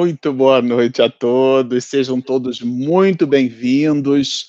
[0.00, 4.46] Muito boa noite a todos, sejam todos muito bem-vindos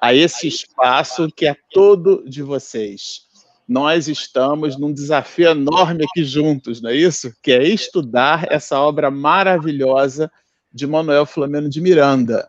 [0.00, 3.22] a esse espaço que é todo de vocês.
[3.66, 7.34] Nós estamos num desafio enorme aqui juntos, não é isso?
[7.42, 10.30] Que é estudar essa obra maravilhosa
[10.72, 12.48] de Manuel Flamengo de Miranda.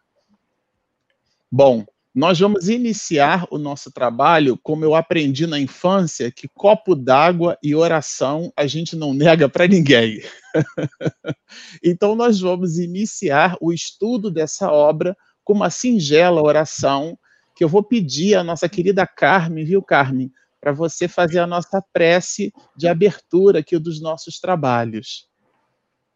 [1.51, 1.83] Bom,
[2.13, 7.73] nós vamos iniciar o nosso trabalho como eu aprendi na infância, que copo d'água e
[7.73, 10.21] oração a gente não nega para ninguém.
[11.83, 17.17] então nós vamos iniciar o estudo dessa obra com uma singela oração
[17.55, 21.83] que eu vou pedir à nossa querida Carmen, viu, Carmen, para você fazer a nossa
[21.91, 25.27] prece de abertura aqui dos nossos trabalhos.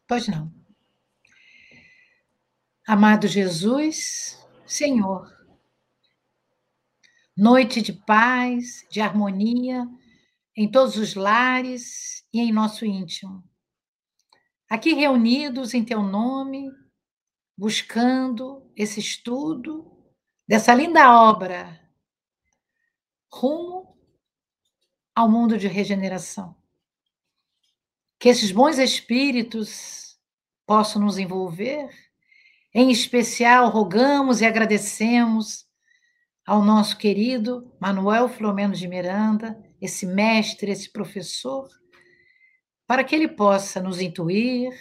[0.07, 0.51] Pois não.
[2.87, 5.36] Amado Jesus, Senhor,
[7.37, 9.87] noite de paz, de harmonia
[10.55, 13.43] em todos os lares e em nosso íntimo.
[14.67, 16.71] Aqui reunidos em teu nome,
[17.55, 19.85] buscando esse estudo
[20.47, 21.79] dessa linda obra
[23.31, 23.95] rumo
[25.13, 26.55] ao mundo de regeneração.
[28.19, 30.19] Que esses bons espíritos
[30.65, 31.87] possam nos envolver.
[32.73, 35.66] Em especial, rogamos e agradecemos
[36.47, 41.67] ao nosso querido Manuel Flomeno de Miranda, esse mestre, esse professor,
[42.87, 44.71] para que ele possa nos intuir,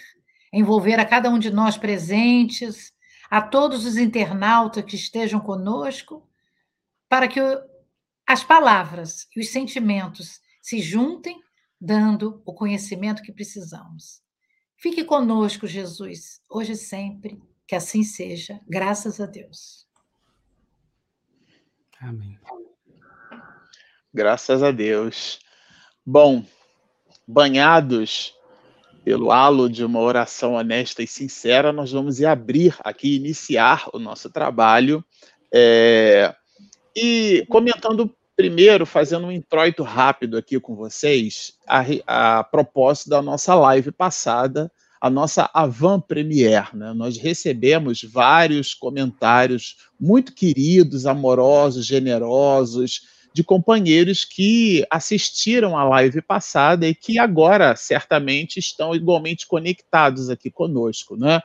[0.52, 2.94] envolver a cada um de nós presentes,
[3.28, 6.24] a todos os internautas que estejam conosco,
[7.08, 7.40] para que
[8.24, 11.36] as palavras e os sentimentos se juntem,
[11.80, 14.22] dando o conhecimento que precisamos.
[14.76, 19.85] Fique conosco, Jesus, hoje e sempre, que assim seja, graças a Deus.
[22.06, 22.38] Amém.
[24.14, 25.40] Graças a Deus.
[26.06, 26.44] Bom,
[27.26, 28.32] banhados
[29.04, 34.30] pelo halo de uma oração honesta e sincera, nós vamos abrir aqui, iniciar o nosso
[34.30, 35.04] trabalho.
[35.52, 36.32] É,
[36.94, 43.52] e comentando primeiro, fazendo um introito rápido aqui com vocês, a, a propósito da nossa
[43.56, 44.70] live passada,
[45.00, 46.68] a nossa Avant Premiere.
[46.74, 46.92] Né?
[46.94, 53.02] Nós recebemos vários comentários muito queridos, amorosos, generosos,
[53.34, 60.50] de companheiros que assistiram a live passada e que agora certamente estão igualmente conectados aqui
[60.50, 61.16] conosco.
[61.16, 61.40] Né?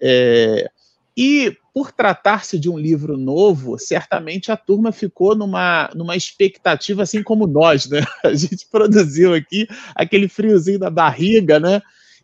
[0.00, 0.68] É,
[1.16, 7.22] e por tratar-se de um livro novo, certamente a turma ficou numa, numa expectativa assim
[7.22, 8.00] como nós, né?
[8.24, 11.80] A gente produziu aqui aquele friozinho da barriga, né?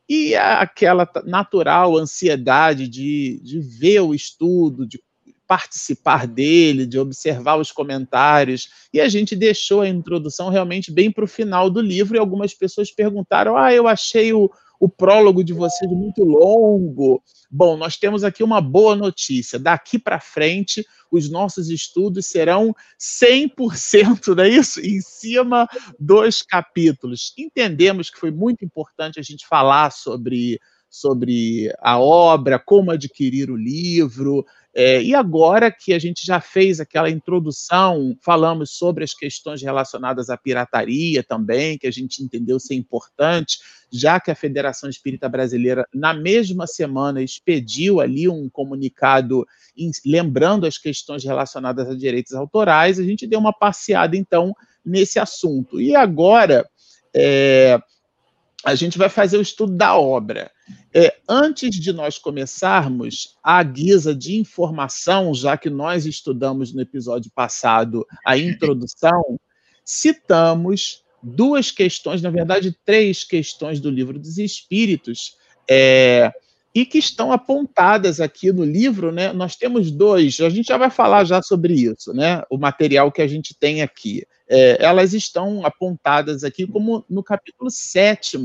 [0.08, 5.00] E aquela natural ansiedade de, de ver o estudo, de
[5.46, 11.24] participar dele, de observar os comentários, e a gente deixou a introdução realmente bem para
[11.24, 14.50] o final do livro, e algumas pessoas perguntaram: ah, eu achei o,
[14.82, 17.22] o prólogo de vocês muito longo.
[17.48, 19.56] Bom, nós temos aqui uma boa notícia.
[19.56, 24.80] Daqui para frente, os nossos estudos serão 100%, não é isso?
[24.80, 25.68] Em cima
[26.00, 27.32] dos capítulos.
[27.38, 30.58] Entendemos que foi muito importante a gente falar sobre
[30.92, 34.44] sobre a obra, como adquirir o livro,
[34.74, 40.28] é, e agora que a gente já fez aquela introdução, falamos sobre as questões relacionadas
[40.28, 43.58] à pirataria também, que a gente entendeu ser importante,
[43.90, 50.66] já que a Federação Espírita Brasileira, na mesma semana, expediu ali um comunicado em, lembrando
[50.66, 54.54] as questões relacionadas a direitos autorais, a gente deu uma passeada, então,
[54.84, 55.80] nesse assunto.
[55.80, 56.66] E agora,
[57.14, 57.78] é,
[58.64, 60.50] a gente vai fazer o estudo da obra.
[60.94, 67.30] É, antes de nós começarmos, a guisa de informação, já que nós estudamos no episódio
[67.34, 69.38] passado a introdução,
[69.84, 75.36] citamos duas questões, na verdade, três questões do livro dos Espíritos,
[75.68, 76.32] é,
[76.74, 79.32] e que estão apontadas aqui no livro, né?
[79.32, 82.42] Nós temos dois, a gente já vai falar já sobre isso, né?
[82.50, 87.70] O material que a gente tem aqui é, elas estão apontadas aqui como no capítulo
[87.70, 88.36] 7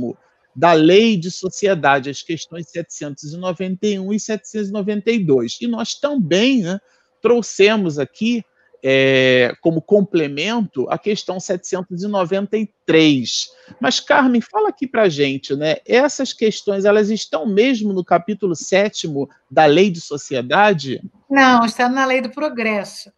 [0.55, 5.57] da Lei de Sociedade, as questões 791 e 792.
[5.59, 6.79] E nós também né,
[7.21, 8.41] trouxemos aqui,
[8.83, 13.47] é, como complemento, a questão 793.
[13.79, 15.77] Mas, Carmen, fala aqui para a gente, né?
[15.85, 19.07] Essas questões, elas estão mesmo no capítulo 7
[19.49, 21.01] da Lei de Sociedade?
[21.29, 23.11] Não, está na Lei do Progresso,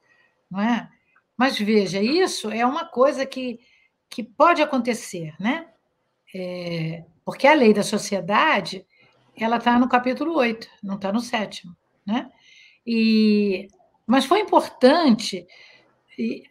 [0.49, 0.89] não é?
[1.37, 3.59] Mas veja, isso é uma coisa que,
[4.09, 5.67] que pode acontecer, né?
[6.35, 8.85] É, porque a lei da sociedade
[9.35, 11.73] ela está no capítulo 8, não está no sétimo,
[12.05, 12.29] né?
[12.85, 13.69] E,
[14.09, 15.45] mas foi importante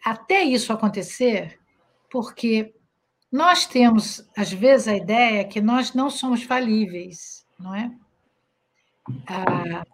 [0.05, 1.59] até isso acontecer,
[2.09, 2.73] porque
[3.31, 7.91] nós temos, às vezes, a ideia que nós não somos falíveis, não é?
[9.27, 9.85] a,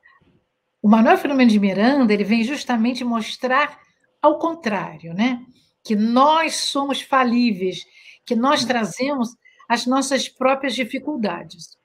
[0.83, 3.79] o Manuel Filomeno de Miranda ele vem justamente mostrar
[4.21, 5.43] ao contrário, né?
[5.83, 7.85] Que nós somos falíveis,
[8.27, 9.37] que nós trazemos
[9.69, 11.79] as nossas próprias dificuldades.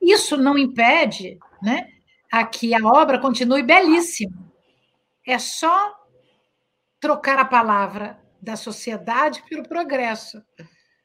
[0.00, 1.88] Isso não impede, né,
[2.32, 4.47] a que a obra continue belíssima.
[5.28, 5.94] É só
[6.98, 10.42] trocar a palavra da sociedade pelo progresso,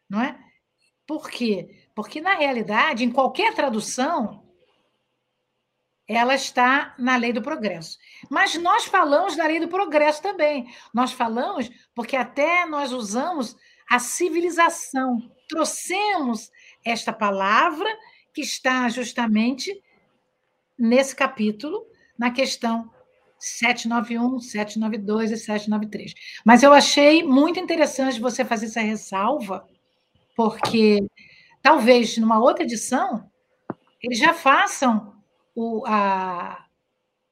[0.10, 0.40] não é?
[1.06, 1.90] Por quê?
[1.94, 4.48] Porque na realidade, em qualquer tradução,
[6.08, 7.98] ela está na lei do progresso.
[8.30, 10.74] Mas nós falamos da lei do progresso também.
[10.94, 13.58] Nós falamos porque até nós usamos
[13.90, 15.20] a civilização.
[15.50, 16.50] Trouxemos
[16.86, 17.90] esta palavra
[18.34, 19.84] que está justamente
[20.80, 21.86] nesse capítulo,
[22.18, 22.90] na questão
[23.44, 26.14] 791, 792 e 793.
[26.46, 29.68] Mas eu achei muito interessante você fazer essa ressalva,
[30.36, 31.06] porque
[31.62, 33.30] talvez numa outra edição
[34.02, 35.14] eles já façam
[35.56, 36.66] o, a,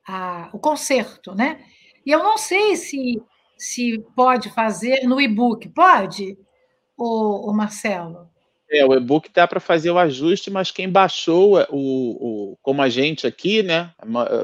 [0.08, 1.66] a, o concerto, né?
[2.06, 3.22] E eu não sei se,
[3.58, 5.70] se pode fazer no e-book.
[5.70, 6.38] Pode,
[6.98, 8.31] o, Marcelo?
[8.72, 12.88] É, o e-book dá para fazer o ajuste, mas quem baixou, o, o, como a
[12.88, 13.92] gente aqui, né?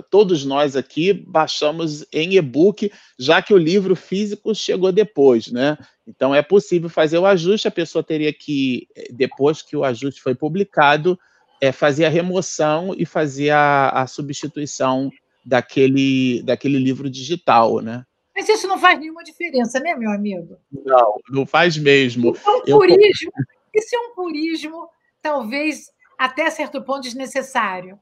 [0.10, 5.78] Todos nós aqui baixamos em e-book, já que o livro físico chegou depois, né?
[6.06, 10.36] Então é possível fazer o ajuste, a pessoa teria que, depois que o ajuste foi
[10.36, 11.18] publicado,
[11.62, 15.10] é, fazer a remoção e fazer a, a substituição
[15.46, 18.04] daquele, daquele livro digital, né?
[18.36, 20.58] Mas isso não faz nenhuma diferença, né, meu amigo?
[20.86, 22.36] Não, não faz mesmo.
[22.68, 23.10] É um purismo, Eu...
[23.10, 23.30] isso
[23.96, 24.88] é um purismo
[25.22, 25.86] talvez
[26.18, 28.00] até certo ponto desnecessário.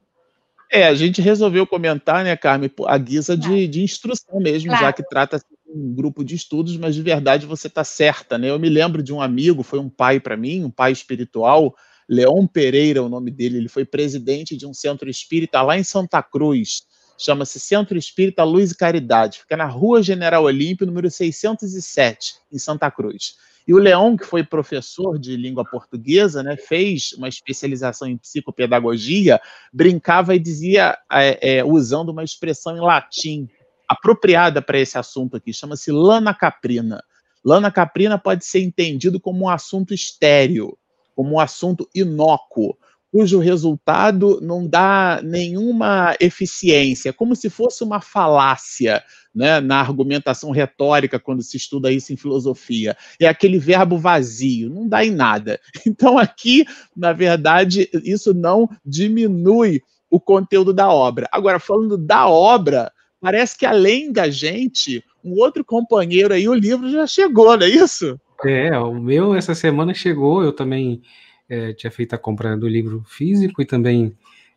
[0.72, 4.86] É, a gente resolveu comentar, né, Carmen, a guisa de, de instrução mesmo, claro.
[4.86, 8.50] já que trata-se de um grupo de estudos, mas de verdade você está certa, né?
[8.50, 11.75] Eu me lembro de um amigo, foi um pai para mim, um pai espiritual,
[12.10, 16.22] Leon Pereira, o nome dele, ele foi presidente de um centro espírita lá em Santa
[16.22, 16.83] Cruz,
[17.18, 22.89] chama-se Centro Espírita Luz e Caridade, fica na Rua General Olímpio, número 607, em Santa
[22.92, 23.36] Cruz.
[23.68, 29.42] E o Leon, que foi professor de língua portuguesa, né, fez uma especialização em psicopedagogia,
[29.74, 33.50] brincava e dizia, é, é, usando uma expressão em latim,
[33.88, 37.04] apropriada para esse assunto aqui, chama-se lana caprina.
[37.44, 40.78] Lana caprina pode ser entendido como um assunto estéreo,
[41.16, 42.78] como um assunto inócuo,
[43.16, 49.02] cujo resultado não dá nenhuma eficiência, como se fosse uma falácia
[49.34, 52.94] né, na argumentação retórica, quando se estuda isso em filosofia.
[53.18, 55.62] É aquele verbo vazio, não dá em nada.
[55.88, 61.30] Então, aqui, na verdade, isso não diminui o conteúdo da obra.
[61.32, 62.92] Agora, falando da obra,
[63.22, 67.70] parece que além da gente, um outro companheiro aí, o livro já chegou, não é
[67.70, 68.20] isso?
[68.44, 71.02] É, o meu essa semana chegou, eu também
[71.50, 74.16] é, tinha feito a compra do livro físico e também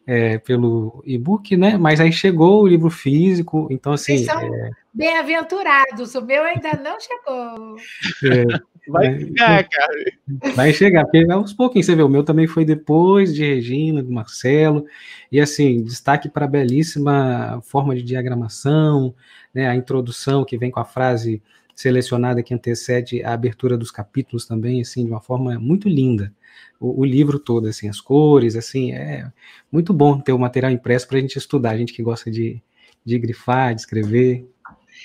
[0.09, 1.77] é, pelo e-book, né?
[1.77, 4.17] Mas aí chegou o livro físico, então assim.
[4.17, 4.71] Vocês são é...
[4.95, 7.77] bem-aventurados, o meu ainda não chegou.
[8.25, 8.47] É,
[8.89, 10.55] vai chegar, cara.
[10.55, 14.11] Vai chegar, porque aos pouquinhos, você vê, o meu também foi depois de Regina, do
[14.11, 14.87] Marcelo,
[15.31, 19.15] e assim, destaque para a belíssima forma de diagramação,
[19.53, 19.69] né?
[19.69, 21.43] A introdução que vem com a frase
[21.79, 26.35] selecionada que antecede a abertura dos capítulos também, assim, de uma forma muito linda.
[26.81, 29.31] O, o livro todo, assim, as cores, assim, é
[29.71, 32.61] muito bom ter o material impresso para a gente estudar, a gente que gosta de,
[33.05, 34.45] de grifar, de escrever.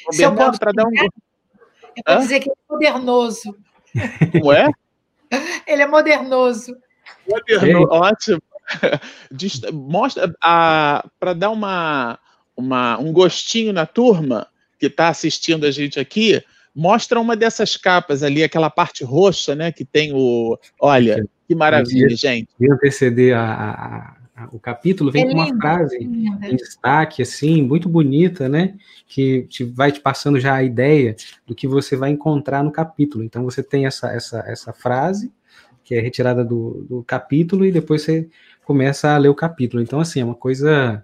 [0.10, 0.90] Se eu posso, para dar um...
[0.96, 3.56] Eu vou dizer que é modernoso.
[4.32, 4.68] Como é?
[5.68, 6.76] Ele é modernoso.
[7.30, 8.42] Moderno, ótimo.
[9.72, 12.18] Mostra para dar uma,
[12.58, 14.48] uma, um gostinho na turma
[14.80, 16.44] que está assistindo a gente aqui,
[16.76, 19.72] mostra uma dessas capas ali, aquela parte roxa, né?
[19.72, 20.58] Que tem o.
[20.80, 22.50] Olha, que maravilha, gente.
[22.60, 27.62] E anteceder a, a, a, o capítulo, vem é com uma frase em destaque, assim,
[27.62, 28.76] muito bonita, né?
[29.08, 31.16] Que te, vai te passando já a ideia
[31.46, 33.24] do que você vai encontrar no capítulo.
[33.24, 35.32] Então você tem essa, essa, essa frase,
[35.84, 38.28] que é retirada do, do capítulo, e depois você
[38.64, 39.84] começa a ler o capítulo.
[39.84, 41.04] Então, assim, é uma coisa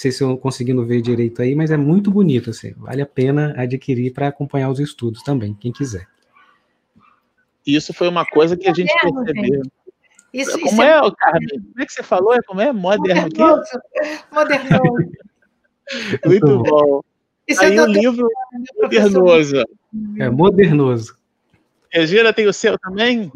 [0.00, 3.54] sei se eu conseguindo ver direito aí, mas é muito bonito, assim, vale a pena
[3.56, 6.06] adquirir para acompanhar os estudos também, quem quiser.
[7.66, 9.62] Isso foi uma coisa que a gente percebeu.
[10.32, 11.48] Isso, como isso é, é, Carmen?
[11.60, 12.34] Como é que você falou?
[12.34, 12.72] É como é?
[12.72, 13.80] Moderno Modernoso.
[14.32, 15.12] Modernoso.
[16.24, 17.00] Muito bom.
[17.46, 18.28] Isso Aí o livro
[18.80, 19.64] modernoso.
[20.18, 21.18] É modernoso.
[21.92, 23.30] Regina tem o seu também?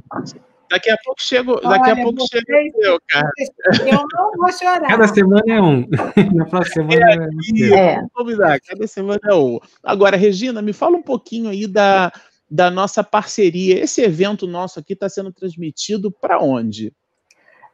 [0.74, 3.30] Daqui a pouco chego, daqui Olha, a pouco chega o seu, cara.
[3.86, 4.88] Eu não vou chorar.
[4.88, 5.86] Cada semana é um.
[6.34, 8.02] Na próxima semana é, é, é.
[8.12, 9.60] Convidar, cada semana é um.
[9.84, 12.10] Agora, Regina, me fala um pouquinho aí da,
[12.50, 13.84] da nossa parceria.
[13.84, 16.92] Esse evento nosso aqui está sendo transmitido para onde?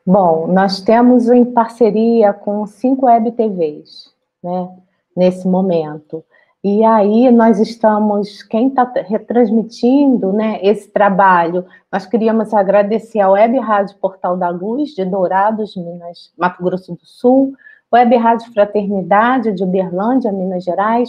[0.05, 4.13] Bom, nós temos em parceria com cinco web TVs,
[4.45, 4.69] né,
[5.17, 6.23] nesse momento.
[6.63, 13.59] E aí nós estamos, quem está retransmitindo né, esse trabalho, nós queríamos agradecer a Web
[13.59, 17.55] Rádio Portal da Luz, de Dourados, Minas, Mato Grosso do Sul,
[17.91, 21.09] Web Rádio Fraternidade, de Uberlândia, Minas Gerais,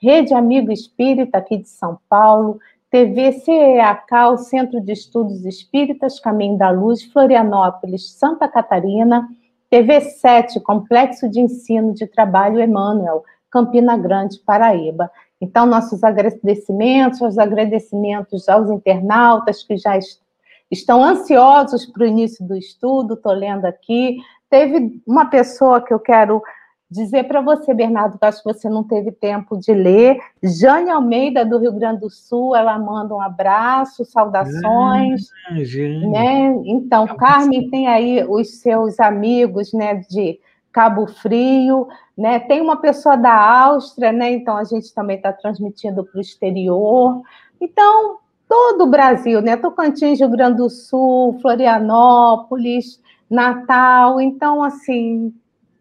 [0.00, 6.70] Rede Amigo Espírita, aqui de São Paulo, TV CEACAL, Centro de Estudos Espíritas, Caminho da
[6.70, 9.28] Luz, Florianópolis, Santa Catarina,
[9.68, 15.10] TV 7, Complexo de Ensino de Trabalho Emmanuel, Campina Grande, Paraíba.
[15.40, 19.98] Então, nossos agradecimentos, os agradecimentos aos internautas que já
[20.70, 24.16] estão ansiosos para o início do estudo, estou lendo aqui.
[24.48, 26.42] Teve uma pessoa que eu quero
[26.90, 30.18] dizer para você, Bernardo, que acho que você não teve tempo de ler.
[30.42, 35.28] Jane Almeida, do Rio Grande do Sul, ela manda um abraço, saudações.
[35.48, 36.54] Ah, né?
[36.64, 40.38] Então, Carmen tem aí os seus amigos né, de
[40.72, 41.86] Cabo Frio,
[42.16, 42.40] né?
[42.40, 44.32] Tem uma pessoa da Áustria, né?
[44.32, 47.22] Então a gente também está transmitindo para o exterior.
[47.60, 49.56] Então, todo o Brasil, né?
[49.56, 53.00] Tocantins, Rio Grande do Sul, Florianópolis,
[53.30, 54.20] Natal.
[54.20, 55.32] Então, assim,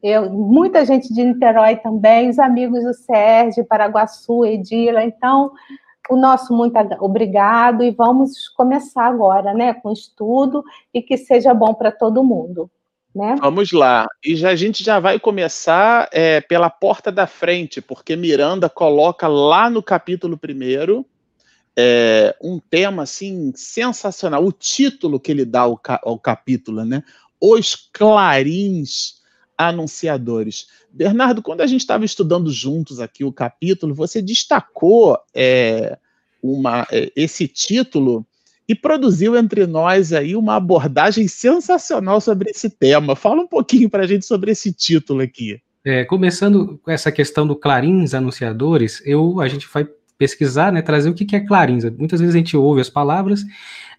[0.04, 5.04] eu, muita gente de Niterói também, os amigos do Sérgio, Paraguaçu, Edila.
[5.04, 5.52] Então,
[6.10, 11.74] o nosso muito obrigado e vamos começar agora, né, com estudo e que seja bom
[11.74, 12.70] para todo mundo.
[13.13, 13.36] Né?
[13.39, 14.08] Vamos lá.
[14.24, 19.27] E já, a gente já vai começar é, pela porta da frente, porque Miranda coloca
[19.27, 21.06] lá no capítulo primeiro
[21.75, 24.44] é, um tema assim sensacional.
[24.46, 27.03] O título que ele dá ao, ao capítulo, né?
[27.39, 29.22] Os clarins
[29.58, 30.68] anunciadores.
[30.91, 35.98] Bernardo, quando a gente estava estudando juntos aqui o capítulo, você destacou é,
[36.41, 38.25] uma, é, esse título
[38.72, 43.18] e produziu entre nós aí uma abordagem sensacional sobre esse tema.
[43.18, 45.60] Fala um pouquinho para a gente sobre esse título aqui.
[45.84, 49.86] É, começando com essa questão do clarins anunciadores, eu a gente vai
[50.18, 51.84] pesquisar, né, trazer o que, é clarins.
[51.98, 53.44] Muitas vezes a gente ouve as palavras,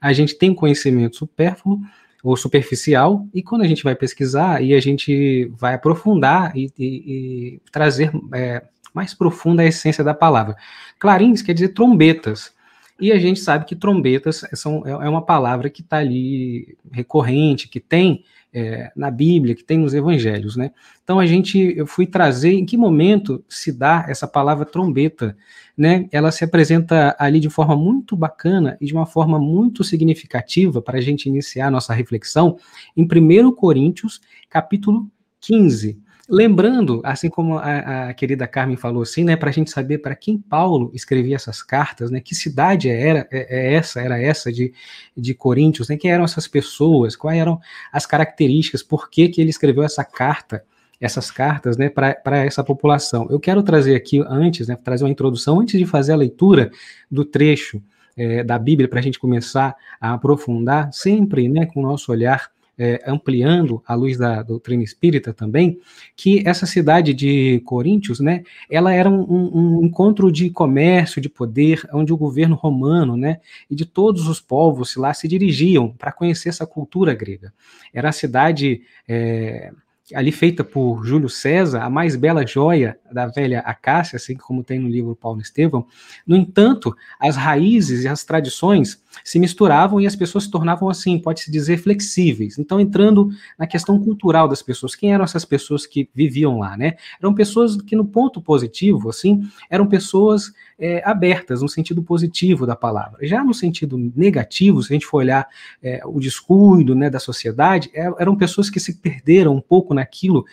[0.00, 1.78] a gente tem conhecimento supérfluo
[2.24, 6.86] ou superficial, e quando a gente vai pesquisar e a gente vai aprofundar e, e,
[6.86, 8.62] e trazer é,
[8.94, 10.56] mais profunda a essência da palavra.
[10.98, 12.54] Clarins quer dizer trombetas.
[13.02, 17.66] E a gente sabe que trombetas são, é, é uma palavra que está ali recorrente,
[17.66, 18.22] que tem
[18.54, 20.70] é, na Bíblia, que tem nos evangelhos, né?
[21.02, 25.36] Então a gente, eu fui trazer em que momento se dá essa palavra trombeta,
[25.76, 26.08] né?
[26.12, 30.98] Ela se apresenta ali de forma muito bacana e de uma forma muito significativa para
[30.98, 32.56] a gente iniciar nossa reflexão
[32.96, 36.00] em 1 Coríntios, capítulo 15.
[36.34, 40.16] Lembrando, assim como a, a querida Carmen falou assim, né, para a gente saber para
[40.16, 44.72] quem Paulo escrevia essas cartas, né, que cidade era é, é, essa, era essa de,
[45.14, 47.60] de Coríntios, né, quem eram essas pessoas, quais eram
[47.92, 50.64] as características, por que, que ele escreveu essa carta,
[50.98, 53.26] essas cartas, né, para essa população.
[53.28, 56.70] Eu quero trazer aqui antes, né, trazer uma introdução antes de fazer a leitura
[57.10, 57.82] do trecho
[58.16, 62.50] é, da Bíblia para a gente começar a aprofundar, sempre, né, com o nosso olhar
[62.78, 65.78] é, ampliando a luz da doutrina espírita também,
[66.16, 71.86] que essa cidade de Coríntios, né, ela era um, um, encontro de comércio, de poder,
[71.92, 76.48] onde o governo romano, né, e de todos os povos lá se dirigiam para conhecer
[76.48, 77.52] essa cultura grega.
[77.92, 79.72] Era a cidade é,
[80.14, 84.78] ali feita por Júlio César, a mais bela joia da velha Acácia, assim como tem
[84.78, 85.86] no livro Paulo Estevão.
[86.26, 91.18] No entanto, as raízes e as tradições se misturavam e as pessoas se tornavam assim,
[91.18, 92.58] pode-se dizer, flexíveis.
[92.58, 96.96] Então, entrando na questão cultural das pessoas, quem eram essas pessoas que viviam lá, né?
[97.20, 102.76] Eram pessoas que, no ponto positivo, assim, eram pessoas é, abertas, no sentido positivo da
[102.76, 103.18] palavra.
[103.26, 105.46] Já no sentido negativo, se a gente for olhar
[105.82, 110.44] é, o descuido né, da sociedade, é, eram pessoas que se perderam um pouco naquilo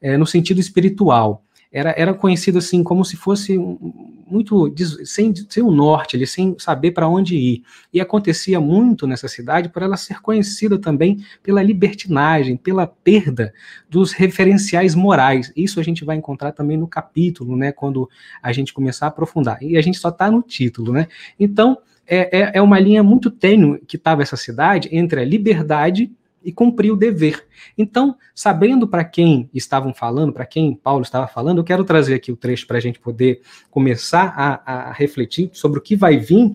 [0.00, 1.42] é, no sentido espiritual
[1.76, 3.58] era, era conhecido assim como se fosse
[4.26, 7.62] muito sem, sem o norte, ali, sem saber para onde ir.
[7.92, 13.52] E acontecia muito nessa cidade por ela ser conhecida também pela libertinagem, pela perda
[13.90, 15.52] dos referenciais morais.
[15.54, 18.08] Isso a gente vai encontrar também no capítulo, né, quando
[18.42, 19.62] a gente começar a aprofundar.
[19.62, 21.06] E a gente só está no título, né?
[21.38, 26.10] Então, é, é, é uma linha muito tênue que estava essa cidade entre a liberdade
[26.46, 27.44] e cumprir o dever.
[27.76, 32.30] Então, sabendo para quem estavam falando, para quem Paulo estava falando, eu quero trazer aqui
[32.30, 36.54] o trecho para a gente poder começar a, a, refletir sobre o que vai vir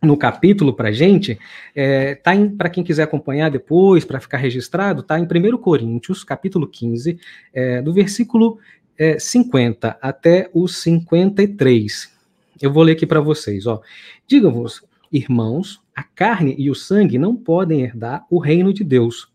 [0.00, 1.36] no capítulo para a gente.
[1.74, 6.68] É, tá para quem quiser acompanhar depois, para ficar registrado, tá em 1 Coríntios, capítulo
[6.68, 7.18] 15,
[7.52, 8.58] é, do versículo
[8.96, 12.14] é, 50 até o 53.
[12.62, 13.80] Eu vou ler aqui para vocês, ó.
[14.24, 19.28] Diga-vos, irmãos, a carne e o sangue não podem herdar o reino de Deus,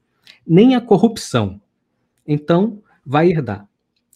[0.45, 1.61] nem a corrupção.
[2.27, 3.67] Então vai herdar.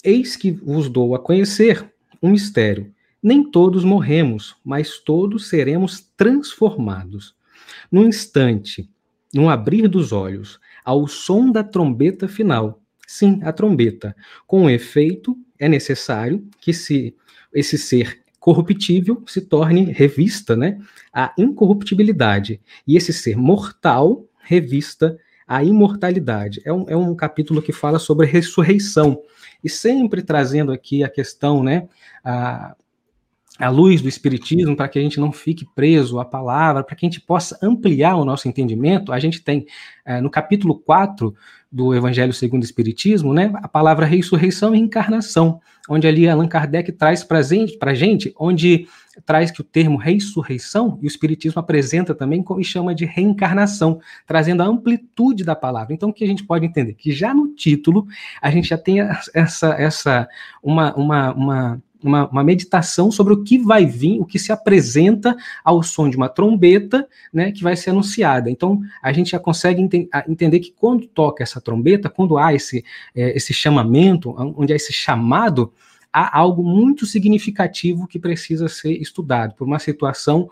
[0.03, 1.89] Eis que vos dou a conhecer
[2.21, 2.93] um mistério.
[3.21, 7.35] Nem todos morremos, mas todos seremos transformados.
[7.91, 8.89] Num instante,
[9.33, 12.81] num abrir dos olhos, ao som da trombeta final.
[13.07, 14.15] Sim, a trombeta.
[14.45, 17.15] Com efeito, é necessário que se
[17.53, 20.77] esse ser corruptível se torne revista, né,
[21.13, 26.61] a incorruptibilidade, e esse ser mortal revista a imortalidade.
[26.65, 29.17] É um, é um capítulo que fala sobre ressurreição,
[29.63, 31.87] e sempre trazendo aqui a questão, né,
[32.21, 32.75] a,
[33.59, 37.05] a luz do Espiritismo, para que a gente não fique preso à palavra, para que
[37.05, 39.65] a gente possa ampliar o nosso entendimento, a gente tem
[40.03, 41.33] é, no capítulo 4
[41.71, 46.91] do Evangelho segundo o Espiritismo, né, a palavra ressurreição e encarnação, onde ali Allan Kardec
[46.93, 48.87] traz para a gente, onde
[49.25, 54.63] traz que o termo ressurreição, e o Espiritismo apresenta também e chama de reencarnação, trazendo
[54.63, 55.93] a amplitude da palavra.
[55.93, 56.93] Então, o que a gente pode entender?
[56.93, 58.07] Que já no título,
[58.41, 58.97] a gente já tem
[59.33, 60.27] essa, essa
[60.63, 65.35] uma, uma, uma uma, uma, meditação sobre o que vai vir, o que se apresenta
[65.63, 68.49] ao som de uma trombeta, né, que vai ser anunciada.
[68.49, 72.83] Então, a gente já consegue ente entender que quando toca essa trombeta, quando há esse,
[73.15, 75.71] é, esse chamamento, onde há esse chamado,
[76.13, 80.47] há algo muito significativo que precisa ser estudado, por uma situação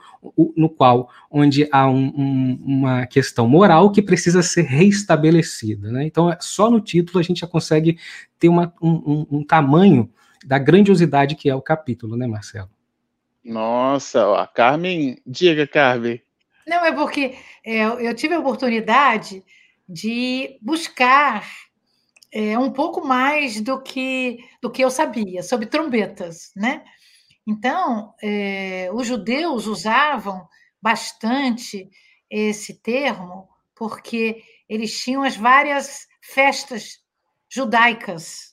[0.58, 5.92] no qual, onde há um, um, uma questão moral que precisa ser reestabelecida.
[5.92, 6.06] Né?
[6.08, 8.00] Então, só no título a gente já consegue
[8.40, 10.10] ter uma, um, um tamanho
[10.46, 12.70] da grandiosidade que é o capítulo, né, Marcelo?
[13.44, 16.22] Nossa, a Carmen, diga, Carmen.
[16.68, 19.44] Não, é porque é, eu tive a oportunidade
[19.88, 21.46] de buscar
[22.32, 26.84] é, um pouco mais do que, do que eu sabia sobre trombetas, né?
[27.46, 30.48] Então, é, os judeus usavam
[30.82, 31.90] bastante
[32.30, 37.00] esse termo porque eles tinham as várias festas
[37.50, 38.51] judaicas,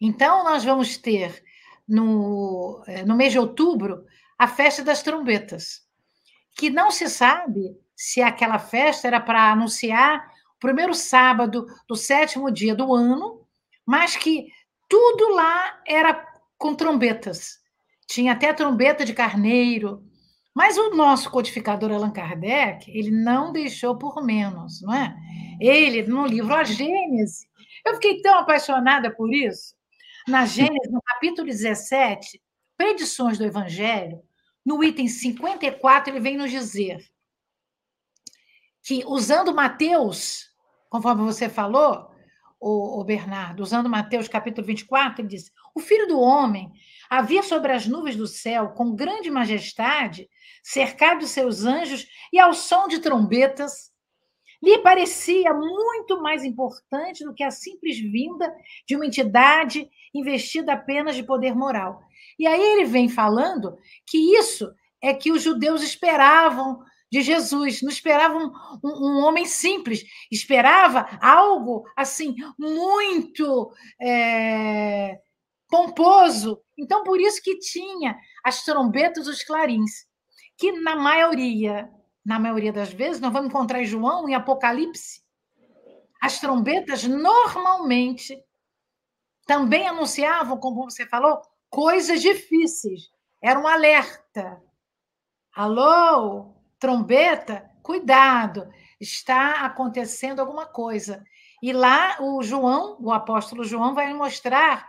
[0.00, 1.42] então, nós vamos ter
[1.86, 4.04] no, eh, no mês de outubro
[4.38, 5.82] a festa das trombetas,
[6.56, 12.50] que não se sabe se aquela festa era para anunciar o primeiro sábado do sétimo
[12.50, 13.44] dia do ano,
[13.84, 14.46] mas que
[14.88, 17.58] tudo lá era com trombetas.
[18.06, 20.02] Tinha até trombeta de carneiro.
[20.54, 25.14] Mas o nosso codificador Allan Kardec, ele não deixou por menos, não é?
[25.60, 27.46] Ele, no livro A Gênese,
[27.86, 29.74] eu fiquei tão apaixonada por isso,
[30.28, 32.40] na Gênesis, no capítulo 17,
[32.76, 34.22] predições do Evangelho,
[34.64, 37.04] no item 54, ele vem nos dizer
[38.82, 40.50] que, usando Mateus,
[40.90, 42.10] conforme você falou,
[42.60, 46.72] o, Bernardo, usando Mateus capítulo 24, ele diz: O filho do homem
[47.08, 50.28] havia sobre as nuvens do céu com grande majestade,
[50.62, 53.87] cercado de seus anjos, e ao som de trombetas,
[54.62, 58.52] lhe parecia muito mais importante do que a simples vinda
[58.86, 62.02] de uma entidade investida apenas de poder moral.
[62.38, 67.88] E aí ele vem falando que isso é que os judeus esperavam de Jesus, não
[67.88, 68.52] esperavam
[68.84, 75.18] um, um homem simples, esperava algo assim muito é,
[75.68, 76.60] pomposo.
[76.76, 80.06] Então, por isso que tinha as trombetas, os clarins,
[80.56, 81.88] que na maioria
[82.28, 85.22] na maioria das vezes, nós vamos encontrar João, em Apocalipse,
[86.20, 88.38] as trombetas normalmente
[89.46, 93.10] também anunciavam, como você falou, coisas difíceis.
[93.42, 94.62] Era um alerta.
[95.54, 101.24] Alô, trombeta, cuidado, está acontecendo alguma coisa.
[101.62, 104.86] E lá o João, o apóstolo João, vai mostrar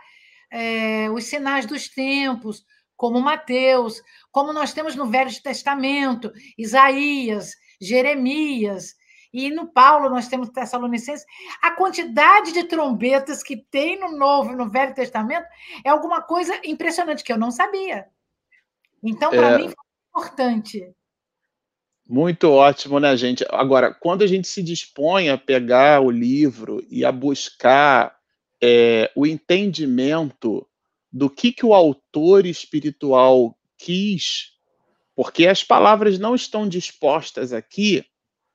[0.50, 2.66] é, os sinais dos tempos,
[3.00, 8.94] como Mateus, como nós temos no Velho Testamento, Isaías, Jeremias,
[9.32, 11.24] e no Paulo nós temos Tessalonicenses.
[11.62, 15.46] A quantidade de trombetas que tem no Novo e no Velho Testamento
[15.82, 18.04] é alguma coisa impressionante que eu não sabia.
[19.02, 19.56] Então, para é...
[19.56, 20.94] mim, foi importante.
[22.06, 23.46] Muito ótimo, né, gente?
[23.48, 28.14] Agora, quando a gente se dispõe a pegar o livro e a buscar
[28.62, 30.66] é, o entendimento
[31.12, 34.52] do que, que o autor espiritual quis,
[35.14, 38.04] porque as palavras não estão dispostas aqui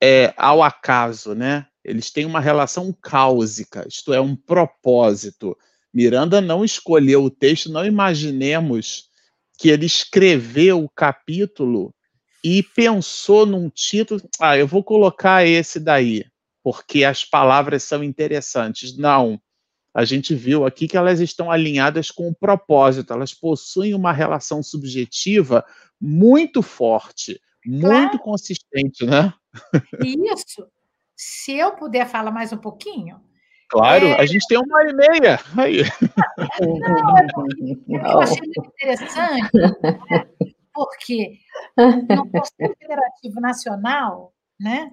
[0.02, 1.68] é, ao acaso, né?
[1.84, 5.56] Eles têm uma relação cáusica, isto é, um propósito.
[5.94, 9.10] Miranda não escolheu o texto, não imaginemos
[9.58, 11.94] que ele escreveu o capítulo
[12.44, 16.26] e pensou num título, ah, eu vou colocar esse daí,
[16.64, 18.98] porque as palavras são interessantes.
[18.98, 19.40] Não
[19.96, 24.62] a gente viu aqui que elas estão alinhadas com o propósito, elas possuem uma relação
[24.62, 25.66] subjetiva
[26.02, 28.20] muito forte, muito claro.
[28.20, 29.34] consistente, né?
[30.04, 30.68] Isso.
[31.16, 33.22] se eu puder falar mais um pouquinho.
[33.70, 34.20] Claro, é...
[34.20, 35.40] a gente tem uma hora e meia.
[35.58, 35.78] Aí.
[36.60, 40.28] Não, é porque, eu achei muito interessante, né?
[40.74, 41.38] porque
[41.78, 44.92] no Conselho Federativo Nacional, né,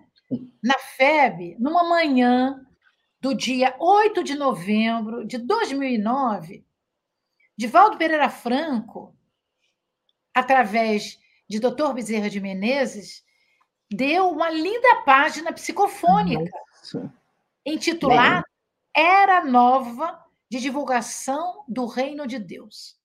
[0.62, 2.64] na FEB, numa manhã
[3.22, 6.66] do dia 8 de novembro de 2009,
[7.56, 9.16] Divaldo Pereira Franco,
[10.34, 11.92] através de Dr.
[11.94, 13.24] Bezerra de Menezes,
[13.88, 17.14] deu uma linda página psicofônica Nossa.
[17.64, 19.04] intitulada Bem.
[19.04, 22.98] Era Nova de Divulgação do Reino de Deus.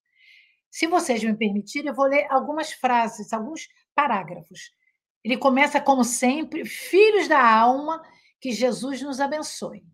[0.71, 4.71] Se vocês me permitirem, eu vou ler algumas frases, alguns parágrafos.
[5.23, 8.01] Ele começa, como sempre, filhos da alma,
[8.41, 9.85] que Jesus nos abençoe.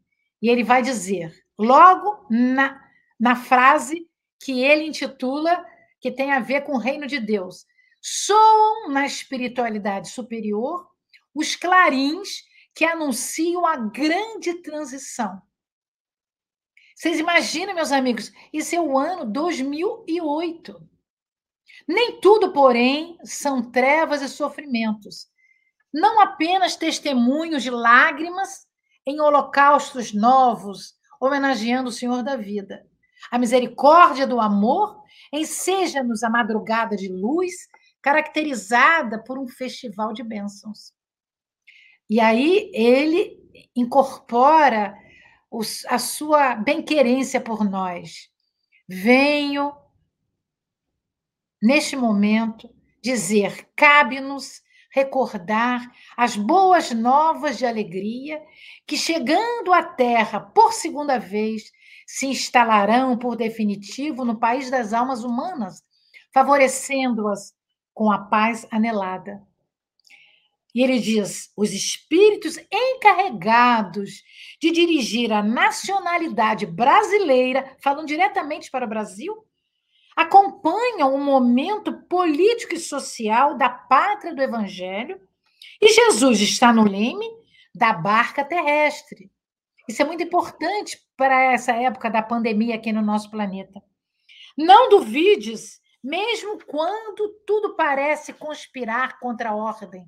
[0.44, 2.78] E ele vai dizer, logo na,
[3.18, 4.06] na frase
[4.44, 5.66] que ele intitula,
[6.02, 7.66] que tem a ver com o reino de Deus.
[8.02, 10.86] Soam na espiritualidade superior
[11.34, 12.44] os clarins
[12.76, 15.42] que anunciam a grande transição.
[16.94, 20.90] Vocês imaginam, meus amigos, isso é o ano 2008.
[21.88, 25.30] Nem tudo, porém, são trevas e sofrimentos.
[25.94, 28.68] Não apenas testemunhos de lágrimas
[29.06, 32.86] em holocaustos novos, homenageando o Senhor da vida.
[33.32, 37.54] A misericórdia do amor enseja-nos a madrugada de luz,
[38.02, 40.94] caracterizada por um festival de bênçãos.
[42.10, 43.42] E aí ele
[43.76, 44.96] incorpora
[45.50, 48.30] os, a sua bem-querência por nós.
[48.88, 49.74] Venho,
[51.62, 52.70] neste momento,
[53.02, 54.63] dizer: cabe-nos
[54.94, 58.40] recordar as boas novas de alegria
[58.86, 61.72] que, chegando à Terra por segunda vez,
[62.06, 65.84] se instalarão por definitivo no país das almas humanas,
[66.32, 67.56] favorecendo-as
[67.92, 69.42] com a paz anelada.
[70.76, 74.24] E ele diz: os espíritos encarregados
[74.62, 79.44] de dirigir a nacionalidade brasileira, falando diretamente para o Brasil,
[80.16, 85.20] acompanham o momento político e social da pátria do Evangelho,
[85.82, 87.30] e Jesus está no leme
[87.74, 89.32] da barca terrestre.
[89.88, 93.82] Isso é muito importante para essa época da pandemia aqui no nosso planeta.
[94.58, 100.08] Não duvides, mesmo quando tudo parece conspirar contra a ordem,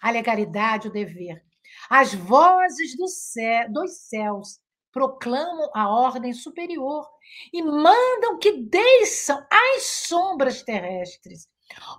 [0.00, 1.42] a legalidade, o dever.
[1.90, 4.60] As vozes do céu, dos céus
[4.96, 7.06] proclamam a ordem superior
[7.52, 11.50] e mandam que desçam as sombras terrestres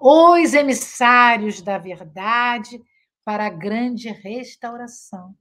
[0.01, 2.83] os emissários da verdade
[3.23, 5.35] para a grande restauração.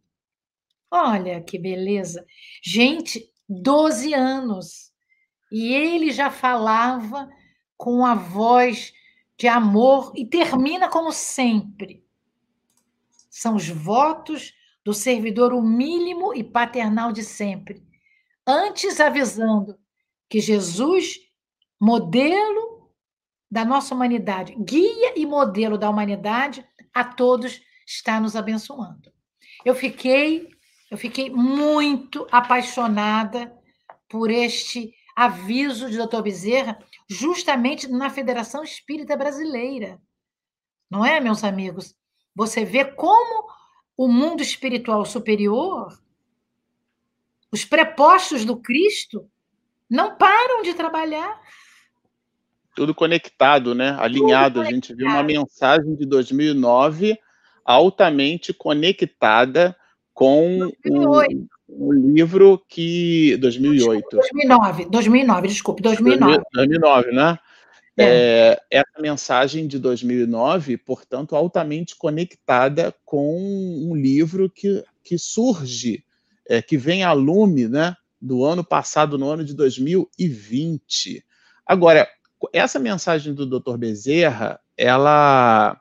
[0.90, 2.26] Olha que beleza.
[2.62, 4.92] Gente, 12 anos.
[5.50, 7.26] E ele já falava
[7.74, 8.92] com a voz
[9.38, 12.04] de amor e termina como sempre.
[13.30, 14.52] São os votos
[14.86, 17.82] do servidor humílimo e paternal de sempre,
[18.46, 19.76] antes avisando
[20.30, 21.16] que Jesus,
[21.80, 22.92] modelo
[23.50, 29.12] da nossa humanidade, guia e modelo da humanidade, a todos está nos abençoando.
[29.64, 30.48] Eu fiquei,
[30.88, 33.52] eu fiquei muito apaixonada
[34.08, 36.22] por este aviso de Dr.
[36.22, 40.00] Bezerra, justamente na Federação Espírita Brasileira.
[40.88, 41.92] Não é, meus amigos?
[42.36, 43.55] Você vê como
[43.96, 45.98] o mundo espiritual superior,
[47.50, 49.28] os prepostos do Cristo,
[49.88, 51.40] não param de trabalhar.
[52.74, 53.96] Tudo conectado, né?
[53.98, 54.56] Alinhado.
[54.56, 54.60] Conectado.
[54.60, 57.18] A gente viu uma mensagem de 2009
[57.64, 59.74] altamente conectada
[60.12, 61.20] com o,
[61.68, 64.08] o, livro que 2008.
[64.10, 66.42] 2009, 2009, desculpe, 2009.
[66.52, 67.38] 2009, né?
[67.98, 68.58] É.
[68.70, 76.04] É, essa mensagem de 2009, portanto, altamente conectada com um livro que, que surge,
[76.48, 81.24] é, que vem a lume né, do ano passado, no ano de 2020.
[81.64, 82.06] Agora,
[82.52, 83.78] essa mensagem do Dr.
[83.78, 85.80] Bezerra, ela,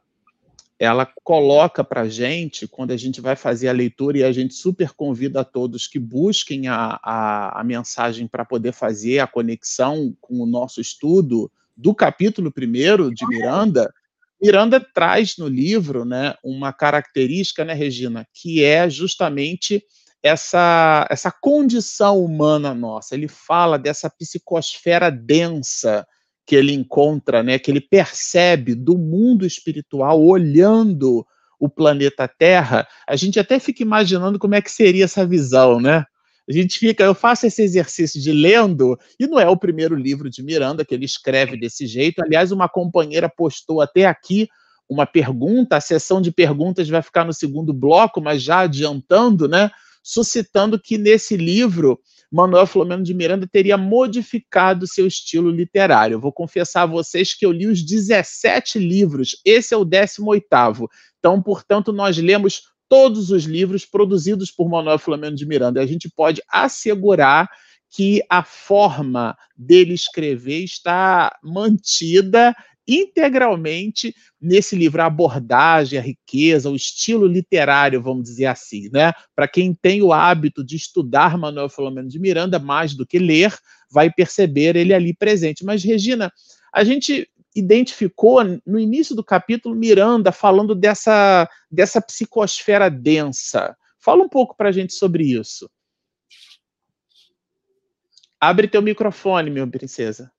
[0.80, 4.94] ela coloca para gente, quando a gente vai fazer a leitura, e a gente super
[4.94, 10.40] convida a todos que busquem a, a, a mensagem para poder fazer a conexão com
[10.40, 13.92] o nosso estudo, do capítulo primeiro de Miranda,
[14.42, 19.84] Miranda traz no livro né, uma característica, né, Regina, que é justamente
[20.22, 23.16] essa, essa condição humana nossa.
[23.16, 26.06] Ele fala dessa psicosfera densa
[26.46, 31.26] que ele encontra, né, que ele percebe do mundo espiritual olhando
[31.60, 32.88] o planeta Terra.
[33.08, 36.06] A gente até fica imaginando como é que seria essa visão, né?
[36.48, 40.30] A gente fica, eu faço esse exercício de lendo, e não é o primeiro livro
[40.30, 42.22] de Miranda que ele escreve desse jeito.
[42.24, 44.48] Aliás, uma companheira postou até aqui
[44.88, 49.72] uma pergunta, a sessão de perguntas vai ficar no segundo bloco, mas já adiantando, né?
[50.04, 52.00] Suscitando que nesse livro
[52.32, 56.16] Manuel Filomeno de Miranda teria modificado seu estilo literário.
[56.16, 60.46] Eu vou confessar a vocês que eu li os 17 livros, esse é o 18.
[61.18, 65.82] Então, portanto, nós lemos todos os livros produzidos por Manuel Filomeno de Miranda.
[65.82, 67.50] A gente pode assegurar
[67.90, 72.56] que a forma dele escrever está mantida
[72.88, 79.12] integralmente nesse livro, a abordagem, a riqueza, o estilo literário, vamos dizer assim, né?
[79.36, 83.56] Para quem tem o hábito de estudar Manuel Filomeno de Miranda mais do que ler,
[83.92, 85.66] vai perceber ele ali presente.
[85.66, 86.32] Mas Regina,
[86.72, 93.76] a gente identificou no início do capítulo Miranda falando dessa dessa psicosfera densa.
[94.00, 95.70] Fala um pouco para a gente sobre isso.
[98.40, 100.32] Abre teu microfone, minha princesa.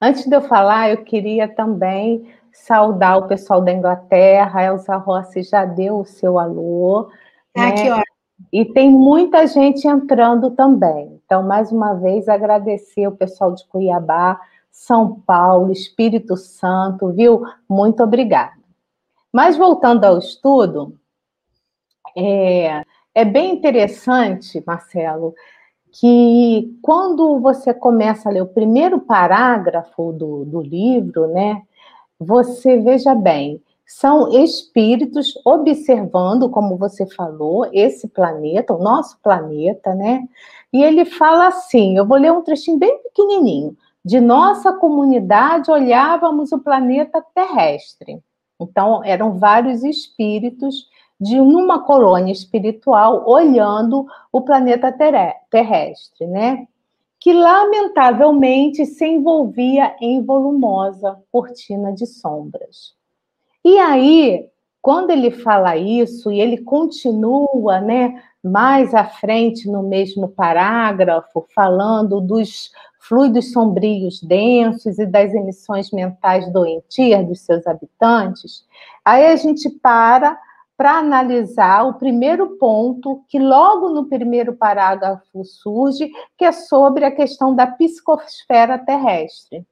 [0.00, 4.60] Antes de eu falar, eu queria também saudar o pessoal da Inglaterra.
[4.60, 7.10] A Elza Rossi já deu o seu alô.
[7.54, 7.72] Ah, né?
[7.72, 8.14] que ótimo.
[8.52, 11.20] E tem muita gente entrando também.
[11.24, 14.40] Então, mais uma vez, agradecer o pessoal de Cuiabá,
[14.74, 17.44] São Paulo, Espírito Santo, viu?
[17.70, 18.58] Muito obrigada.
[19.32, 20.98] Mas voltando ao estudo,
[22.16, 22.82] é,
[23.14, 25.32] é bem interessante, Marcelo,
[25.92, 31.62] que quando você começa a ler o primeiro parágrafo do, do livro, né,
[32.18, 40.26] você veja bem, são espíritos observando, como você falou, esse planeta, o nosso planeta, né?
[40.72, 43.76] E ele fala assim: eu vou ler um trechinho bem pequenininho.
[44.04, 48.22] De nossa comunidade olhávamos o planeta terrestre.
[48.60, 50.88] Então, eram vários espíritos
[51.20, 54.92] de uma colônia espiritual olhando o planeta
[55.50, 56.66] terrestre, né?
[57.18, 62.94] Que lamentavelmente se envolvia em volumosa cortina de sombras.
[63.64, 64.46] E aí,
[64.82, 72.20] quando ele fala isso e ele continua, né, mais à frente no mesmo parágrafo, falando
[72.20, 78.66] dos fluidos sombrios densos e das emissões mentais doentias dos seus habitantes,
[79.04, 80.38] aí a gente para
[80.76, 87.12] para analisar o primeiro ponto, que logo no primeiro parágrafo surge, que é sobre a
[87.12, 89.64] questão da psicosfera terrestre.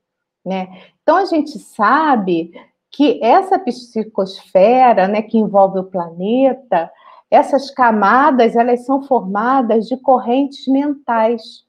[0.44, 0.68] Né?
[1.02, 2.52] Então, a gente sabe
[2.90, 6.90] que essa psicosfera, né, que envolve o planeta,
[7.32, 11.64] essas camadas, elas são formadas de correntes mentais.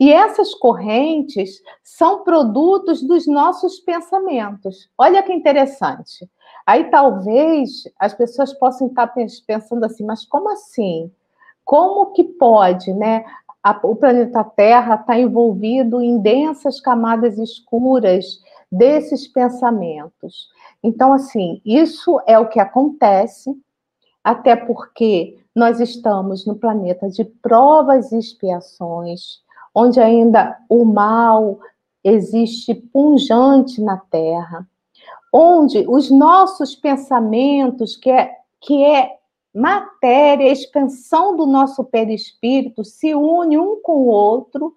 [0.00, 4.88] E essas correntes são produtos dos nossos pensamentos.
[4.96, 6.26] Olha que interessante.
[6.66, 9.12] Aí talvez as pessoas possam estar
[9.46, 11.12] pensando assim, mas como assim?
[11.62, 13.24] Como que pode, né?
[13.82, 20.48] O planeta Terra está envolvido em densas camadas escuras desses pensamentos.
[20.82, 23.54] Então, assim, isso é o que acontece,
[24.22, 29.40] até porque nós estamos no planeta de provas e expiações,
[29.74, 31.58] onde ainda o mal
[32.04, 34.66] existe punjante na Terra
[35.32, 39.16] onde os nossos pensamentos, que é, que é
[39.54, 44.74] matéria, expansão do nosso perispírito, se une um com o outro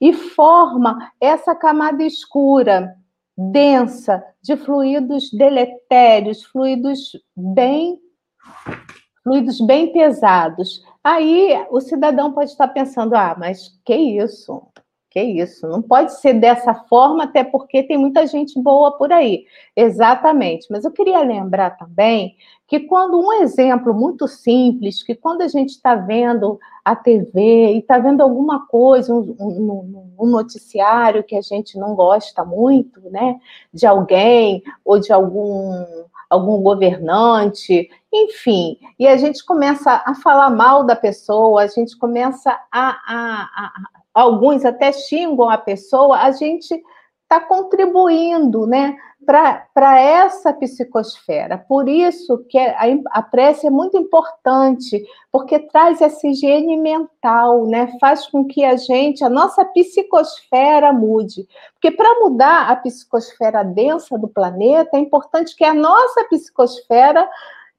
[0.00, 2.94] e forma essa camada escura,
[3.36, 7.98] densa, de fluidos deletérios, fluidos bem
[9.22, 10.82] fluidos bem pesados.
[11.04, 14.62] Aí o cidadão pode estar pensando: ah, mas que isso?
[15.10, 19.46] Que isso, não pode ser dessa forma, até porque tem muita gente boa por aí.
[19.74, 20.66] Exatamente.
[20.70, 25.70] Mas eu queria lembrar também que quando um exemplo muito simples, que quando a gente
[25.70, 31.40] está vendo a TV e está vendo alguma coisa, um, um, um, noticiário que a
[31.40, 33.40] gente não gosta muito, né,
[33.72, 35.86] de alguém ou de algum
[36.28, 42.50] algum governante, enfim, e a gente começa a falar mal da pessoa, a gente começa
[42.70, 43.72] a, a, a,
[44.14, 46.82] alguns até xingam a pessoa, a gente
[47.22, 48.96] está contribuindo né,
[49.28, 51.58] para essa psicosfera.
[51.58, 57.92] Por isso que a, a prece é muito importante, porque traz essa higiene mental, né,
[58.00, 61.46] faz com que a gente, a nossa psicosfera mude.
[61.74, 67.28] Porque para mudar a psicosfera densa do planeta, é importante que a nossa psicosfera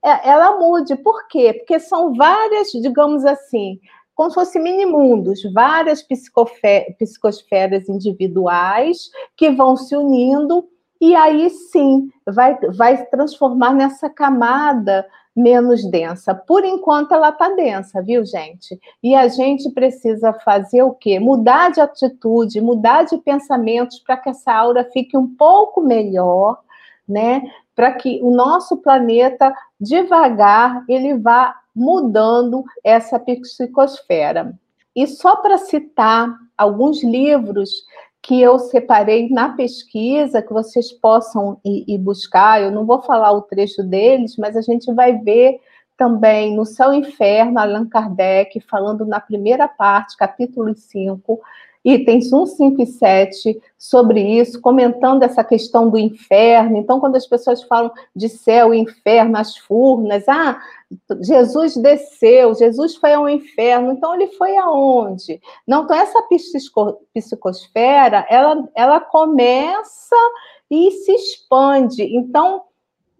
[0.06, 0.96] é, ela mude.
[0.98, 1.54] Por quê?
[1.54, 3.80] Porque são várias, digamos assim,
[4.14, 12.58] como se fossem mini-mundos, várias psicosferas individuais que vão se unindo, e aí sim vai,
[12.76, 16.36] vai transformar nessa camada menos densa.
[16.36, 18.80] Por enquanto ela está densa, viu, gente?
[19.02, 21.20] E a gente precisa fazer o quê?
[21.20, 26.60] Mudar de atitude, mudar de pensamentos para que essa aura fique um pouco melhor,
[27.08, 27.44] né?
[27.74, 34.54] Para que o nosso planeta devagar ele vá mudando essa psicosfera.
[34.94, 37.86] E só para citar alguns livros
[38.22, 42.62] que eu separei na pesquisa, que vocês possam ir, ir, buscar.
[42.62, 45.60] Eu não vou falar o trecho deles, mas a gente vai ver
[45.98, 51.40] também no Céu e Inferno, Allan Kardec, falando na primeira parte, capítulo 5,
[51.84, 56.78] itens 1, 5 e 7 sobre isso, comentando essa questão do inferno.
[56.78, 60.62] Então, quando as pessoas falam de céu inferno, as furnas, ah,
[61.22, 65.40] Jesus desceu, Jesus foi ao inferno, então ele foi aonde?
[65.68, 66.22] Não, então essa
[67.14, 70.16] psicosfera, ela, ela começa
[70.70, 72.04] e se expande.
[72.04, 72.64] Então,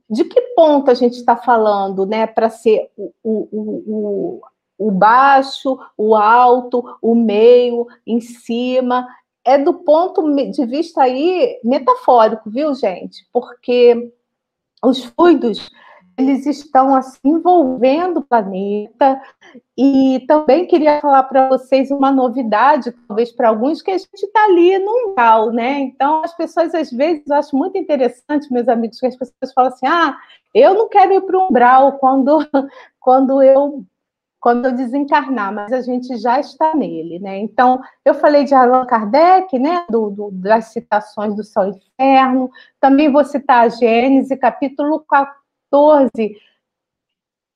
[0.10, 4.42] de que ponto a gente está falando, né, para ser o, o, o,
[4.80, 9.06] o baixo, o alto, o meio, em cima.
[9.46, 13.28] É do ponto de vista aí metafórico, viu, gente?
[13.32, 14.12] Porque
[14.82, 15.70] os fluidos
[16.20, 19.22] eles estão assim envolvendo o planeta
[19.78, 24.44] e também queria falar para vocês uma novidade, talvez para alguns, que a gente está
[24.44, 25.80] ali num grau, né?
[25.80, 29.72] Então as pessoas às vezes eu acho muito interessante, meus amigos, que as pessoas falam
[29.72, 30.18] assim: ah,
[30.54, 32.40] eu não quero ir para um umbral quando
[33.00, 33.86] quando eu
[34.40, 37.38] quando eu desencarnar, mas a gente já está nele, né?
[37.40, 39.86] Então, eu falei de Allan Kardec, né?
[39.90, 42.50] Do, do, das citações do Céu e Inferno,
[42.80, 46.38] também vou citar a Gênesis, capítulo 14,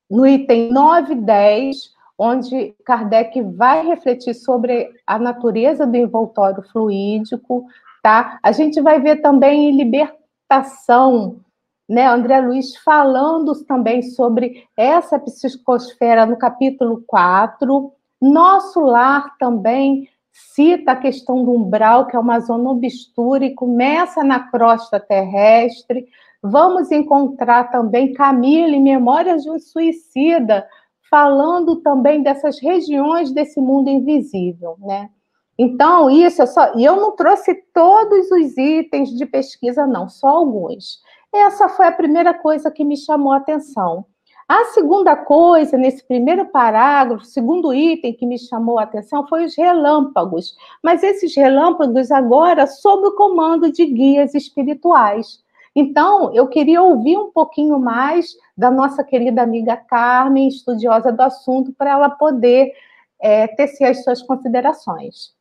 [0.09, 1.77] no item 9 e 10,
[2.17, 7.65] onde Kardec vai refletir sobre a natureza do envoltório fluídico,
[8.01, 8.37] tá?
[8.43, 11.39] A gente vai ver também em libertação
[11.87, 17.91] né, André Luiz falando também sobre essa psicosfera no capítulo 4.
[18.21, 24.23] Nosso lar também cita a questão do umbral, que é uma zona obscura e começa
[24.23, 26.07] na crosta terrestre.
[26.41, 30.67] Vamos encontrar também Camila em Memórias de um Suicida,
[31.09, 35.09] falando também dessas regiões desse mundo invisível, né?
[35.57, 36.73] Então, isso é só.
[36.75, 40.99] E eu não trouxe todos os itens de pesquisa, não, só alguns.
[41.33, 44.05] Essa foi a primeira coisa que me chamou a atenção.
[44.47, 49.55] A segunda coisa, nesse primeiro parágrafo, segundo item que me chamou a atenção foi os
[49.55, 50.55] relâmpagos.
[50.83, 55.41] Mas esses relâmpagos agora sob o comando de guias espirituais.
[55.75, 61.73] Então, eu queria ouvir um pouquinho mais da nossa querida amiga Carmen, estudiosa do assunto,
[61.73, 62.73] para ela poder
[63.19, 65.33] é, tecer as suas considerações.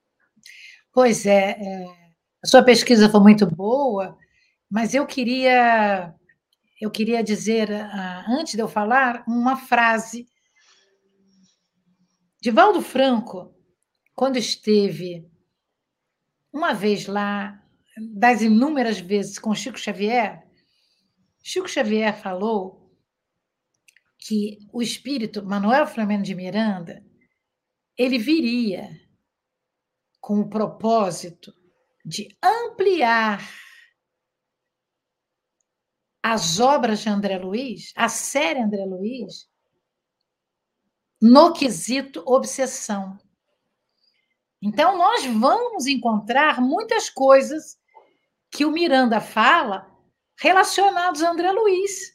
[0.90, 1.86] Pois é, é,
[2.42, 4.16] a sua pesquisa foi muito boa,
[4.72, 6.14] mas eu queria
[6.80, 10.26] eu queria dizer ah, antes de eu falar uma frase.
[12.40, 13.54] De Valdo Franco,
[14.16, 15.30] quando esteve
[16.52, 17.62] uma vez lá,
[18.14, 20.42] das inúmeras vezes com Chico Xavier,
[21.40, 22.90] Chico Xavier falou
[24.18, 27.04] que o espírito Manuel Flamengo de Miranda
[27.96, 28.88] ele viria
[30.18, 31.52] com o propósito
[32.04, 33.40] de ampliar
[36.22, 39.48] as obras de André Luiz, a série André Luiz,
[41.20, 43.18] no quesito obsessão.
[44.60, 47.76] Então, nós vamos encontrar muitas coisas
[48.50, 49.90] que o Miranda fala
[50.38, 52.12] relacionados a André Luiz.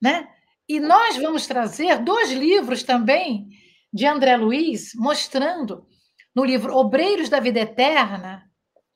[0.00, 0.28] Né?
[0.68, 3.48] E nós vamos trazer dois livros também
[3.92, 5.86] de André Luiz, mostrando
[6.34, 8.44] no livro Obreiros da Vida Eterna,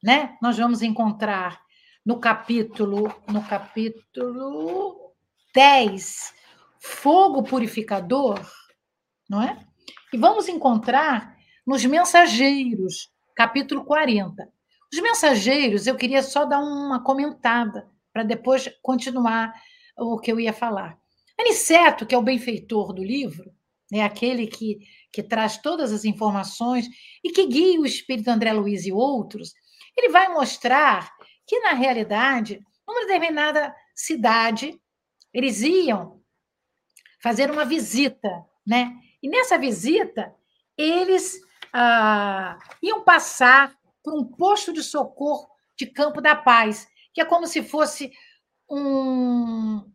[0.02, 0.36] né?
[0.42, 1.61] Nós vamos encontrar
[2.04, 5.12] no capítulo, no capítulo
[5.54, 6.34] 10,
[6.80, 8.40] fogo purificador,
[9.28, 9.58] não é?
[10.12, 11.36] E vamos encontrar
[11.66, 14.48] nos mensageiros, capítulo 40.
[14.92, 19.54] Os mensageiros, eu queria só dar uma comentada para depois continuar
[19.96, 20.98] o que eu ia falar.
[21.38, 23.50] Aniceto, que é o benfeitor do livro,
[23.90, 24.80] né, aquele que,
[25.12, 26.86] que traz todas as informações
[27.22, 29.52] e que guia o espírito André Luiz e outros,
[29.96, 31.10] ele vai mostrar
[31.46, 34.80] que, na realidade, numa determinada cidade,
[35.32, 36.22] eles iam
[37.22, 38.28] fazer uma visita,
[38.66, 38.92] né?
[39.22, 40.34] E nessa visita,
[40.76, 41.40] eles
[41.72, 47.46] ah, iam passar por um posto de socorro de Campo da Paz, que é como
[47.46, 48.12] se fosse
[48.68, 49.88] um,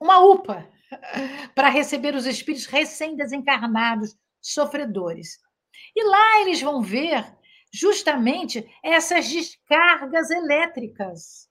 [0.00, 0.68] uma UPA
[1.54, 5.38] para receber os espíritos recém-desencarnados, sofredores.
[5.94, 7.24] E lá eles vão ver
[7.74, 11.48] justamente essas descargas elétricas.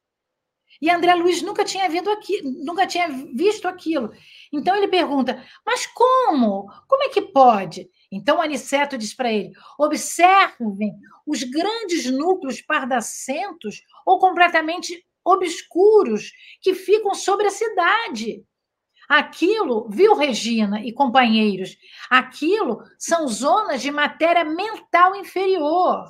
[0.81, 4.11] E André Luiz nunca tinha, aqui, nunca tinha visto aquilo.
[4.51, 6.67] Então ele pergunta: mas como?
[6.87, 7.89] Como é que pode?
[8.11, 10.93] Então Aniceto diz para ele: observem
[11.25, 18.43] os grandes núcleos pardacentos ou completamente obscuros que ficam sobre a cidade.
[19.07, 21.77] Aquilo, viu, Regina e companheiros?
[22.09, 26.05] Aquilo são zonas de matéria mental inferior,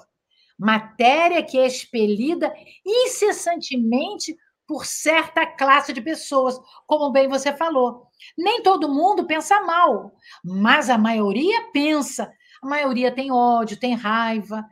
[0.57, 2.53] matéria que é expelida
[2.85, 4.35] incessantemente
[4.65, 8.07] por certa classe de pessoas, como bem você falou.
[8.37, 12.31] Nem todo mundo pensa mal, mas a maioria pensa.
[12.61, 14.65] A maioria tem ódio, tem raiva.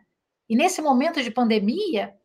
[0.47, 2.15] E nesse momento de pandemia,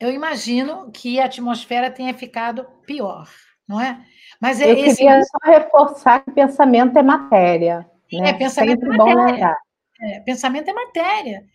[0.00, 3.28] eu imagino que a atmosfera tenha ficado pior,
[3.68, 4.04] não é?
[4.42, 4.96] Mas é eu esse...
[4.96, 7.88] queria só reforçar que pensamento é matéria.
[8.12, 8.30] Né?
[8.30, 9.56] É, pensamento Sempre é matéria.
[10.00, 11.46] É, pensamento é matéria.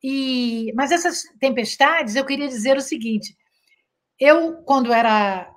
[0.00, 3.36] E, mas essas tempestades, eu queria dizer o seguinte:
[4.16, 5.52] eu, quando era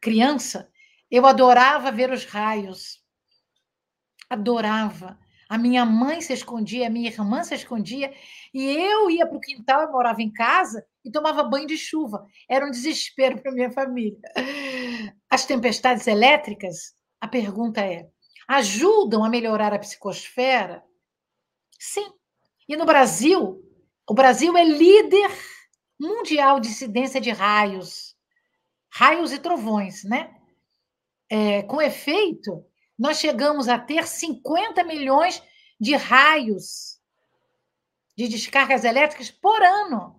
[0.00, 0.70] criança,
[1.10, 3.02] eu adorava ver os raios.
[4.30, 5.18] Adorava.
[5.48, 8.12] A minha mãe se escondia, a minha irmã se escondia,
[8.52, 12.26] e eu ia para o quintal, eu morava em casa e tomava banho de chuva.
[12.48, 14.18] Era um desespero para minha família.
[15.36, 18.08] As tempestades elétricas, a pergunta é:
[18.48, 20.82] ajudam a melhorar a psicosfera?
[21.78, 22.10] Sim.
[22.66, 23.62] E no Brasil,
[24.08, 25.30] o Brasil é líder
[26.00, 28.16] mundial de incidência de raios,
[28.90, 30.34] raios e trovões, né?
[31.28, 32.64] É, com efeito,
[32.98, 35.42] nós chegamos a ter 50 milhões
[35.78, 36.98] de raios
[38.16, 40.18] de descargas elétricas por ano.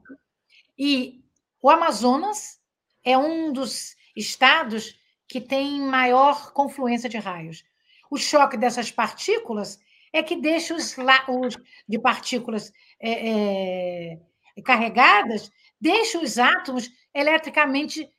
[0.78, 1.24] E
[1.60, 2.62] o Amazonas
[3.04, 4.96] é um dos estados
[5.28, 7.64] que tem maior confluência de raios.
[8.10, 9.80] O choque dessas partículas
[10.14, 10.96] é que deixa os,
[11.28, 11.58] os
[11.88, 18.10] de partículas é, é, carregadas, deixa os átomos eletricamente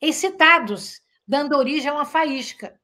[0.00, 2.78] excitados, dando origem a uma faísca.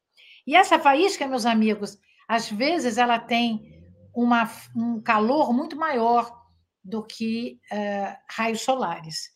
[0.46, 6.40] E essa faísca, meus amigos, às vezes ela tem uma, um calor muito maior
[6.82, 9.30] do que uh, raios solares.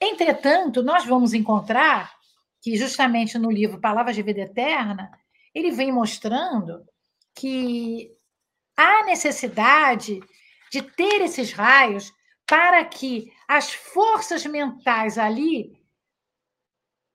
[0.00, 2.17] Entretanto, nós vamos encontrar
[2.60, 5.10] que, justamente no livro Palavras de Vida Eterna,
[5.54, 6.84] ele vem mostrando
[7.34, 8.10] que
[8.76, 10.20] há necessidade
[10.70, 12.12] de ter esses raios
[12.46, 15.78] para que as forças mentais ali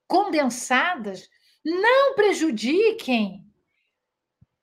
[0.08, 1.30] condensadas
[1.64, 3.44] não prejudiquem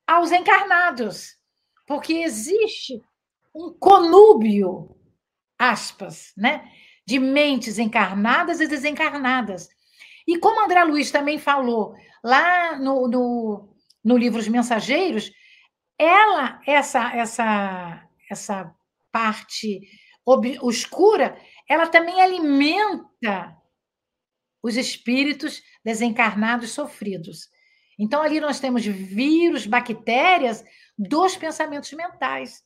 [0.07, 1.37] aos encarnados,
[1.87, 3.03] porque existe
[3.55, 4.97] um conúbio,
[5.59, 6.71] aspas, né,
[7.07, 9.69] de mentes encarnadas e desencarnadas.
[10.27, 15.33] E como André Luiz também falou lá no, no, no livro Os Mensageiros,
[15.99, 18.75] ela, essa, essa, essa
[19.13, 19.81] parte
[20.25, 23.57] obscura, ela também alimenta
[24.63, 27.49] os espíritos desencarnados sofridos.
[27.99, 30.65] Então, ali nós temos vírus, bactérias
[30.97, 32.63] dos pensamentos mentais.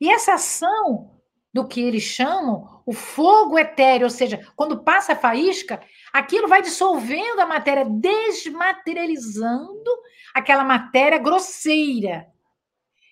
[0.00, 1.21] E essa ação
[1.52, 5.80] do que eles chamam o fogo etéreo, ou seja, quando passa a faísca,
[6.12, 9.90] aquilo vai dissolvendo a matéria, desmaterializando
[10.34, 12.26] aquela matéria grosseira.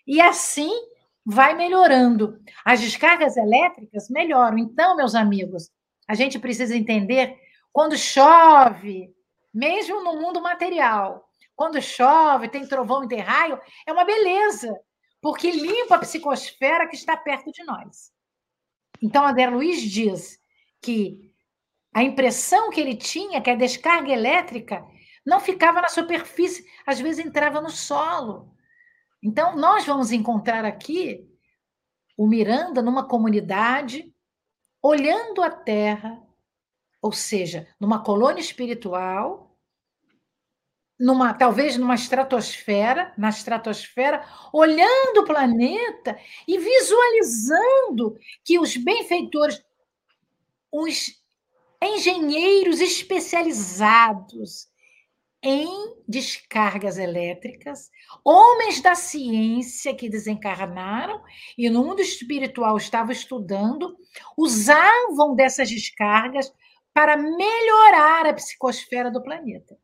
[0.06, 0.72] E assim
[1.24, 2.40] vai melhorando.
[2.64, 4.58] As descargas elétricas melhoram.
[4.58, 5.70] Então, meus amigos,
[6.08, 7.36] a gente precisa entender
[7.72, 9.14] quando chove,
[9.52, 14.74] mesmo no mundo material, quando chove, tem trovão e tem raio, é uma beleza,
[15.20, 18.10] porque limpa a psicosfera que está perto de nós.
[19.02, 20.38] Então, André Luiz diz
[20.80, 21.32] que
[21.94, 24.84] a impressão que ele tinha que a descarga elétrica
[25.24, 28.54] não ficava na superfície, às vezes entrava no solo.
[29.22, 31.28] Então, nós vamos encontrar aqui
[32.16, 34.14] o Miranda numa comunidade,
[34.82, 36.22] olhando a Terra,
[37.02, 39.49] ou seja, numa colônia espiritual,
[41.00, 44.22] numa talvez numa estratosfera, na estratosfera,
[44.52, 49.64] olhando o planeta e visualizando que os benfeitores,
[50.70, 51.18] os
[51.82, 54.68] engenheiros especializados
[55.42, 57.90] em descargas elétricas,
[58.22, 61.22] homens da ciência que desencarnaram
[61.56, 63.96] e no mundo espiritual estavam estudando,
[64.36, 66.52] usavam dessas descargas
[66.92, 69.78] para melhorar a psicosfera do planeta.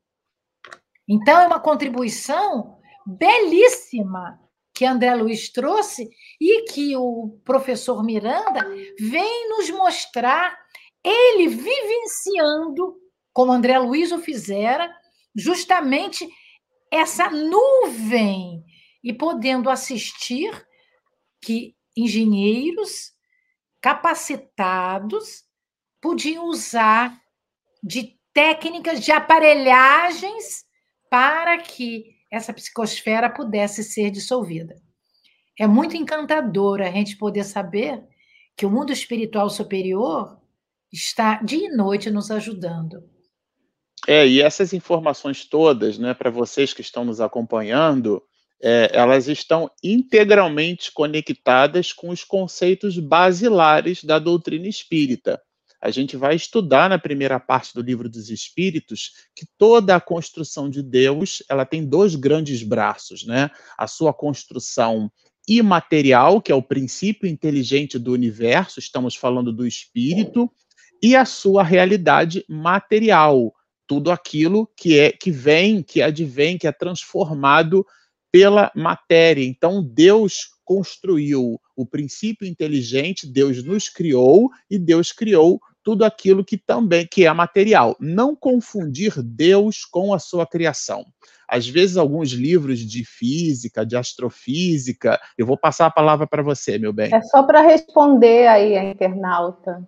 [1.08, 4.40] Então, é uma contribuição belíssima
[4.74, 8.60] que André Luiz trouxe e que o professor Miranda
[8.98, 10.54] vem nos mostrar,
[11.02, 12.96] ele vivenciando,
[13.32, 14.94] como André Luiz o fizera,
[15.34, 16.28] justamente
[16.90, 18.62] essa nuvem
[19.02, 20.66] e podendo assistir
[21.40, 23.12] que engenheiros
[23.80, 25.44] capacitados
[26.02, 27.18] podiam usar
[27.82, 30.65] de técnicas de aparelhagens
[31.10, 34.76] para que essa psicosfera pudesse ser dissolvida.
[35.58, 38.02] É muito encantador a gente poder saber
[38.56, 40.38] que o mundo espiritual superior
[40.92, 43.02] está dia e noite nos ajudando.
[44.06, 48.22] É, e essas informações todas, né, para vocês que estão nos acompanhando,
[48.62, 55.40] é, elas estão integralmente conectadas com os conceitos basilares da doutrina espírita.
[55.80, 60.68] A gente vai estudar na primeira parte do livro dos Espíritos que toda a construção
[60.70, 63.50] de Deus ela tem dois grandes braços, né?
[63.78, 65.10] A sua construção
[65.48, 70.50] imaterial, que é o princípio inteligente do universo, estamos falando do espírito,
[71.02, 73.54] e a sua realidade material,
[73.86, 77.86] tudo aquilo que é que vem, que advém, que é transformado
[78.36, 79.42] pela matéria.
[79.42, 86.58] Então Deus construiu o princípio inteligente, Deus nos criou e Deus criou tudo aquilo que
[86.58, 87.96] também que é material.
[87.98, 91.02] Não confundir Deus com a sua criação.
[91.48, 96.78] Às vezes alguns livros de física, de astrofísica, eu vou passar a palavra para você,
[96.78, 97.14] meu bem.
[97.14, 99.82] É só para responder aí a internauta.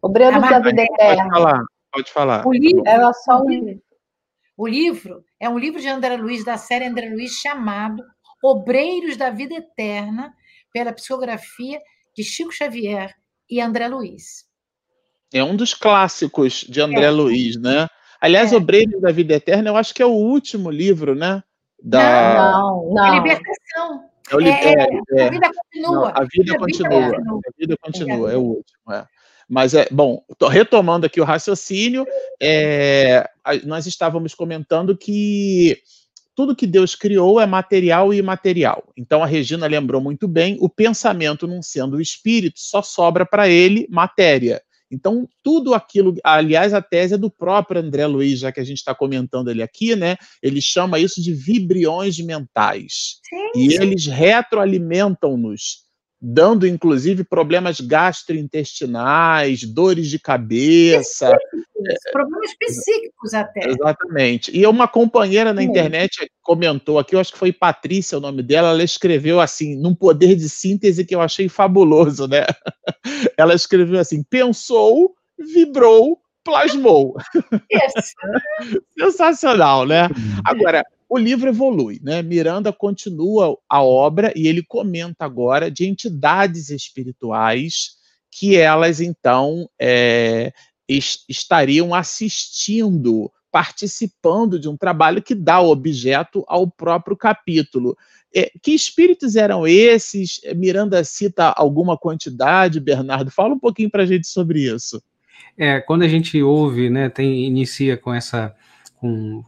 [0.00, 0.84] Obreiros ah, da vida.
[0.96, 2.46] Pode falar, pode falar.
[2.46, 3.82] O livro, Era só o livro.
[4.56, 8.02] O livro é um livro de André Luiz, da série André Luiz, chamado
[8.42, 10.34] Obreiros da Vida Eterna,
[10.72, 11.80] pela psicografia
[12.14, 13.14] de Chico Xavier
[13.48, 14.44] e André Luiz.
[15.32, 17.10] É um dos clássicos de André é.
[17.10, 17.88] Luiz, né?
[18.20, 18.56] Aliás, é.
[18.56, 21.42] Obreiros da Vida Eterna, eu acho que é o último livro, né?
[21.82, 22.34] Da...
[22.34, 23.04] Não, não.
[23.04, 24.12] A libertação.
[24.40, 25.92] É, é, é, é, a vida continua.
[25.92, 27.16] Não, a vida continua.
[27.16, 28.92] A vida continua, é o último.
[28.92, 29.06] É.
[29.48, 32.06] Mas é bom, retomando aqui o raciocínio,
[32.40, 33.28] é,
[33.64, 35.78] nós estávamos comentando que
[36.34, 38.84] tudo que Deus criou é material e imaterial.
[38.96, 43.48] Então a Regina lembrou muito bem: o pensamento, não sendo o espírito, só sobra para
[43.48, 44.62] ele matéria.
[44.92, 48.76] Então, tudo aquilo, aliás, a tese é do próprio André Luiz, já que a gente
[48.76, 50.18] está comentando ele aqui, né?
[50.42, 53.18] Ele chama isso de vibriões mentais.
[53.26, 55.86] Sim, e eles retroalimentam-nos
[56.24, 61.36] dando inclusive problemas gastrointestinais, dores de cabeça.
[62.12, 63.68] Problemas psíquicos até.
[63.68, 64.56] Exatamente.
[64.56, 68.68] E uma companheira na internet comentou aqui, eu acho que foi Patrícia o nome dela,
[68.68, 72.46] ela escreveu assim, num poder de síntese que eu achei fabuloso, né?
[73.36, 77.16] Ela escreveu assim: pensou, vibrou, plasmou.
[78.98, 80.08] Sensacional, né?
[80.44, 82.22] Agora, o livro evolui, né?
[82.22, 87.98] Miranda continua a obra e ele comenta agora de entidades espirituais
[88.30, 90.54] que elas então é,
[91.28, 97.94] estariam assistindo, participando de um trabalho que dá objeto ao próprio capítulo.
[98.34, 100.40] É, que espíritos eram esses?
[100.56, 103.30] Miranda cita alguma quantidade, Bernardo.
[103.30, 105.02] Fala um pouquinho para a gente sobre isso.
[105.58, 108.54] É, quando a gente ouve, né, tem, inicia com essa,
[108.96, 109.44] com,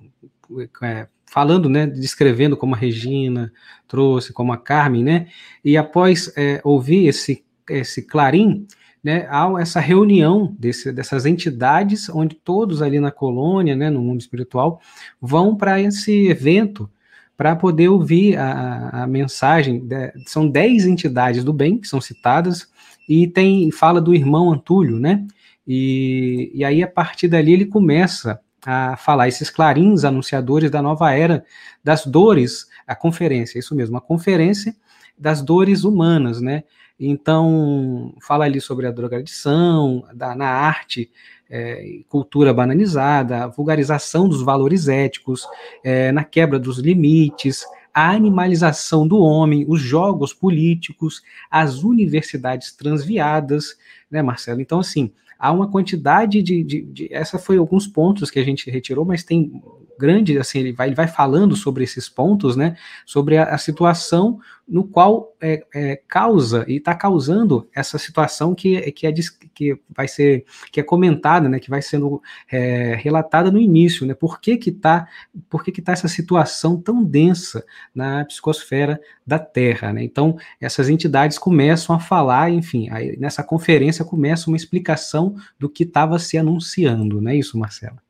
[0.83, 3.53] é, falando, né, descrevendo como a Regina
[3.89, 5.27] trouxe, como a Carmen, né,
[5.65, 8.69] e após é, ouvir esse, esse clarim,
[9.03, 14.21] né, há essa reunião desse, dessas entidades, onde todos ali na colônia, né, no mundo
[14.21, 14.81] espiritual,
[15.21, 16.89] vão para esse evento
[17.37, 19.85] para poder ouvir a, a mensagem.
[19.85, 22.69] De, são dez entidades do bem que são citadas,
[23.09, 25.27] e tem fala do irmão Antúlio, né?
[25.67, 31.13] E, e aí, a partir dali, ele começa a falar esses clarins anunciadores da nova
[31.13, 31.45] era
[31.83, 34.75] das dores, a conferência, isso mesmo, a conferência
[35.19, 36.65] das dores humanas, né?
[36.99, 41.11] Então, fala ali sobre a drogadição, da, na arte,
[41.51, 45.47] é, cultura bananizada, a vulgarização dos valores éticos,
[45.83, 53.77] é, na quebra dos limites, a animalização do homem, os jogos políticos, as universidades transviadas,
[54.11, 54.61] né, Marcelo?
[54.61, 55.13] Então, assim,
[55.45, 59.23] há uma quantidade de, de, de, essa foi alguns pontos que a gente retirou, mas
[59.23, 59.63] tem
[59.99, 64.41] grande, assim, ele vai, ele vai falando sobre esses pontos, né, sobre a, a situação
[64.67, 69.13] no qual é, é, causa e está causando essa situação que, que, é,
[69.55, 74.15] que vai ser, que é comentada, né, que vai sendo é, relatada no início, né,
[74.15, 75.07] por que que está
[75.51, 77.65] por que que tá essa situação tão densa
[77.95, 84.05] na psicosfera da Terra, né, então essas entidades começam a falar, enfim, aí, nessa conferência
[84.05, 88.04] começa uma explicação do que estava se anunciando, não é isso, Marcelo?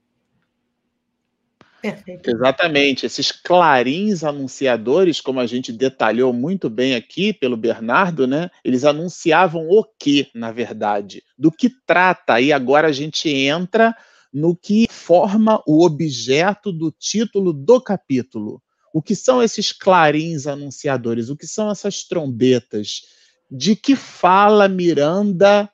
[1.85, 2.30] Perfeito.
[2.30, 3.05] Exatamente.
[3.05, 8.51] Esses clarins anunciadores, como a gente detalhou muito bem aqui pelo Bernardo, né?
[8.64, 11.22] Eles anunciavam o que, na verdade?
[11.37, 12.41] Do que trata?
[12.41, 13.95] E agora a gente entra
[14.32, 18.62] no que forma o objeto do título do capítulo.
[18.93, 21.28] O que são esses clarins anunciadores?
[21.28, 23.03] O que são essas trombetas?
[23.51, 25.70] De que fala Miranda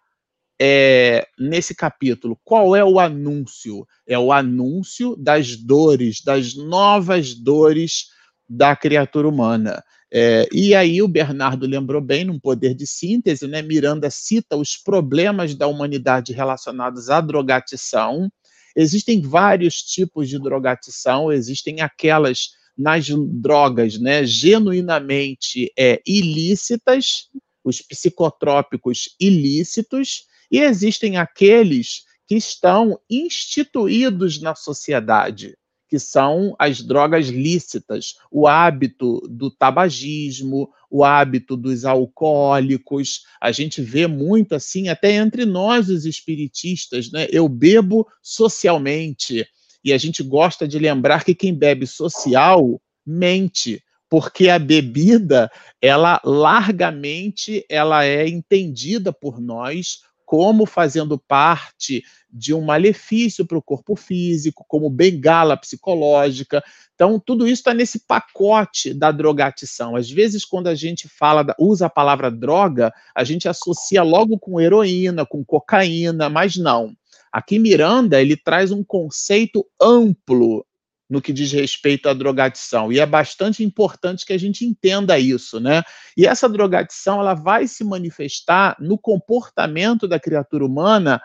[0.60, 3.86] é, nesse capítulo, qual é o anúncio?
[4.06, 8.08] É o anúncio das dores, das novas dores
[8.46, 9.82] da criatura humana.
[10.12, 13.62] É, e aí o Bernardo lembrou bem, num poder de síntese, né?
[13.62, 18.30] Miranda cita os problemas da humanidade relacionados à drogatição.
[18.76, 27.28] Existem vários tipos de drogatição, existem aquelas nas drogas, né, genuinamente é, ilícitas,
[27.62, 35.56] os psicotrópicos ilícitos, e existem aqueles que estão instituídos na sociedade,
[35.88, 43.22] que são as drogas lícitas, o hábito do tabagismo, o hábito dos alcoólicos.
[43.40, 47.26] A gente vê muito assim, até entre nós, os espiritistas, né?
[47.30, 49.44] Eu bebo socialmente.
[49.84, 55.50] E a gente gosta de lembrar que quem bebe social mente, porque a bebida,
[55.82, 63.62] ela largamente ela é entendida por nós como fazendo parte de um malefício para o
[63.62, 66.62] corpo físico, como bengala psicológica.
[66.94, 69.96] Então, tudo isso está nesse pacote da drogatição.
[69.96, 74.60] Às vezes, quando a gente fala, usa a palavra droga, a gente associa logo com
[74.60, 76.94] heroína, com cocaína, mas não.
[77.32, 80.64] Aqui Miranda ele traz um conceito amplo
[81.10, 82.92] no que diz respeito à drogadição.
[82.92, 85.82] E é bastante importante que a gente entenda isso, né?
[86.16, 91.20] E essa drogadição ela vai se manifestar no comportamento da criatura humana,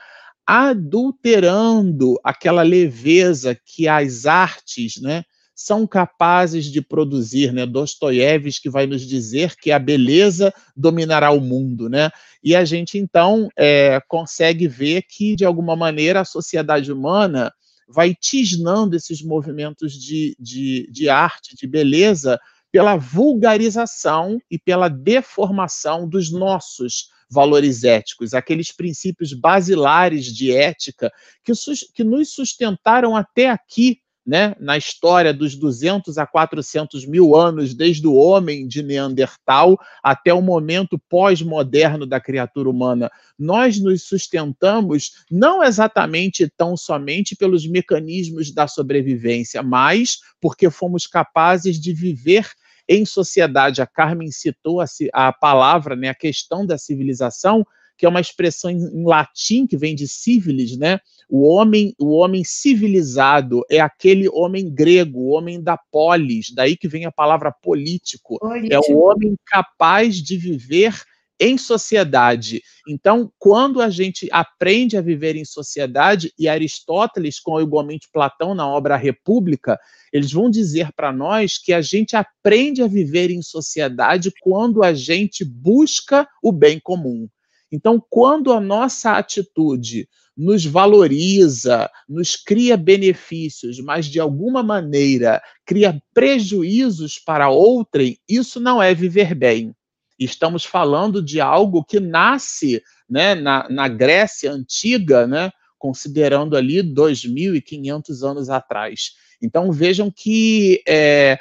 [0.46, 5.24] adulterando aquela leveza que as artes, né,
[5.56, 7.66] são capazes de produzir, né?
[7.66, 12.10] Dostoiévski vai nos dizer que a beleza dominará o mundo, né?
[12.44, 17.54] E a gente então é, consegue ver que de alguma maneira a sociedade humana
[17.88, 22.40] vai tisnando esses movimentos de, de, de arte, de beleza,
[22.72, 31.12] pela vulgarização e pela deformação dos nossos valores éticos, aqueles princípios basilares de ética
[31.44, 31.52] que,
[31.94, 38.08] que nos sustentaram até aqui né, na história dos 200 a 400 mil anos, desde
[38.08, 45.64] o homem de Neandertal até o momento pós-moderno da criatura humana, nós nos sustentamos não
[45.64, 52.50] exatamente tão somente pelos mecanismos da sobrevivência, mas porque fomos capazes de viver
[52.90, 53.82] em sociedade.
[53.82, 57.66] A Carmen citou a, a palavra, né, a questão da civilização,
[57.98, 61.00] que é uma expressão em, em latim que vem de civilis, né?
[61.30, 66.88] O homem, o homem civilizado é aquele homem grego, o homem da polis, daí que
[66.88, 68.38] vem a palavra político.
[68.40, 68.74] político.
[68.74, 70.94] É o homem capaz de viver
[71.40, 72.62] em sociedade.
[72.88, 78.68] Então, quando a gente aprende a viver em sociedade, e Aristóteles, com igualmente Platão na
[78.68, 79.78] obra República,
[80.14, 84.94] eles vão dizer para nós que a gente aprende a viver em sociedade quando a
[84.94, 87.28] gente busca o bem comum.
[87.72, 96.01] Então, quando a nossa atitude nos valoriza, nos cria benefícios, mas de alguma maneira cria
[96.13, 99.74] prejuízos para outrem, isso não é viver bem.
[100.20, 108.30] Estamos falando de algo que nasce né, na, na Grécia antiga, né, considerando ali 2.500
[108.30, 109.11] anos atrás.
[109.41, 111.38] Então vejam que é,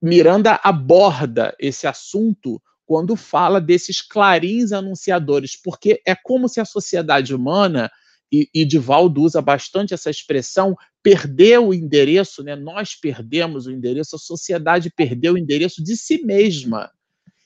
[0.00, 7.34] Miranda aborda esse assunto quando fala desses clarins anunciadores, porque é como se a sociedade
[7.34, 7.90] humana
[8.32, 12.56] e, e Divaldo usa bastante essa expressão, perdeu o endereço, né?
[12.56, 16.90] nós perdemos o endereço, a sociedade perdeu o endereço de si mesma.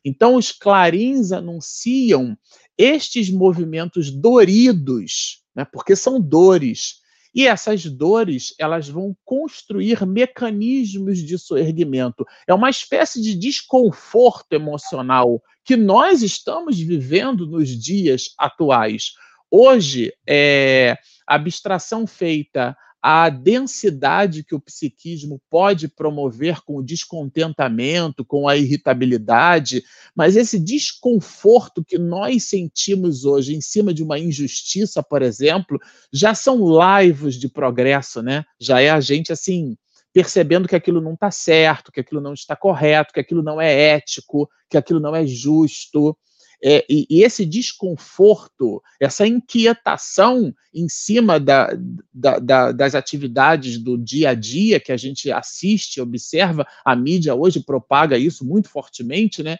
[0.04, 2.36] Então, os clarins anunciam
[2.76, 5.64] estes movimentos doridos, né?
[5.64, 6.99] porque são dores.
[7.34, 12.26] E essas dores, elas vão construir mecanismos de soerguimento.
[12.46, 19.12] É uma espécie de desconforto emocional que nós estamos vivendo nos dias atuais.
[19.50, 28.24] Hoje, é, a abstração feita à densidade que o psiquismo pode promover com o descontentamento,
[28.24, 29.82] com a irritabilidade,
[30.14, 35.80] mas esse desconforto que nós sentimos hoje em cima de uma injustiça, por exemplo,
[36.12, 38.44] já são laivos de progresso, né?
[38.60, 39.76] Já é a gente assim
[40.12, 43.94] percebendo que aquilo não está certo, que aquilo não está correto, que aquilo não é
[43.94, 46.16] ético, que aquilo não é justo.
[46.62, 51.70] É, e, e, esse desconforto, essa inquietação em cima da,
[52.12, 57.34] da, da, das atividades do dia a dia que a gente assiste, observa, a mídia
[57.34, 59.56] hoje propaga isso muito fortemente, né?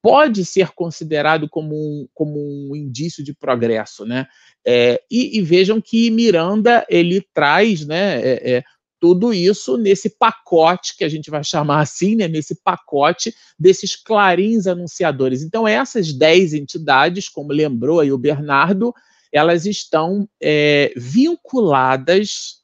[0.00, 4.26] Pode ser considerado como um, como um indício de progresso, né?
[4.64, 8.20] É, e, e, vejam que Miranda ele traz, né?
[8.20, 8.64] É, é
[9.04, 14.66] tudo isso nesse pacote, que a gente vai chamar assim, né, nesse pacote desses clarins
[14.66, 15.42] anunciadores.
[15.42, 18.94] Então, essas dez entidades, como lembrou aí o Bernardo,
[19.30, 22.62] elas estão é, vinculadas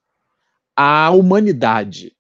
[0.75, 2.17] à humanidade.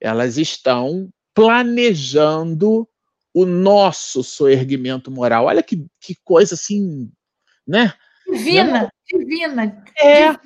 [0.00, 2.88] Elas estão planejando
[3.34, 5.46] o nosso soerguimento moral.
[5.46, 7.10] Olha que, que coisa assim,
[7.66, 7.92] né?
[8.24, 9.84] Divina, divina.
[9.98, 10.30] É.
[10.30, 10.40] Divina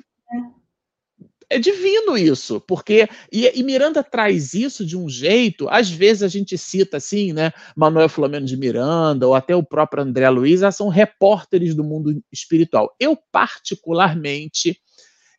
[1.49, 6.27] é divino isso, porque e, e, Miranda traz isso de um jeito, às vezes a
[6.27, 10.71] gente cita assim, né, Manuel Flamengo de Miranda ou até o próprio André Luiz, ah,
[10.71, 12.93] são repórteres do mundo espiritual.
[12.99, 14.79] Eu particularmente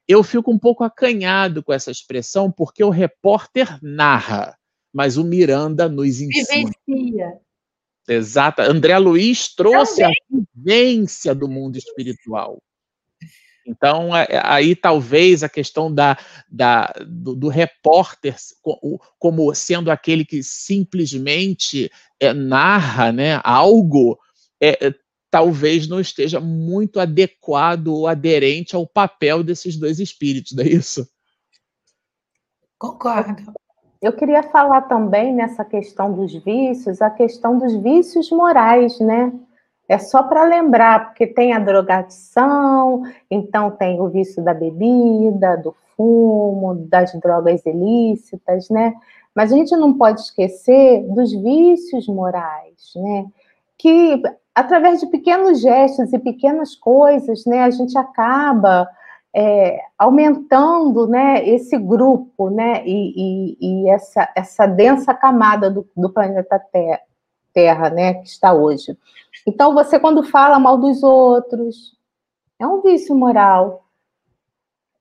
[0.08, 4.58] eu fico um pouco acanhado com essa expressão porque o repórter narra,
[4.92, 6.72] mas o Miranda nos ensina.
[6.88, 7.40] Vivencia.
[8.08, 8.60] Exato.
[8.62, 10.16] André Luiz trouxe Também.
[10.32, 12.60] a vivência do mundo espiritual.
[13.70, 16.18] Então, é, é, aí talvez a questão da,
[16.50, 18.34] da do, do, repórter
[19.18, 24.18] como sendo aquele que simplesmente é, narra né, algo,
[24.60, 24.94] é, é,
[25.30, 31.08] talvez não esteja muito adequado ou aderente ao papel desses dois espíritos, não é isso?
[32.76, 33.52] Concordo.
[34.02, 39.32] Eu queria falar também nessa questão dos vícios, a questão dos vícios morais, né?
[39.90, 45.74] É só para lembrar, porque tem a drogadição, então tem o vício da bebida, do
[45.96, 48.94] fumo, das drogas ilícitas, né?
[49.34, 53.26] Mas a gente não pode esquecer dos vícios morais, né?
[53.76, 54.22] Que
[54.54, 58.88] através de pequenos gestos e pequenas coisas, né, a gente acaba
[59.34, 66.10] é, aumentando, né, esse grupo, né, e, e, e essa, essa densa camada do, do
[66.10, 67.00] planeta Terra,
[67.52, 68.96] terra, né, que está hoje.
[69.46, 71.96] Então, você, quando fala mal dos outros,
[72.58, 73.84] é um vício moral.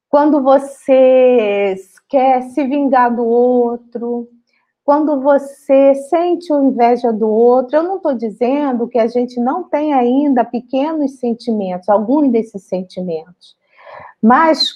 [0.10, 1.76] Quando você
[2.08, 4.28] quer se vingar do outro,
[4.90, 9.94] quando você sente inveja do outro, eu não estou dizendo que a gente não tem
[9.94, 13.56] ainda pequenos sentimentos, alguns desses sentimentos.
[14.20, 14.74] Mas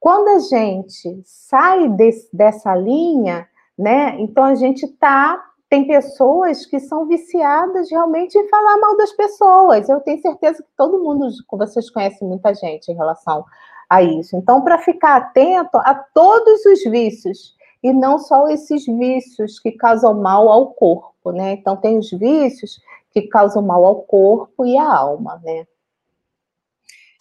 [0.00, 6.78] quando a gente sai desse, dessa linha, né, então a gente está tem pessoas que
[6.78, 9.88] são viciadas realmente em falar mal das pessoas.
[9.88, 13.44] Eu tenho certeza que todo mundo, vocês conhecem muita gente em relação
[13.90, 14.36] a isso.
[14.36, 20.14] Então, para ficar atento a todos os vícios e não só esses vícios que causam
[20.14, 21.52] mal ao corpo, né?
[21.52, 25.66] Então, tem os vícios que causam mal ao corpo e à alma, né?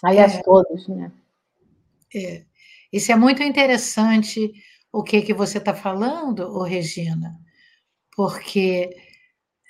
[0.03, 1.11] Aliás, é, todos, né?
[2.13, 2.43] É.
[2.93, 4.53] Isso é muito interessante
[4.93, 7.44] o que, que você está falando, Regina
[8.15, 8.95] porque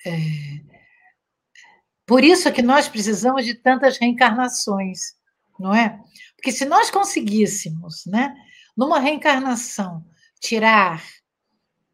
[0.05, 0.11] é,
[2.05, 5.15] por isso é que nós precisamos de tantas reencarnações,
[5.59, 5.99] não é?
[6.35, 8.35] Porque se nós conseguíssemos, né,
[8.77, 10.05] numa reencarnação,
[10.39, 11.03] tirar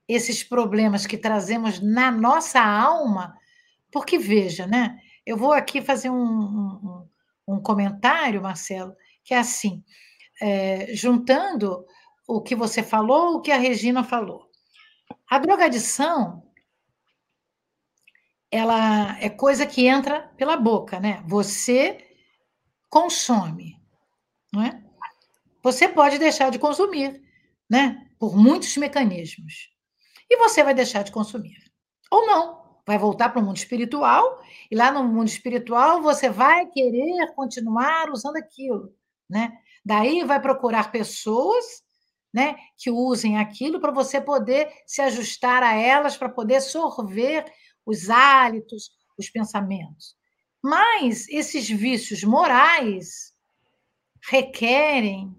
[0.07, 3.37] esses problemas que trazemos na nossa alma,
[3.89, 4.99] porque veja, né?
[5.25, 7.09] Eu vou aqui fazer um, um,
[7.47, 8.93] um comentário, Marcelo,
[9.23, 9.81] que é assim,
[10.41, 11.85] é, juntando
[12.27, 14.50] o que você falou, o que a Regina falou.
[15.31, 16.43] A drogadição
[18.51, 21.23] ela é coisa que entra pela boca, né?
[21.25, 22.05] Você
[22.89, 23.81] consome,
[24.51, 24.83] não é?
[25.63, 27.23] Você pode deixar de consumir,
[27.69, 28.09] né?
[28.19, 29.69] Por muitos mecanismos.
[30.29, 31.63] E você vai deixar de consumir.
[32.11, 32.81] Ou não.
[32.85, 38.09] Vai voltar para o mundo espiritual, e lá no mundo espiritual você vai querer continuar
[38.09, 38.93] usando aquilo,
[39.29, 39.57] né?
[39.85, 41.63] Daí vai procurar pessoas
[42.33, 47.45] né, que usem aquilo para você poder se ajustar a elas, para poder sorver
[47.85, 50.15] os hálitos, os pensamentos.
[50.63, 53.33] Mas esses vícios morais
[54.29, 55.35] requerem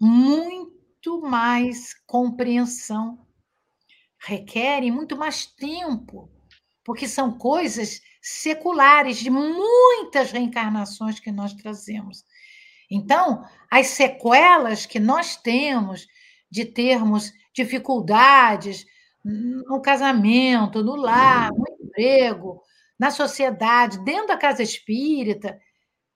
[0.00, 3.26] muito mais compreensão,
[4.18, 6.30] requerem muito mais tempo,
[6.84, 12.24] porque são coisas seculares de muitas reencarnações que nós trazemos.
[12.90, 16.06] Então, as sequelas que nós temos
[16.50, 18.86] de termos dificuldades
[19.24, 22.62] no casamento, no lar, no emprego,
[22.98, 25.60] na sociedade, dentro da casa espírita,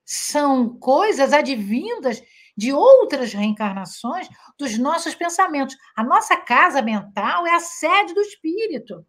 [0.05, 2.23] são coisas advindas
[2.57, 5.77] de outras reencarnações dos nossos pensamentos.
[5.97, 9.07] A nossa casa mental é a sede do espírito.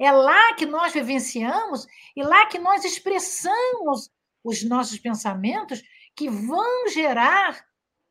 [0.00, 4.10] É lá que nós vivenciamos e lá que nós expressamos
[4.44, 5.82] os nossos pensamentos
[6.18, 7.64] que vão gerar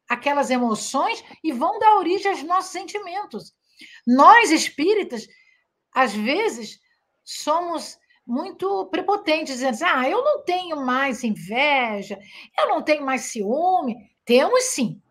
[0.08, 3.54] aquelas emoções e vão dar origem aos nossos sentimentos.
[4.08, 5.28] Nós espíritas,
[5.94, 6.80] às vezes,
[7.26, 12.18] somos muito prepotentes, dizendo assim, ah, eu não tenho mais inveja,
[12.58, 13.98] eu não tenho mais ciúme.
[14.24, 15.02] Temos sim,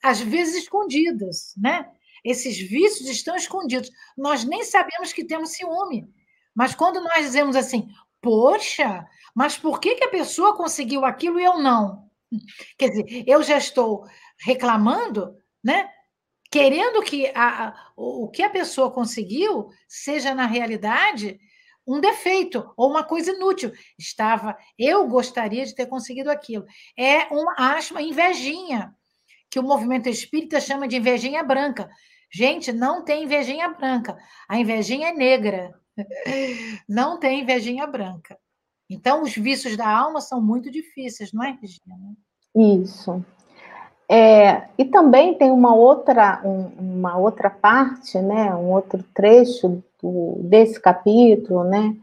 [0.00, 1.90] às vezes escondidas, né?
[2.24, 3.90] Esses vícios estão escondidos.
[4.16, 6.08] Nós nem sabemos que temos ciúme.
[6.54, 7.88] Mas quando nós dizemos assim,
[8.24, 12.08] poxa, mas por que, que a pessoa conseguiu aquilo e eu não?
[12.78, 14.04] Quer dizer, eu já estou
[14.38, 15.88] reclamando, né?
[16.54, 21.40] querendo que a, o que a pessoa conseguiu seja, na realidade,
[21.84, 23.72] um defeito ou uma coisa inútil.
[23.98, 26.64] Estava, eu gostaria de ter conseguido aquilo.
[26.96, 28.94] É uma, acho uma invejinha,
[29.50, 31.90] que o movimento espírita chama de invejinha branca.
[32.32, 34.16] Gente, não tem invejinha branca.
[34.48, 35.72] A invejinha é negra.
[36.88, 38.38] Não tem invejinha branca.
[38.88, 41.96] Então, os vícios da alma são muito difíceis, não é, Regina?
[42.54, 43.24] Isso.
[44.08, 50.36] É, e também tem uma outra, um, uma outra parte, né, um outro trecho do,
[50.42, 51.96] desse capítulo, né,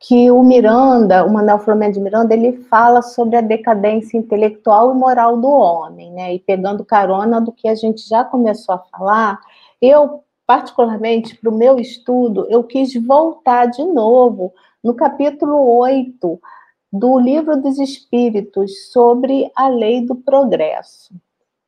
[0.00, 4.98] que o Miranda, o Manuel Flamengo de Miranda, ele fala sobre a decadência intelectual e
[4.98, 9.38] moral do homem, né, e pegando carona do que a gente já começou a falar,
[9.80, 16.40] eu, particularmente, para o meu estudo, eu quis voltar de novo no capítulo 8
[16.90, 21.14] do Livro dos Espíritos sobre a lei do progresso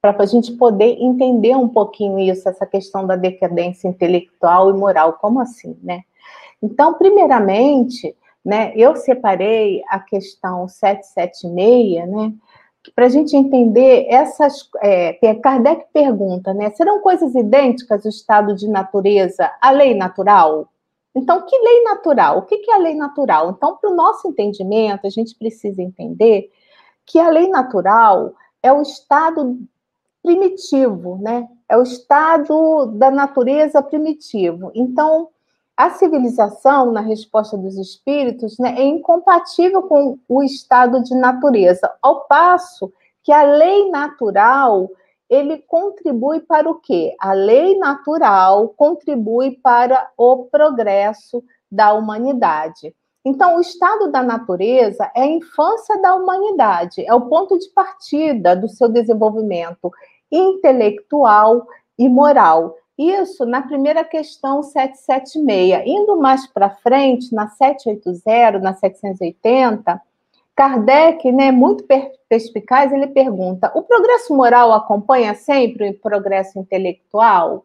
[0.01, 5.19] para a gente poder entender um pouquinho isso, essa questão da decadência intelectual e moral,
[5.21, 6.05] como assim, né?
[6.63, 12.33] Então, primeiramente, né, eu separei a questão 776, né,
[12.95, 14.69] para a gente entender essas.
[14.83, 20.69] É, Kardec pergunta, né, serão coisas idênticas o estado de natureza à lei natural?
[21.15, 22.39] Então, que lei natural?
[22.39, 23.51] O que é a lei natural?
[23.51, 26.51] Então, para o nosso entendimento, a gente precisa entender
[27.05, 29.59] que a lei natural é o estado
[30.23, 31.49] primitivo, né?
[31.69, 34.71] É o estado da natureza primitivo.
[34.75, 35.29] Então,
[35.81, 42.27] a civilização, na resposta dos espíritos, né, é incompatível com o estado de natureza, ao
[42.27, 44.91] passo que a lei natural
[45.29, 47.15] ele contribui para o quê?
[47.19, 52.95] A lei natural contribui para o progresso da humanidade.
[53.25, 58.55] Então, o estado da natureza é a infância da humanidade, é o ponto de partida
[58.55, 59.91] do seu desenvolvimento
[60.31, 61.67] intelectual
[61.99, 62.77] e moral.
[63.01, 65.87] Isso na primeira questão 776.
[65.87, 70.03] Indo mais para frente, na 780, na 780,
[70.55, 71.83] Kardec, né, muito
[72.29, 77.65] perspicaz, ele pergunta: o progresso moral acompanha sempre o progresso intelectual?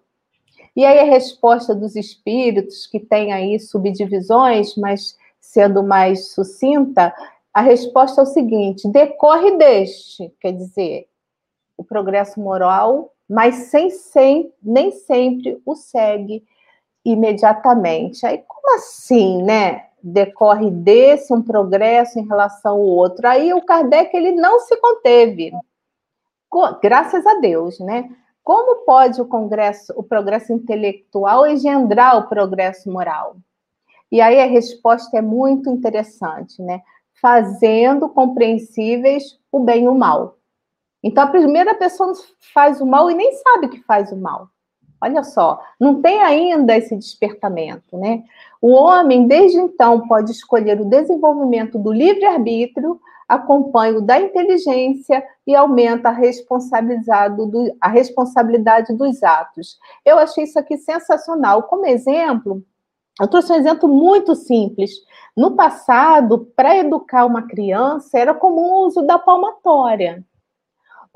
[0.74, 7.14] E aí a resposta dos espíritos, que tem aí subdivisões, mas sendo mais sucinta,
[7.54, 11.10] a resposta é o seguinte: decorre deste, quer dizer,
[11.76, 16.44] o progresso moral, mas sem, sem nem sempre o segue
[17.04, 18.26] imediatamente.
[18.26, 19.86] Aí, como assim, né?
[20.02, 23.28] Decorre desse um progresso em relação ao outro.
[23.28, 25.52] Aí o Kardec ele não se conteve.
[26.82, 28.10] Graças a Deus, né?
[28.44, 33.36] Como pode o congresso, o progresso intelectual engendrar o progresso moral?
[34.12, 36.82] E aí a resposta é muito interessante, né?
[37.20, 40.38] Fazendo compreensíveis o bem e o mal.
[41.06, 42.12] Então, a primeira pessoa
[42.52, 44.50] faz o mal e nem sabe que faz o mal.
[45.00, 48.24] Olha só, não tem ainda esse despertamento, né?
[48.60, 53.00] O homem, desde então, pode escolher o desenvolvimento do livre-arbítrio,
[53.30, 59.78] acompanha o da inteligência e aumenta a, responsabilidade do, a responsabilidade dos atos.
[60.04, 61.64] Eu achei isso aqui sensacional.
[61.64, 62.64] Como exemplo,
[63.22, 64.90] eu trouxe um exemplo muito simples.
[65.38, 70.26] No passado, para educar uma criança, era comum o uso da palmatória.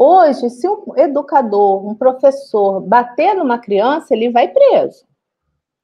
[0.02, 5.04] Hoje, se um educador, um professor bater numa criança, ele vai preso.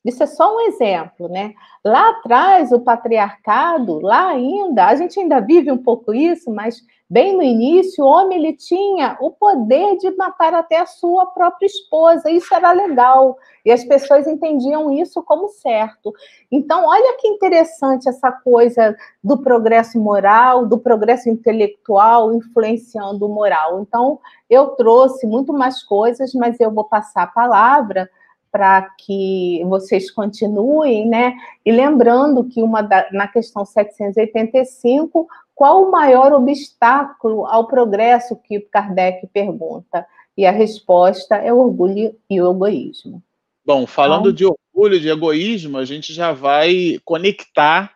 [0.06, 1.56] Isso é só um exemplo, né?
[1.84, 6.80] Lá atrás, o patriarcado, lá ainda, a gente ainda vive um pouco isso, mas
[7.10, 11.66] bem no início, o homem ele tinha o poder de matar até a sua própria
[11.66, 12.30] esposa.
[12.30, 13.36] Isso era legal.
[13.66, 16.14] E as pessoas entendiam isso como certo.
[16.52, 23.82] Então, olha que interessante essa coisa do progresso moral, do progresso intelectual influenciando o moral.
[23.82, 28.08] Então, eu trouxe muito mais coisas, mas eu vou passar a palavra
[28.56, 31.36] para que vocês continuem, né?
[31.66, 38.62] E lembrando que uma da, na questão 785, qual o maior obstáculo ao progresso que
[38.62, 40.08] Kardec pergunta?
[40.38, 43.22] E a resposta é o orgulho e o egoísmo.
[43.66, 47.92] Bom, falando então, de orgulho, de egoísmo, a gente já vai conectar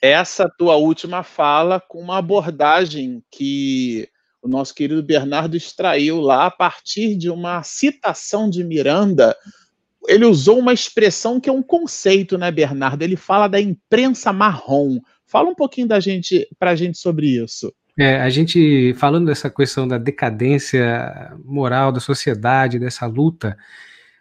[0.00, 4.08] essa tua última fala com uma abordagem que
[4.40, 9.36] o nosso querido Bernardo extraiu lá a partir de uma citação de Miranda
[10.08, 13.02] ele usou uma expressão que é um conceito, né, Bernardo?
[13.02, 15.00] Ele fala da imprensa marrom.
[15.26, 17.72] Fala um pouquinho da gente para a gente sobre isso.
[17.96, 23.56] É, a gente falando dessa questão da decadência moral da sociedade, dessa luta,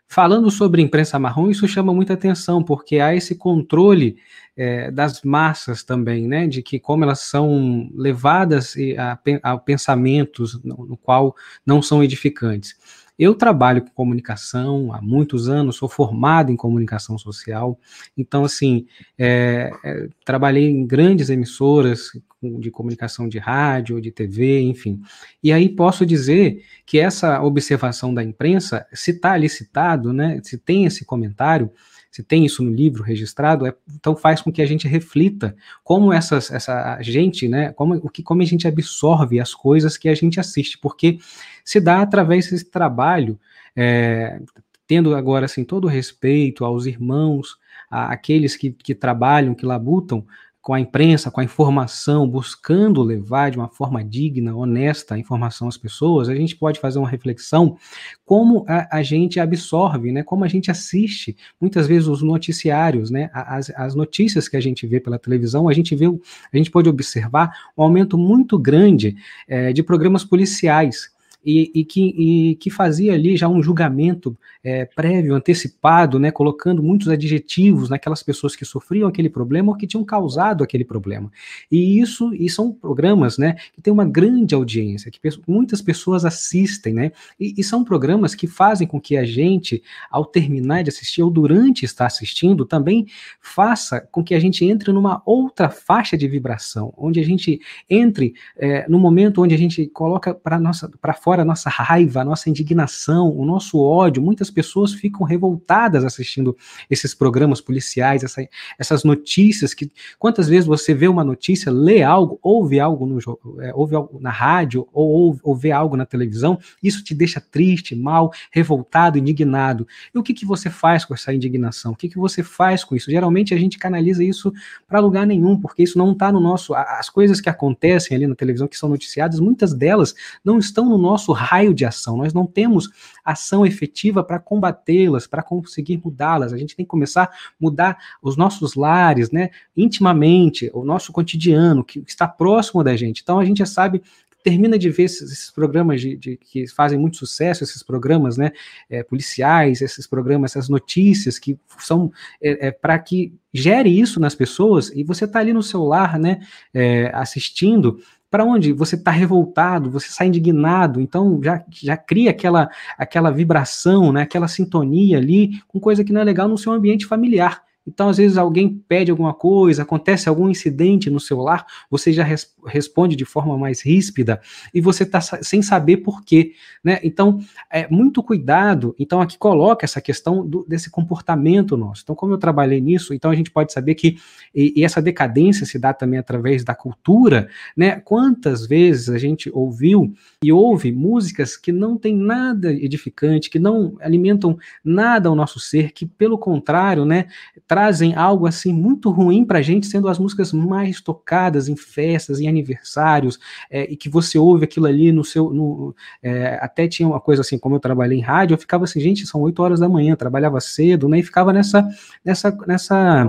[0.07, 4.17] falando sobre imprensa marrom, isso chama muita atenção, porque há esse controle
[4.55, 10.85] é, das massas também, né, de que como elas são levadas a, a pensamentos no,
[10.85, 12.75] no qual não são edificantes.
[13.17, 17.79] Eu trabalho com comunicação há muitos anos, sou formado em comunicação social,
[18.17, 18.87] então, assim,
[19.17, 22.11] é, é, trabalhei em grandes emissoras
[22.59, 25.01] de comunicação de rádio, de TV, enfim.
[25.41, 30.57] E aí posso dizer que essa observação da imprensa, se está ali citado, né, se
[30.57, 31.71] tem esse comentário,
[32.13, 36.13] se tem isso no livro registrado, é, então faz com que a gente reflita como
[36.13, 40.13] essas, essa gente, né, como, o que, como a gente absorve as coisas que a
[40.13, 41.17] gente assiste, porque
[41.65, 43.39] se dá através desse trabalho,
[43.75, 44.39] é,
[44.85, 47.57] tendo agora assim todo o respeito aos irmãos,
[47.89, 50.23] àqueles que, que trabalham, que labutam
[50.63, 55.67] com a imprensa, com a informação, buscando levar de uma forma digna, honesta a informação
[55.67, 57.77] às pessoas, a gente pode fazer uma reflexão
[58.25, 63.29] como a, a gente absorve, né, como a gente assiste muitas vezes os noticiários, né,
[63.33, 66.87] as, as notícias que a gente vê pela televisão, a gente vê, a gente pode
[66.87, 71.11] observar um aumento muito grande é, de programas policiais
[71.45, 76.81] e, e, que, e, que, fazia ali já um julgamento é, prévio, antecipado, né, colocando
[76.81, 81.31] muitos adjetivos naquelas pessoas que sofriam aquele problema ou que tinham causado aquele problema.
[81.71, 86.93] E isso e são programas né, que têm uma grande audiência, que muitas pessoas assistem,
[86.93, 91.21] né, e, e são programas que fazem com que a gente, ao terminar de assistir
[91.21, 93.05] ou durante estar assistindo, também
[93.41, 98.33] faça com que a gente entre numa outra faixa de vibração, onde a gente entre
[98.57, 103.35] é, no momento onde a gente coloca para fora a nossa raiva, a nossa indignação,
[103.35, 104.21] o nosso ódio.
[104.21, 106.55] Muitas pessoas ficam revoltadas assistindo
[106.89, 112.39] esses programas policiais, essa, essas notícias que quantas vezes você vê uma notícia, lê algo,
[112.41, 113.19] ouve algo no
[113.61, 117.39] é, ouve algo na rádio ou, ouve, ou vê algo na televisão, isso te deixa
[117.39, 119.87] triste, mal, revoltado, indignado.
[120.13, 121.93] E o que, que você faz com essa indignação?
[121.93, 123.09] O que, que você faz com isso?
[123.09, 124.53] Geralmente a gente canaliza isso
[124.87, 126.73] para lugar nenhum, porque isso não está no nosso.
[126.73, 130.97] As coisas que acontecem ali na televisão que são noticiadas, muitas delas não estão no
[130.97, 132.17] nosso raio de ação.
[132.17, 132.89] Nós não temos
[133.23, 136.51] ação efetiva para combatê-las, para conseguir mudá-las.
[136.51, 141.83] A gente tem que começar a mudar os nossos lares, né, intimamente, o nosso cotidiano,
[141.83, 143.21] que está próximo da gente.
[143.21, 144.01] Então a gente já sabe
[144.43, 148.51] termina de ver esses, programas de, de, que fazem muito sucesso, esses programas né,
[148.89, 152.11] é, policiais, esses programas, essas notícias que são
[152.41, 156.41] é, é, para que gere isso nas pessoas, e você está ali no celular, né,
[156.73, 157.99] é, assistindo,
[158.33, 162.67] para onde você está revoltado, você sai indignado, então já, já cria aquela,
[162.97, 167.05] aquela vibração, né, aquela sintonia ali com coisa que não é legal no seu ambiente
[167.05, 167.61] familiar.
[167.85, 172.53] Então, às vezes, alguém pede alguma coisa, acontece algum incidente no celular, você já res
[172.65, 174.39] responde de forma mais ríspida
[174.73, 176.53] e você está sem saber por quê.
[176.81, 176.99] Né?
[177.03, 178.95] Então, é muito cuidado.
[178.97, 182.01] Então, aqui coloca essa questão do, desse comportamento nosso.
[182.03, 184.17] Então, como eu trabalhei nisso, então a gente pode saber que
[184.55, 187.49] e, e essa decadência se dá também através da cultura.
[187.75, 187.99] Né?
[187.99, 190.13] Quantas vezes a gente ouviu
[190.43, 195.91] e ouve músicas que não têm nada edificante, que não alimentam nada ao nosso ser,
[195.91, 197.27] que, pelo contrário, né,
[197.73, 202.47] trazem algo assim muito ruim para gente, sendo as músicas mais tocadas em festas, em
[202.47, 205.51] aniversários, é, e que você ouve aquilo ali no seu.
[205.51, 208.99] No, é, até tinha uma coisa assim, como eu trabalhei em rádio, eu ficava assim,
[208.99, 211.17] gente, são 8 horas da manhã, trabalhava cedo, né?
[211.17, 211.83] E ficava nessa,
[212.23, 213.27] nessa, nessa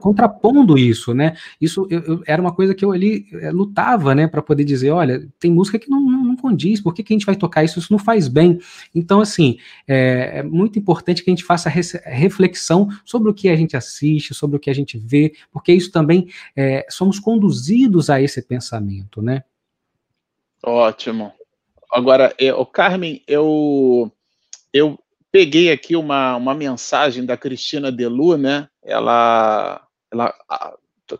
[0.00, 1.34] contrapondo isso, né?
[1.60, 4.90] Isso eu, eu, era uma coisa que eu ali é, lutava, né, para poder dizer,
[4.90, 7.64] olha, tem música que não, não, não condiz, por que, que, a gente vai tocar
[7.64, 7.78] isso?
[7.78, 8.58] Isso não faz bem.
[8.94, 9.58] Então, assim,
[9.88, 14.34] é, é muito importante que a gente faça reflexão sobre o que a gente assiste,
[14.34, 19.22] sobre o que a gente vê, porque isso também é, somos conduzidos a esse pensamento,
[19.22, 19.42] né?
[20.62, 21.32] Ótimo.
[21.90, 24.12] Agora, o Carmen, eu
[24.72, 24.98] eu
[25.30, 28.68] peguei aqui uma, uma mensagem da Cristina Delu, né?
[28.82, 30.34] Ela, ela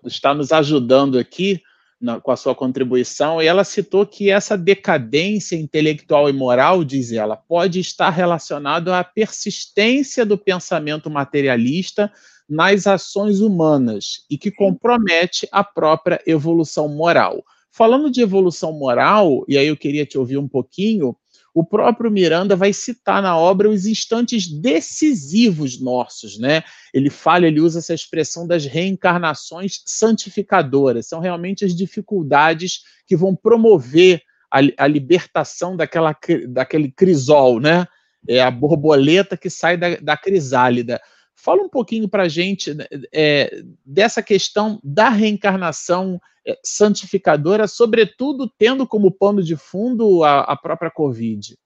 [0.04, 1.62] está nos ajudando aqui
[2.00, 7.12] na, com a sua contribuição, e ela citou que essa decadência intelectual e moral, diz
[7.12, 12.12] ela, pode estar relacionado à persistência do pensamento materialista
[12.48, 17.42] nas ações humanas e que compromete a própria evolução moral.
[17.72, 21.14] Falando de evolução moral, e aí eu queria te ouvir um pouquinho,
[21.56, 26.62] o próprio Miranda vai citar na obra os instantes decisivos nossos, né?
[26.92, 33.34] Ele fala, ele usa essa expressão das reencarnações santificadoras, são realmente as dificuldades que vão
[33.34, 34.20] promover
[34.52, 36.14] a, a libertação daquela,
[36.46, 37.86] daquele crisol, né?
[38.28, 41.00] É a borboleta que sai da, da crisálida.
[41.36, 48.50] Fala um pouquinho para a gente né, é, dessa questão da reencarnação é, santificadora, sobretudo
[48.58, 51.56] tendo como pano de fundo a, a própria Covid.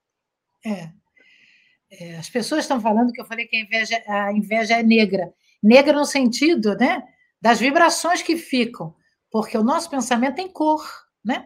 [0.65, 0.89] É.
[1.89, 2.17] é.
[2.17, 5.33] As pessoas estão falando que eu falei que a inveja, a inveja é negra.
[5.63, 7.01] Negra no sentido né,
[7.41, 8.93] das vibrações que ficam,
[9.31, 10.83] porque o nosso pensamento tem cor,
[11.23, 11.45] né?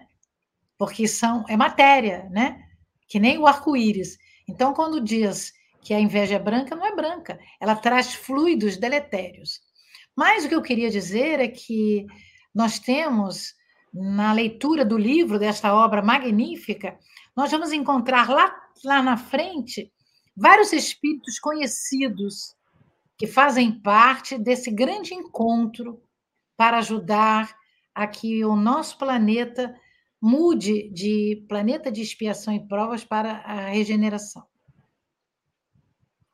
[0.78, 2.64] Porque são, é matéria, né?
[3.08, 4.18] Que nem o arco-íris.
[4.48, 5.54] Então, quando diz
[5.86, 9.62] que a inveja é branca, não é branca, ela traz fluidos deletérios.
[10.18, 12.08] Mas o que eu queria dizer é que
[12.54, 13.54] nós temos,
[13.94, 16.98] na leitura do livro, desta obra magnífica,
[17.38, 18.52] nós vamos encontrar lá,
[18.84, 19.92] lá na frente
[20.36, 22.56] vários espíritos conhecidos
[23.16, 26.02] que fazem parte desse grande encontro
[26.58, 27.56] para ajudar
[27.94, 29.76] a que o nosso planeta
[30.20, 34.44] mude de planeta de expiação e provas para a regeneração.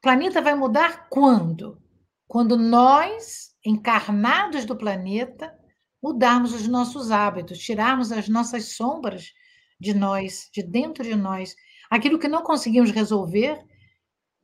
[0.02, 1.80] Planeta vai mudar quando?
[2.28, 5.54] Quando nós, encarnados do planeta,
[6.02, 9.32] mudarmos os nossos hábitos, tirarmos as nossas sombras
[9.80, 11.56] de nós, de dentro de nós,
[11.90, 13.64] aquilo que não conseguimos resolver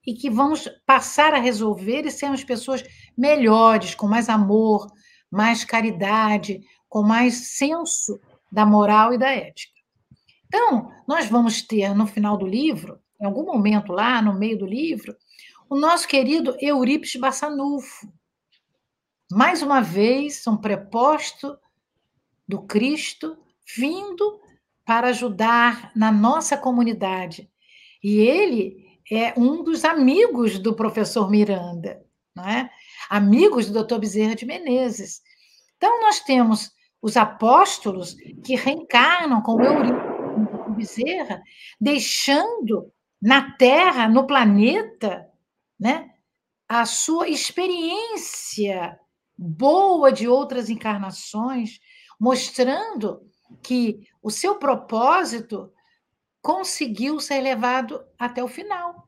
[0.05, 2.83] e que vamos passar a resolver e sermos pessoas
[3.17, 4.87] melhores, com mais amor,
[5.31, 8.19] mais caridade, com mais senso
[8.51, 9.73] da moral e da ética.
[10.45, 14.65] Então, nós vamos ter no final do livro, em algum momento lá no meio do
[14.65, 15.15] livro,
[15.70, 18.11] o nosso querido Eurípides Bassanufo.
[19.32, 21.57] Mais uma vez, um preposto
[22.47, 23.38] do Cristo
[23.76, 24.39] vindo
[24.86, 27.49] para ajudar na nossa comunidade.
[28.01, 32.01] E ele é um dos amigos do professor Miranda,
[32.34, 32.70] não é?
[33.09, 35.22] amigos do doutor Bezerra de Menezes.
[35.76, 40.18] Então, nós temos os apóstolos que reencarnam com Eurípides
[40.76, 41.41] Bezerra,
[41.80, 42.91] deixando
[43.22, 45.28] na Terra, no planeta,
[45.80, 46.09] né,
[46.68, 48.99] a sua experiência
[49.38, 51.80] boa de outras encarnações,
[52.20, 53.22] mostrando
[53.61, 55.72] que o seu propósito
[56.41, 59.07] conseguiu ser levado até o final.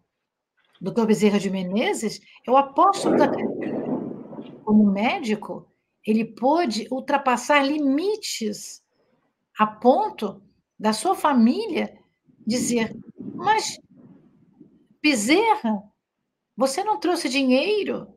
[0.80, 3.28] Doutor Bezerra de Menezes é o apóstolo da
[4.64, 5.68] como médico,
[6.05, 8.84] ele pôde ultrapassar limites
[9.57, 10.43] a ponto
[10.80, 11.97] da sua família
[12.45, 12.95] dizer:
[13.36, 13.80] Mas,
[15.01, 15.83] Bezerra,
[16.55, 18.13] você não trouxe dinheiro?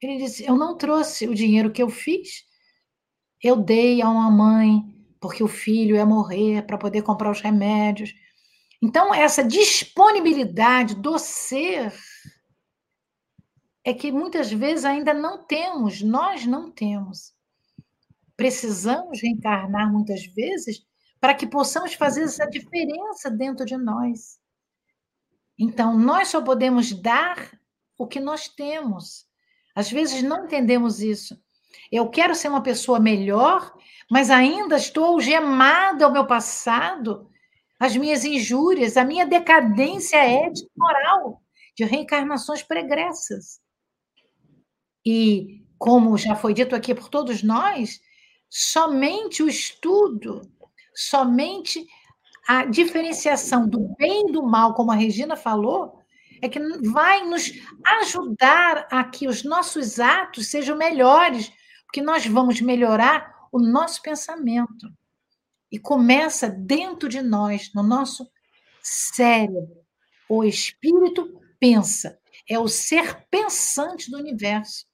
[0.00, 2.44] Ele disse: Eu não trouxe o dinheiro que eu fiz.
[3.42, 4.82] Eu dei a uma mãe
[5.20, 8.14] porque o filho ia morrer para poder comprar os remédios.
[8.82, 11.94] Então, essa disponibilidade do ser
[13.82, 17.32] é que muitas vezes ainda não temos, nós não temos.
[18.36, 20.84] Precisamos reencarnar muitas vezes
[21.20, 24.38] para que possamos fazer essa diferença dentro de nós.
[25.58, 27.50] Então, nós só podemos dar
[27.96, 29.26] o que nós temos.
[29.74, 31.38] Às vezes não entendemos isso.
[31.90, 33.72] Eu quero ser uma pessoa melhor,
[34.10, 37.28] mas ainda estou algemada ao meu passado,
[37.78, 41.42] às minhas injúrias, à minha decadência ética moral
[41.76, 43.60] de reencarnações pregressas.
[45.04, 48.00] E, como já foi dito aqui por todos nós,
[48.48, 50.42] somente o estudo,
[50.94, 51.84] somente
[52.46, 55.98] a diferenciação do bem e do mal, como a Regina falou,
[56.42, 57.52] é que vai nos
[58.00, 61.50] ajudar a que os nossos atos sejam melhores,
[61.86, 64.92] porque nós vamos melhorar o nosso pensamento.
[65.70, 68.28] E começa dentro de nós, no nosso
[68.82, 69.84] cérebro.
[70.28, 72.18] O espírito pensa,
[72.48, 74.86] é o ser pensante do universo.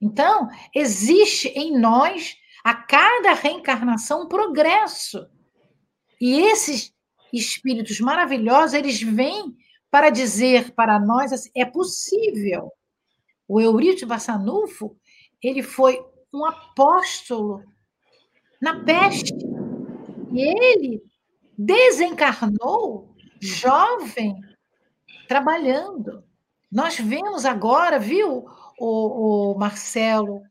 [0.00, 5.26] Então, existe em nós, a cada reencarnação, um progresso.
[6.20, 6.92] E esses
[7.32, 9.56] espíritos maravilhosos, eles vêm
[9.90, 12.72] para dizer para nós assim, é possível.
[13.46, 14.96] O Eurípides Bassanufo,
[15.42, 15.98] ele foi
[16.32, 17.62] um apóstolo
[18.60, 19.32] na peste.
[20.32, 21.02] E ele
[21.56, 24.36] desencarnou jovem,
[25.26, 26.22] trabalhando.
[26.70, 28.44] Nós vemos agora, viu,
[28.78, 30.42] o, o Marcelo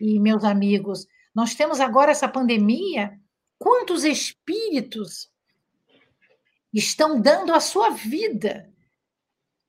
[0.00, 3.18] e meus amigos, nós temos agora essa pandemia.
[3.64, 5.30] Quantos espíritos
[6.70, 8.70] estão dando a sua vida?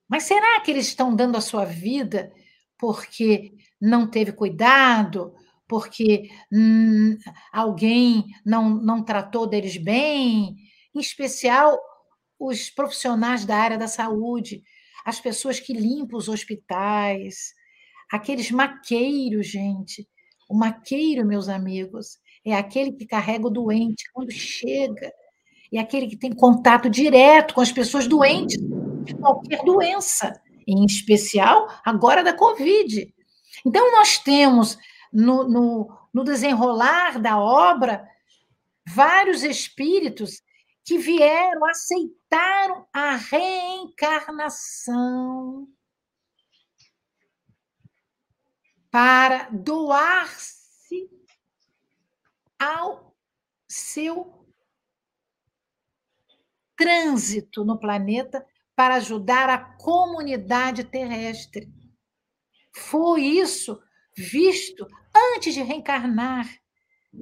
[0.06, 2.30] Mas será que eles estão dando a sua vida
[2.78, 5.34] porque não teve cuidado,
[5.66, 7.18] porque hum,
[7.54, 10.58] alguém não, não tratou deles bem,
[10.94, 11.80] em especial
[12.38, 14.62] os profissionais da área da saúde,
[15.06, 17.54] as pessoas que limpam os hospitais,
[18.12, 20.06] aqueles maqueiros, gente.
[20.50, 25.12] O maqueiro, meus amigos, é aquele que carrega o doente quando chega,
[25.74, 28.60] é aquele que tem contato direto com as pessoas doentes
[29.04, 33.12] de qualquer doença, em especial agora da Covid.
[33.66, 34.78] Então, nós temos
[35.12, 38.08] no, no, no desenrolar da obra,
[38.88, 40.44] vários espíritos
[40.84, 45.68] que vieram, aceitaram a reencarnação
[48.92, 50.55] para doar-se
[52.60, 53.15] ao
[53.68, 54.45] seu
[56.76, 58.45] trânsito no planeta
[58.76, 61.72] para ajudar a comunidade terrestre.
[62.73, 63.82] Foi isso
[64.15, 64.86] visto
[65.36, 66.48] antes de reencarnar.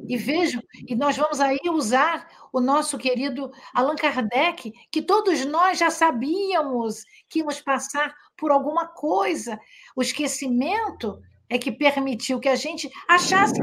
[0.08, 5.78] E vejam, e nós vamos aí usar o nosso querido Allan Kardec, que todos nós
[5.78, 9.60] já sabíamos que íamos passar por alguma coisa.
[9.96, 13.62] O esquecimento é que permitiu que a gente achasse.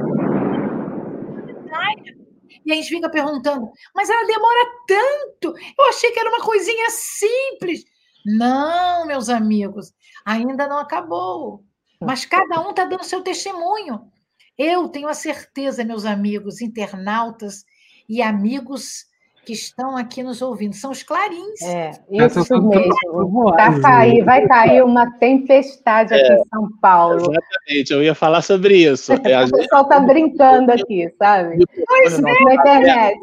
[2.64, 5.54] E a gente fica perguntando, mas ela demora tanto.
[5.78, 7.84] Eu achei que era uma coisinha simples.
[8.24, 9.92] Não, meus amigos,
[10.24, 11.64] ainda não acabou.
[12.00, 14.10] Mas cada um está dando seu testemunho.
[14.58, 17.64] Eu tenho a certeza, meus amigos internautas
[18.08, 19.06] e amigos
[19.44, 21.60] que estão aqui nos ouvindo, são os clarins.
[21.62, 23.52] É, isso mesmo.
[23.56, 27.32] Tá cair, vai cair uma tempestade aqui é, em São Paulo.
[27.32, 29.12] Exatamente, eu ia falar sobre isso.
[29.12, 31.64] É, o pessoal está brincando aqui, sabe?
[31.86, 33.18] Pois é, na internet.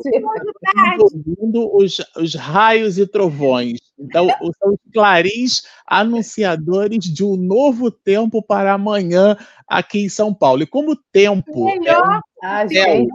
[1.00, 3.80] Ouvindo os, os raios e trovões.
[4.00, 4.28] Então,
[4.60, 9.36] são os clarins anunciadores de um novo tempo para amanhã
[9.68, 10.64] aqui em São Paulo.
[10.64, 12.22] E como o tempo Melhor.
[12.44, 13.08] É, um,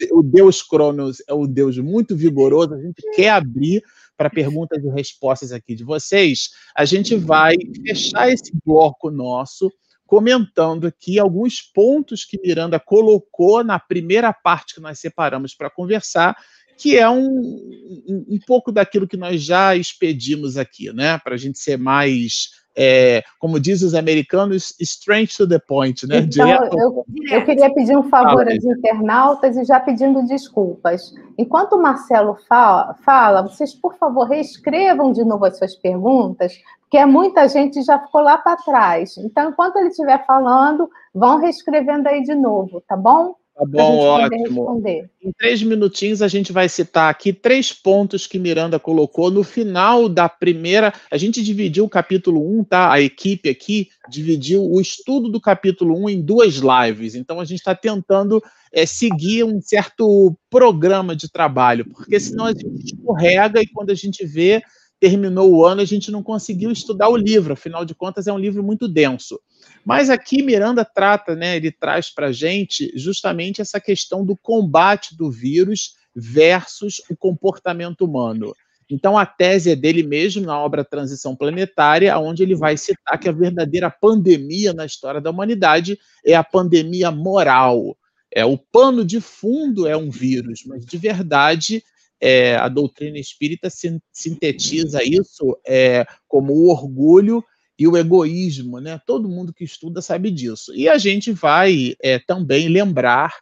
[0.00, 3.82] é o Deus Cronos é o Deus muito vigoroso, a gente quer abrir
[4.16, 6.50] para perguntas e respostas aqui de vocês.
[6.76, 9.72] A gente vai fechar esse bloco nosso
[10.06, 16.36] comentando aqui alguns pontos que Miranda colocou na primeira parte que nós separamos para conversar
[16.76, 21.18] que é um, um, um, pouco daquilo que nós já expedimos aqui, né?
[21.18, 26.18] Para a gente ser mais, é, como dizem os americanos, straight to the point, né?
[26.18, 31.12] Então, eu, eu, queria pedir um favor aos internautas e já pedindo desculpas.
[31.36, 37.04] Enquanto o Marcelo fala, fala, vocês, por favor, reescrevam de novo as suas perguntas, porque
[37.04, 39.16] muita gente já ficou lá para trás.
[39.18, 43.34] Então, enquanto ele estiver falando, vão reescrevendo aí de novo, tá bom?
[43.54, 44.82] Tá bom, ótimo.
[45.22, 50.08] Em três minutinhos a gente vai citar aqui três pontos que Miranda colocou no final
[50.08, 50.92] da primeira.
[51.10, 52.90] A gente dividiu o capítulo 1, tá?
[52.90, 57.14] A equipe aqui dividiu o estudo do capítulo 1 em duas lives.
[57.14, 58.42] Então a gente está tentando
[58.72, 63.94] é, seguir um certo programa de trabalho, porque senão a gente escorrega e quando a
[63.94, 64.62] gente vê,
[64.98, 68.38] terminou o ano, a gente não conseguiu estudar o livro, afinal de contas é um
[68.38, 69.38] livro muito denso.
[69.84, 75.16] Mas aqui Miranda trata, né, ele traz para a gente justamente essa questão do combate
[75.16, 78.54] do vírus versus o comportamento humano.
[78.90, 83.28] Então, a tese é dele mesmo na obra Transição Planetária, onde ele vai citar que
[83.28, 87.96] a verdadeira pandemia na história da humanidade é a pandemia moral.
[88.30, 91.82] É o pano de fundo é um vírus, mas de verdade
[92.20, 93.68] é, a doutrina espírita
[94.12, 97.44] sintetiza isso é, como o orgulho
[97.78, 99.00] e o egoísmo, né?
[99.06, 100.74] Todo mundo que estuda sabe disso.
[100.74, 103.32] E a gente vai é, também lembrar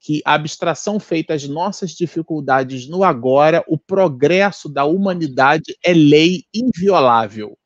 [0.00, 6.44] que a abstração feita às nossas dificuldades no agora, o progresso da humanidade é lei
[6.54, 7.56] inviolável.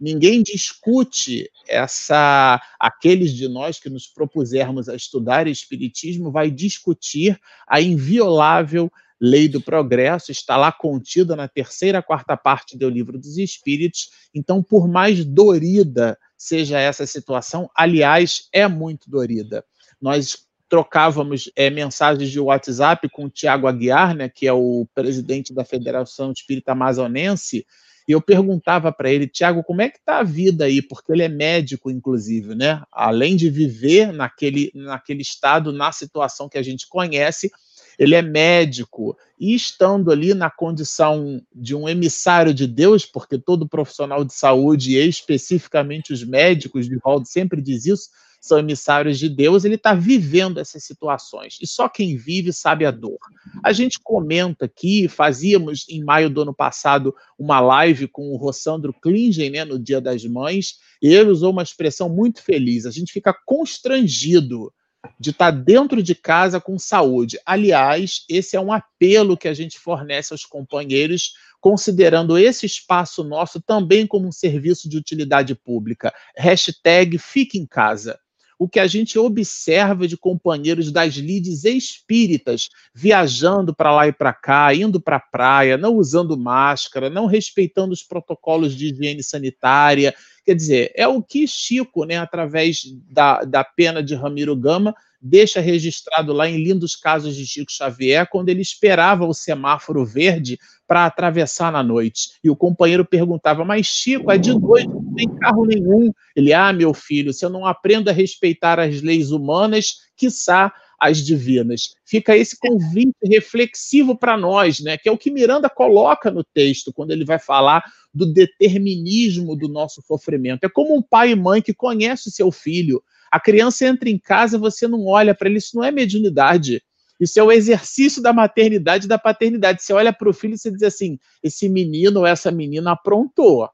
[0.00, 2.60] Ninguém discute essa.
[2.80, 8.90] Aqueles de nós que nos propusermos a estudar espiritismo vai discutir a inviolável
[9.24, 14.10] lei do progresso, está lá contida na terceira, quarta parte do livro dos Espíritos.
[14.34, 19.64] Então, por mais dorida seja essa situação, aliás, é muito dorida.
[19.98, 25.54] Nós trocávamos é, mensagens de WhatsApp com o Tiago Aguiar, né, que é o presidente
[25.54, 27.64] da Federação Espírita Amazonense,
[28.06, 30.82] e eu perguntava para ele, Tiago, como é que está a vida aí?
[30.82, 32.82] Porque ele é médico, inclusive, né?
[32.92, 37.50] Além de viver naquele, naquele estado, na situação que a gente conhece,
[37.98, 43.68] ele é médico, e estando ali na condição de um emissário de Deus, porque todo
[43.68, 48.08] profissional de saúde, e especificamente os médicos, Valdo sempre diz isso,
[48.44, 51.56] são emissários de Deus, ele está vivendo essas situações.
[51.62, 53.16] E só quem vive sabe a dor.
[53.64, 58.92] A gente comenta aqui, fazíamos em maio do ano passado uma live com o Rossandro
[58.92, 62.84] Klingen, né, no Dia das Mães, e ele usou uma expressão muito feliz.
[62.84, 64.70] A gente fica constrangido
[65.18, 67.38] de estar tá dentro de casa com saúde.
[67.44, 73.60] Aliás, esse é um apelo que a gente fornece aos companheiros, considerando esse espaço nosso
[73.60, 76.12] também como um serviço de utilidade pública.
[76.36, 78.18] Hashtag fique em casa.
[78.58, 84.32] O que a gente observa de companheiros das lides espíritas viajando para lá e para
[84.32, 90.14] cá, indo para a praia, não usando máscara, não respeitando os protocolos de higiene sanitária,
[90.44, 95.58] Quer dizer, é o que Chico, né, através da, da pena de Ramiro Gama, deixa
[95.58, 101.06] registrado lá em lindos casos de Chico Xavier, quando ele esperava o semáforo verde para
[101.06, 102.32] atravessar na noite.
[102.44, 106.12] E o companheiro perguntava: Mas Chico, é de noite, não tem carro nenhum.
[106.36, 110.70] Ele, ah, meu filho, se eu não aprendo a respeitar as leis humanas, quiçá
[111.04, 111.94] as divinas.
[112.04, 114.96] Fica esse convite reflexivo para nós, né?
[114.96, 119.68] Que é o que Miranda coloca no texto quando ele vai falar do determinismo do
[119.68, 120.64] nosso sofrimento.
[120.64, 123.02] É como um pai e mãe que conhece o seu filho.
[123.30, 126.82] A criança entra em casa, você não olha para ele, isso não é mediunidade.
[127.20, 129.82] Isso é o exercício da maternidade e da paternidade.
[129.82, 133.68] Você olha para o filho e você diz assim: esse menino ou essa menina aprontou.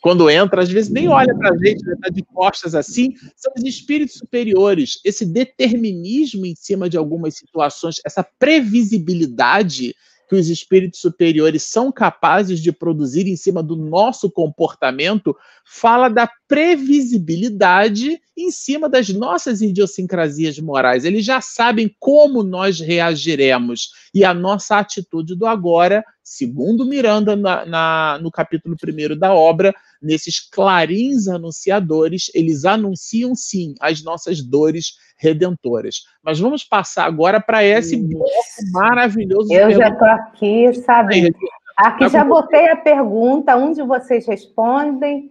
[0.00, 3.52] Quando entra, às vezes nem olha para a gente, está né, de costas assim, são
[3.56, 5.00] os espíritos superiores.
[5.04, 9.94] Esse determinismo em cima de algumas situações, essa previsibilidade
[10.28, 15.34] que os espíritos superiores são capazes de produzir em cima do nosso comportamento,
[15.64, 21.04] fala da previsibilidade em cima das nossas idiosincrasias morais.
[21.04, 23.90] Eles já sabem como nós reagiremos.
[24.14, 29.74] E a nossa atitude do agora, segundo Miranda na, na, no capítulo 1 da obra,
[30.00, 36.02] nesses clarins anunciadores, eles anunciam sim as nossas dores redentoras.
[36.22, 38.30] Mas vamos passar agora para esse bloco
[38.72, 39.52] maravilhoso.
[39.52, 41.34] Eu já estou aqui, sabe?
[41.76, 45.30] Aqui já botei a pergunta, um de vocês respondem.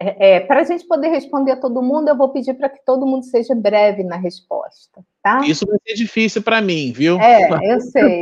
[0.00, 2.84] É, é, para a gente poder responder a todo mundo, eu vou pedir para que
[2.84, 5.40] todo mundo seja breve na resposta, tá?
[5.46, 7.18] Isso vai ser difícil para mim, viu?
[7.20, 8.20] É, eu sei.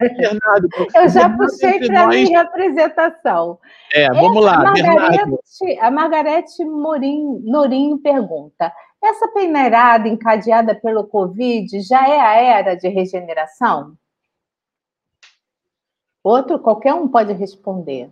[0.00, 2.28] Bernardo, eu já puxei para nós...
[2.28, 3.58] minha apresentação.
[3.92, 8.72] É, vamos lá, a Margarete, a Margarete Morim, Norinho pergunta:
[9.02, 13.92] essa peneirada encadeada pelo Covid já é a era de regeneração?
[16.22, 18.10] Outro, qualquer um pode responder.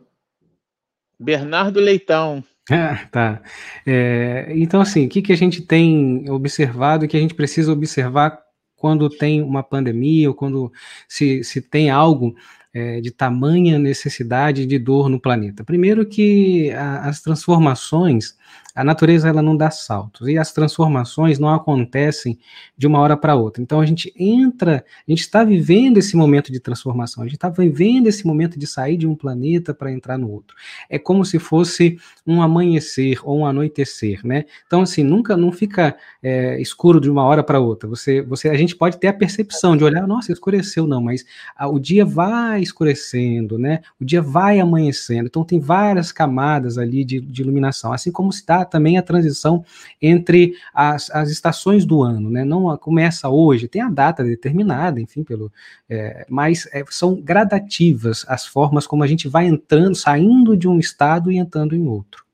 [1.19, 2.43] Bernardo Leitão.
[2.71, 3.43] Ah, tá.
[3.85, 8.39] É, então, assim, o que, que a gente tem observado, que a gente precisa observar
[8.77, 10.73] quando tem uma pandemia ou quando
[11.09, 12.37] se, se tem algo
[12.73, 15.65] é, de tamanha necessidade de dor no planeta?
[15.65, 18.37] Primeiro que a, as transformações
[18.75, 22.39] a natureza ela não dá saltos e as transformações não acontecem
[22.77, 23.63] de uma hora para outra.
[23.63, 27.51] Então a gente entra, a gente está vivendo esse momento de transformação, a gente está
[27.51, 30.57] vivendo esse momento de sair de um planeta para entrar no outro.
[30.89, 34.47] É como se fosse um amanhecer ou um anoitecer, né?
[34.67, 37.89] Então assim nunca não fica é, escuro de uma hora para outra.
[37.89, 41.25] Você, você, a gente pode ter a percepção de olhar, nossa, escureceu não, mas
[41.55, 43.83] a, o dia vai escurecendo, né?
[44.01, 45.27] O dia vai amanhecendo.
[45.27, 49.65] Então tem várias camadas ali de, de iluminação, assim como se dá também a transição
[50.01, 52.45] entre as, as estações do ano, né?
[52.45, 55.51] Não começa hoje, tem a data determinada, enfim, pelo,
[55.89, 60.79] é, mas é, são gradativas as formas como a gente vai entrando, saindo de um
[60.79, 62.25] estado e entrando em outro.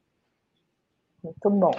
[1.23, 1.73] Muito bom.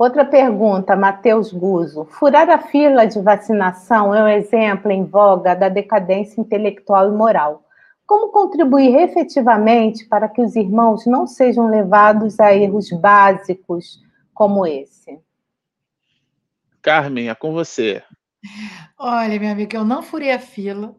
[0.00, 2.06] Outra pergunta, Matheus Guzo.
[2.06, 7.62] Furar a fila de vacinação é um exemplo em voga da decadência intelectual e moral.
[8.06, 14.02] Como contribuir efetivamente para que os irmãos não sejam levados a erros básicos
[14.32, 15.20] como esse?
[16.80, 18.02] Carmen, é com você.
[18.98, 20.96] Olha, minha amiga, eu não furei a fila,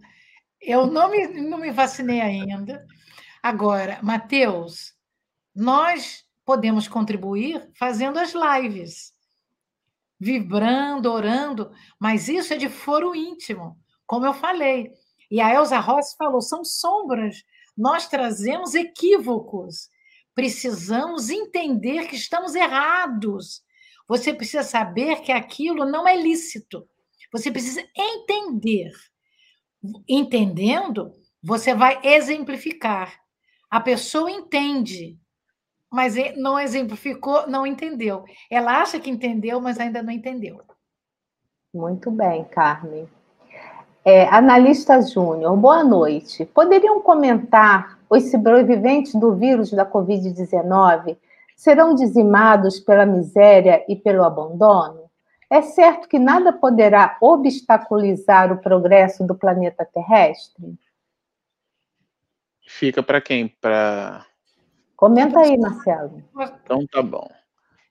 [0.62, 2.86] eu não me, não me vacinei ainda.
[3.42, 4.94] Agora, Mateus,
[5.56, 9.14] nós podemos contribuir fazendo as lives,
[10.20, 14.92] vibrando, orando, mas isso é de foro íntimo, como eu falei.
[15.32, 17.42] E a Elza Rossi falou: são sombras.
[17.78, 19.88] Nós trazemos equívocos.
[20.36, 23.64] Precisamos entender que estamos errados.
[24.06, 26.86] Você precisa saber que aquilo não é lícito.
[27.32, 28.92] Você precisa entender.
[30.06, 33.22] Entendendo, você vai exemplificar.
[33.70, 35.18] A pessoa entende,
[35.92, 38.24] mas não exemplificou, não entendeu.
[38.50, 40.62] Ela acha que entendeu, mas ainda não entendeu.
[41.74, 43.08] Muito bem, Carmen.
[44.04, 46.46] É, analista Júnior, boa noite.
[46.46, 51.18] Poderiam comentar os sobreviventes do vírus da Covid-19
[51.56, 55.12] serão dizimados pela miséria e pelo abandono?
[55.50, 60.74] É certo que nada poderá obstaculizar o progresso do planeta terrestre?
[62.66, 63.48] Fica para quem?
[63.48, 64.26] Para.
[65.02, 66.24] Comenta aí, Marcelo.
[66.64, 67.28] Então tá bom.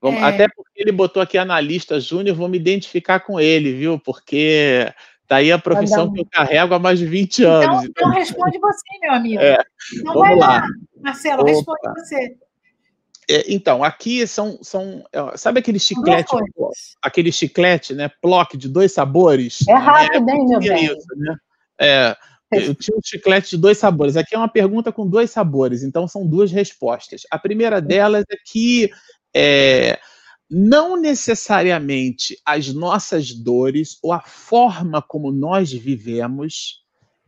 [0.00, 0.24] Vamos, é...
[0.24, 3.98] Até porque ele botou aqui analista júnior, vou me identificar com ele, viu?
[3.98, 4.86] Porque
[5.28, 7.66] Daí tá a profissão que eu carrego há mais de 20 então, anos.
[7.66, 9.42] Então, então responde você, meu amigo.
[9.42, 9.58] É,
[9.92, 10.46] então vamos lá.
[10.46, 10.66] lá.
[11.00, 11.50] Marcelo, Opa.
[11.50, 12.36] responde você.
[13.28, 15.04] É, então, aqui são, são.
[15.34, 16.30] Sabe aquele chiclete?
[17.02, 18.08] Aquele chiclete, né?
[18.22, 19.66] Plock de dois sabores?
[19.68, 20.84] É rápido, hein, meu bem?
[20.84, 21.36] Isso, né?
[21.80, 22.16] É,
[22.50, 24.16] eu tinha um chiclete de dois sabores.
[24.16, 27.22] Aqui é uma pergunta com dois sabores, então são duas respostas.
[27.30, 28.90] A primeira delas é que
[29.34, 29.98] é,
[30.50, 36.80] não necessariamente as nossas dores ou a forma como nós vivemos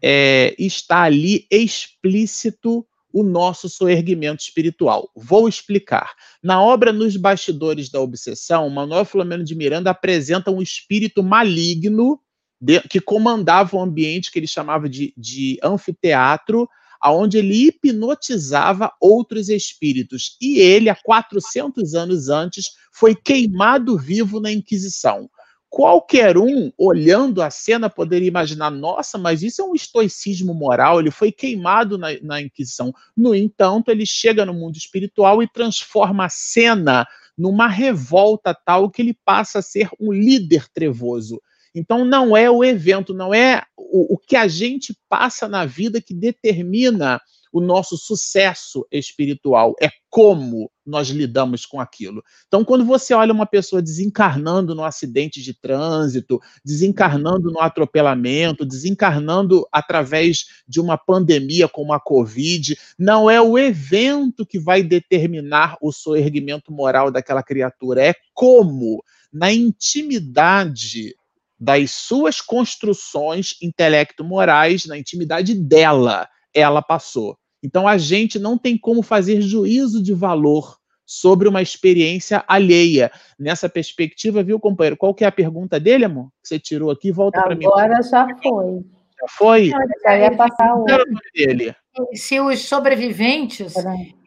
[0.03, 5.11] é, está ali explícito o nosso soerguimento espiritual.
[5.15, 6.15] Vou explicar.
[6.43, 12.19] Na obra Nos Bastidores da Obsessão, Manuel Flamengo de Miranda apresenta um espírito maligno
[12.63, 16.69] de, que comandava o ambiente que ele chamava de, de anfiteatro,
[17.01, 20.37] aonde ele hipnotizava outros espíritos.
[20.41, 25.29] E ele, há 400 anos antes, foi queimado vivo na Inquisição.
[25.69, 31.11] Qualquer um, olhando a cena, poderia imaginar: nossa, mas isso é um estoicismo moral, ele
[31.11, 32.93] foi queimado na, na Inquisição.
[33.17, 37.05] No entanto, ele chega no mundo espiritual e transforma a cena
[37.37, 41.41] numa revolta tal que ele passa a ser um líder trevoso.
[41.75, 46.01] Então, não é o evento, não é o, o que a gente passa na vida
[46.01, 47.21] que determina
[47.53, 52.25] o nosso sucesso espiritual, é como nós lidamos com aquilo.
[52.49, 59.67] Então, quando você olha uma pessoa desencarnando no acidente de trânsito, desencarnando no atropelamento, desencarnando
[59.71, 65.93] através de uma pandemia como a Covid, não é o evento que vai determinar o
[65.93, 71.15] soerguimento moral daquela criatura, é como, na intimidade
[71.63, 77.39] das suas construções intelecto-morais, na intimidade dela, ela passou.
[77.63, 80.77] Então a gente não tem como fazer juízo de valor
[81.07, 83.13] sobre uma experiência alheia.
[83.39, 84.97] Nessa perspectiva, viu, companheiro?
[84.97, 86.31] Qual que é a pergunta dele, amor?
[86.43, 87.65] Que você tirou aqui, volta para mim.
[87.67, 88.85] Agora já foi.
[89.21, 89.71] Já foi?
[90.03, 90.85] Já ia passar o
[91.33, 91.77] dele.
[92.15, 93.73] Se os sobreviventes,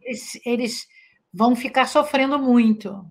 [0.05, 0.87] eles, eles,
[1.33, 3.05] vão ficar sofrendo muito.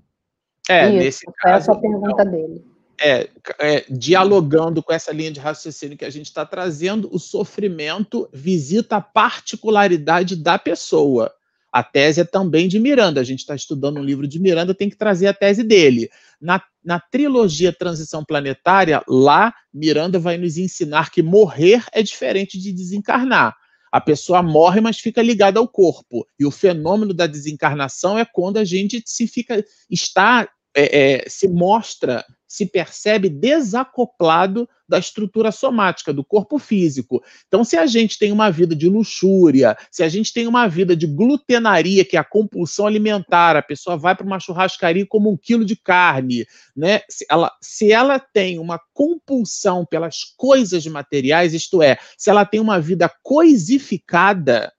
[0.67, 1.57] É, Isso, nesse caso.
[1.57, 6.11] Essa é a pergunta dele é, é, dialogando com essa linha de raciocínio que a
[6.11, 11.33] gente está trazendo, o sofrimento visita a particularidade da pessoa.
[11.73, 13.21] A tese é também de Miranda.
[13.21, 16.09] A gente está estudando um livro de Miranda, tem que trazer a tese dele.
[16.41, 22.73] Na, na trilogia Transição Planetária, lá, Miranda vai nos ensinar que morrer é diferente de
[22.73, 23.57] desencarnar.
[23.91, 26.27] A pessoa morre, mas fica ligada ao corpo.
[26.39, 31.49] E o fenômeno da desencarnação é quando a gente se fica está é, é, se
[31.49, 32.25] mostra
[32.55, 37.21] se percebe desacoplado da estrutura somática, do corpo físico.
[37.49, 40.95] Então, se a gente tem uma vida de luxúria, se a gente tem uma vida
[40.95, 45.37] de glutenaria, que é a compulsão alimentar, a pessoa vai para uma churrascaria como um
[45.37, 46.47] quilo de carne,
[46.77, 47.01] né?
[47.09, 52.61] Se ela, se ela tem uma compulsão pelas coisas materiais, isto é, se ela tem
[52.61, 54.73] uma vida coisificada,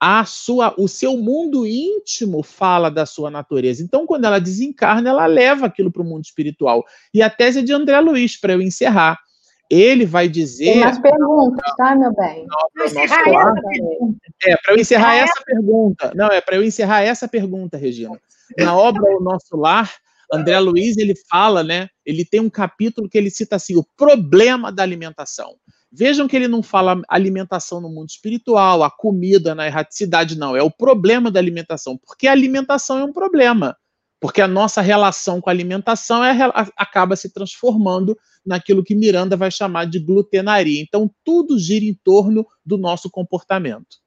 [0.00, 3.82] a sua, o seu mundo íntimo fala da sua natureza.
[3.82, 6.84] Então, quando ela desencarna, ela leva aquilo para o mundo espiritual.
[7.12, 9.18] E a tese é de André Luiz, para eu encerrar.
[9.70, 10.72] Ele vai dizer.
[10.72, 12.46] Tem mais perguntas, tá, meu bem?
[14.44, 16.12] É, para eu encerrar essa pergunta.
[16.14, 18.20] Não, é para eu encerrar essa pergunta, Regina.
[18.58, 19.90] Na obra O Nosso Lar,
[20.32, 21.88] André Luiz ele fala, né?
[22.04, 25.54] Ele tem um capítulo que ele cita assim: o problema da alimentação.
[25.96, 30.56] Vejam que ele não fala alimentação no mundo espiritual, a comida na erraticidade, não.
[30.56, 33.76] É o problema da alimentação, porque a alimentação é um problema.
[34.20, 36.36] Porque a nossa relação com a alimentação é,
[36.76, 40.82] acaba se transformando naquilo que Miranda vai chamar de glutenaria.
[40.82, 43.98] Então, tudo gira em torno do nosso comportamento.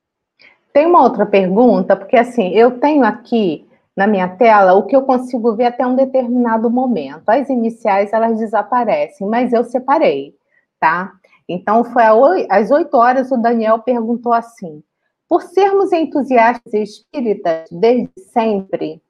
[0.73, 3.65] Tem uma outra pergunta, porque assim, eu tenho aqui
[3.95, 7.30] na minha tela o que eu consigo ver até um determinado momento.
[7.30, 10.35] As iniciais, elas desaparecem, mas eu separei,
[10.80, 11.14] tá?
[11.48, 12.03] Então, foi
[12.49, 14.84] às oito horas, o Daniel perguntou assim:
[15.28, 19.02] por sermos entusiastas espíritas desde sempre,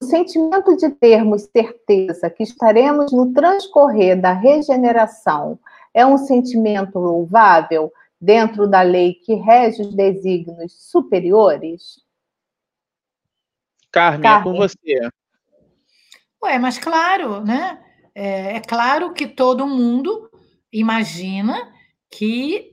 [0.00, 5.58] o sentimento de termos certeza que estaremos no transcorrer da regeneração
[5.94, 12.00] é um sentimento louvável dentro da lei que rege os desígnios superiores?
[13.92, 14.40] Carmen, Carmen.
[14.40, 15.08] é com você.
[16.42, 17.78] Ué, mas claro, né?
[18.14, 20.28] É, é claro que todo mundo
[20.72, 21.72] imagina
[22.10, 22.72] que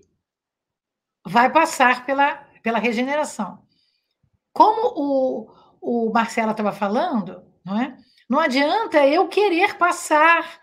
[1.26, 3.64] vai passar pela, pela regeneração.
[4.54, 7.98] Como o, o Marcelo estava falando, não é?
[8.28, 10.60] Não adianta eu querer passar,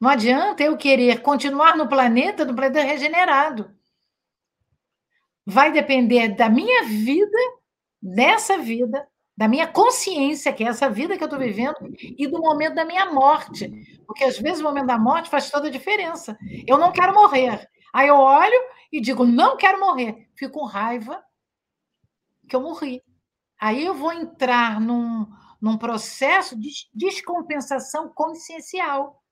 [0.00, 3.74] não adianta eu querer continuar no planeta, no planeta regenerado.
[5.44, 7.38] Vai depender da minha vida,
[8.00, 9.06] dessa vida,
[9.40, 12.84] da minha consciência, que é essa vida que eu estou vivendo, e do momento da
[12.84, 13.70] minha morte.
[14.06, 16.36] Porque às vezes o momento da morte faz toda a diferença.
[16.66, 17.66] Eu não quero morrer.
[17.90, 18.60] Aí eu olho
[18.92, 20.28] e digo, não quero morrer.
[20.36, 21.24] Fico com raiva
[22.46, 23.02] que eu morri.
[23.58, 25.26] Aí eu vou entrar num,
[25.58, 29.22] num processo de descompensação consciencial.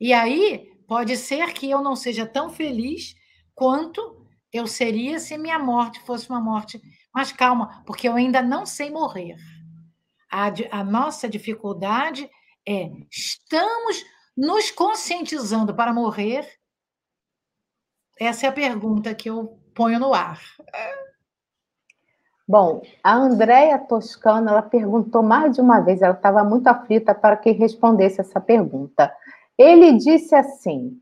[0.00, 3.14] E aí pode ser que eu não seja tão feliz
[3.54, 6.82] quanto eu seria se minha morte fosse uma morte
[7.14, 9.36] mas calma, porque eu ainda não sei morrer.
[10.30, 12.30] A, a nossa dificuldade
[12.66, 14.04] é estamos
[14.36, 16.48] nos conscientizando para morrer?
[18.18, 20.40] Essa é a pergunta que eu ponho no ar.
[22.46, 27.36] Bom, a Andréia Toscano, ela perguntou mais de uma vez, ela estava muito aflita para
[27.36, 29.14] que respondesse essa pergunta.
[29.56, 31.00] Ele disse assim,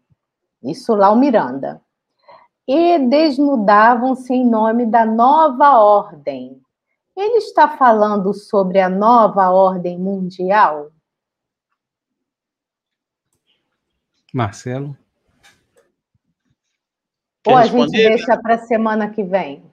[0.63, 1.81] isso lá o Miranda,
[2.67, 6.61] e desnudavam-se em nome da nova ordem.
[7.17, 10.91] Ele está falando sobre a nova ordem mundial?
[14.33, 14.97] Marcelo?
[17.47, 19.65] Ou a gente deixa para a semana que vem?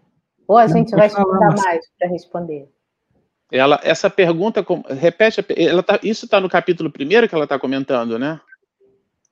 [0.47, 2.69] Ou a Não, gente vai estudar mais para responder?
[3.51, 8.17] Ela, essa pergunta, repete, ela tá, isso está no capítulo primeiro que ela está comentando,
[8.17, 8.41] né?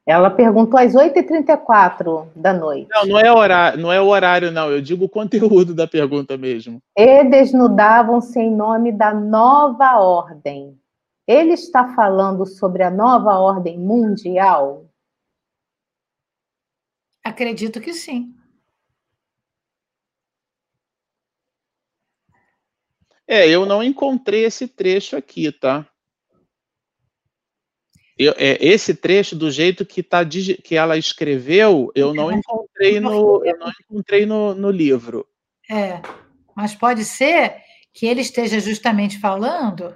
[0.05, 2.87] Ela perguntou às 8h34 da noite.
[2.91, 4.69] Não, não é, horário, não é o horário, não.
[4.69, 6.79] Eu digo o conteúdo da pergunta mesmo.
[6.95, 10.79] E desnudavam-se em nome da nova ordem.
[11.27, 14.85] Ele está falando sobre a nova ordem mundial?
[17.23, 18.35] Acredito que sim.
[23.27, 25.87] É, eu não encontrei esse trecho aqui, tá?
[28.17, 30.23] Eu, é, esse trecho, do jeito que, tá,
[30.63, 35.27] que ela escreveu, eu não encontrei no, eu não encontrei no, no livro.
[35.69, 36.01] É,
[36.55, 37.55] mas pode ser
[37.93, 39.95] que ele esteja justamente falando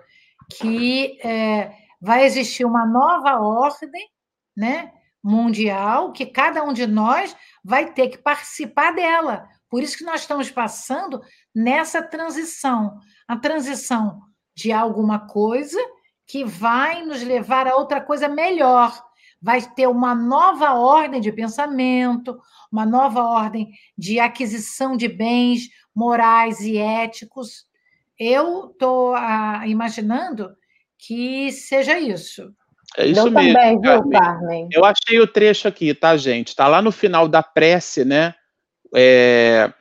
[0.58, 1.72] que é,
[2.02, 4.10] vai existir uma nova ordem,
[4.56, 4.92] né?
[5.24, 9.48] mundial que cada um de nós vai ter que participar dela.
[9.70, 11.22] Por isso que nós estamos passando
[11.54, 12.98] nessa transição,
[13.28, 14.22] a transição
[14.56, 15.80] de alguma coisa
[16.30, 18.94] que vai nos levar a outra coisa melhor.
[19.42, 22.38] Vai ter uma nova ordem de pensamento,
[22.72, 27.66] uma nova ordem de aquisição de bens morais e éticos.
[28.18, 30.56] Eu estou ah, imaginando
[31.00, 32.54] que seja isso.
[32.96, 33.54] É isso eu mesmo.
[33.54, 34.70] Também, viu, Carmen?
[34.72, 36.56] Eu achei o trecho aqui, tá, gente?
[36.56, 38.36] Tá lá no final da prece, né?
[38.96, 39.74] É,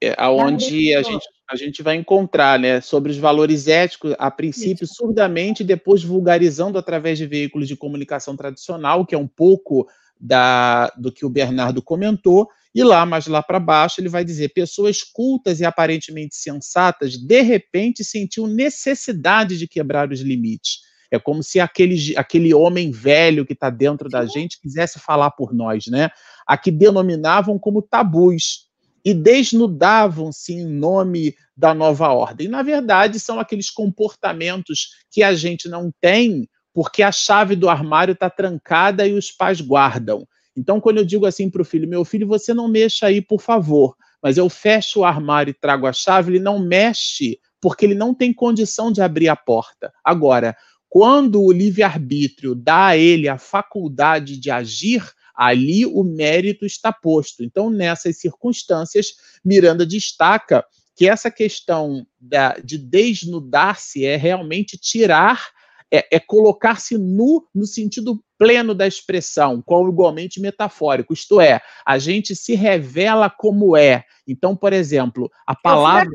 [0.00, 4.86] é aonde a gente, a gente vai encontrar, né, sobre os valores éticos, a princípio
[4.86, 9.88] surdamente, depois vulgarizando através de veículos de comunicação tradicional, que é um pouco
[10.20, 14.50] da, do que o Bernardo comentou, e lá, mais lá para baixo, ele vai dizer:
[14.50, 20.78] pessoas cultas e aparentemente sensatas, de repente, sentiu necessidade de quebrar os limites.
[21.10, 25.52] É como se aquele, aquele homem velho que está dentro da gente quisesse falar por
[25.52, 26.10] nós, né?
[26.46, 28.69] A que denominavam como tabus
[29.04, 32.48] e desnudavam-se em nome da nova ordem.
[32.48, 38.12] Na verdade, são aqueles comportamentos que a gente não tem porque a chave do armário
[38.12, 40.26] está trancada e os pais guardam.
[40.56, 43.40] Então, quando eu digo assim para o filho, meu filho, você não mexa aí, por
[43.40, 47.94] favor, mas eu fecho o armário e trago a chave, ele não mexe porque ele
[47.94, 49.92] não tem condição de abrir a porta.
[50.04, 50.56] Agora,
[50.88, 55.02] quando o livre-arbítrio dá a ele a faculdade de agir,
[55.40, 57.42] ali o mérito está posto.
[57.42, 60.62] Então, nessas circunstâncias, Miranda destaca
[60.94, 65.48] que essa questão da, de desnudar-se é realmente tirar,
[65.90, 71.98] é, é colocar-se nu no sentido pleno da expressão, como igualmente metafórico, isto é, a
[71.98, 74.04] gente se revela como é.
[74.28, 76.10] Então, por exemplo, a palavra.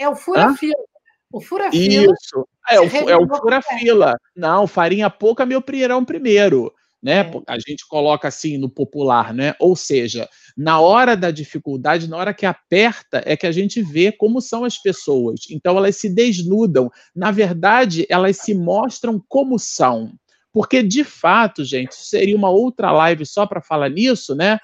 [0.00, 0.74] É o fura-fila.
[1.32, 2.12] O fura-fila.
[2.12, 2.48] Isso.
[2.68, 4.16] É, o, é o fura-fila.
[4.34, 6.74] Não, farinha pouca, meu primeirão primeiro.
[7.02, 7.20] Né?
[7.20, 7.30] É.
[7.48, 9.54] A gente coloca assim no popular, né?
[9.58, 14.12] Ou seja, na hora da dificuldade, na hora que aperta, é que a gente vê
[14.12, 15.40] como são as pessoas.
[15.50, 16.90] Então elas se desnudam.
[17.14, 20.12] Na verdade, elas se mostram como são.
[20.52, 24.58] Porque, de fato, gente, seria uma outra live só para falar nisso, né?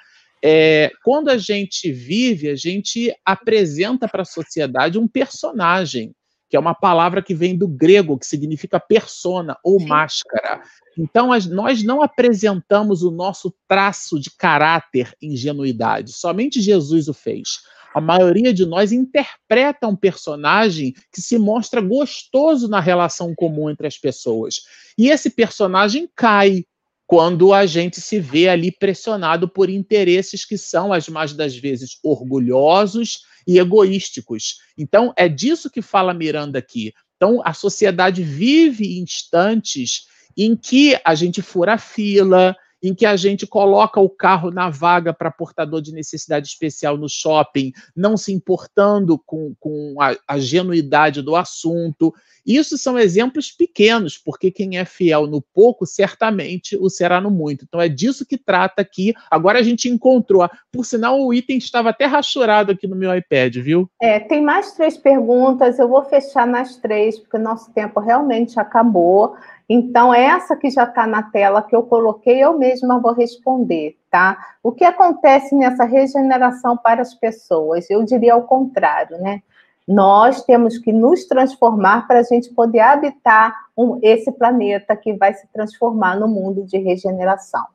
[0.44, 6.14] É, quando a gente vive, a gente apresenta para a sociedade um personagem
[6.48, 9.86] que é uma palavra que vem do grego, que significa persona ou Sim.
[9.86, 10.62] máscara.
[10.96, 17.60] Então, nós não apresentamos o nosso traço de caráter ingenuidade, somente Jesus o fez.
[17.94, 23.86] A maioria de nós interpreta um personagem que se mostra gostoso na relação comum entre
[23.86, 24.60] as pessoas.
[24.96, 26.64] E esse personagem cai
[27.06, 31.98] quando a gente se vê ali pressionado por interesses que são, as mais das vezes,
[32.04, 34.58] orgulhosos e egoísticos.
[34.76, 36.92] Então, é disso que fala Miranda aqui.
[37.16, 40.06] Então, a sociedade vive instantes
[40.36, 45.12] em que a gente fura fila, em que a gente coloca o carro na vaga
[45.12, 51.22] para portador de necessidade especial no shopping, não se importando com, com a, a genuidade
[51.22, 52.14] do assunto.
[52.46, 57.66] Isso são exemplos pequenos, porque quem é fiel no pouco, certamente o será no muito.
[57.68, 59.12] Então é disso que trata aqui.
[59.30, 60.48] Agora a gente encontrou.
[60.72, 63.90] Por sinal, o item estava até rachurado aqui no meu iPad, viu?
[64.00, 65.78] É, tem mais três perguntas.
[65.78, 69.36] Eu vou fechar nas três, porque o nosso tempo realmente acabou.
[69.68, 74.38] Então, essa que já está na tela que eu coloquei, eu mesma vou responder, tá?
[74.62, 77.90] O que acontece nessa regeneração para as pessoas?
[77.90, 79.42] Eu diria ao contrário, né?
[79.86, 85.34] Nós temos que nos transformar para a gente poder habitar um, esse planeta que vai
[85.34, 87.66] se transformar no mundo de regeneração.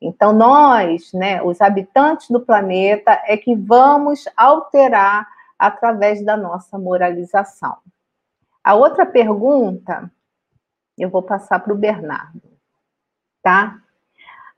[0.00, 5.26] Então, nós, né, os habitantes do planeta, é que vamos alterar
[5.58, 7.76] através da nossa moralização.
[8.62, 10.10] A outra pergunta,
[10.98, 12.42] eu vou passar para o Bernardo,
[13.42, 13.78] tá?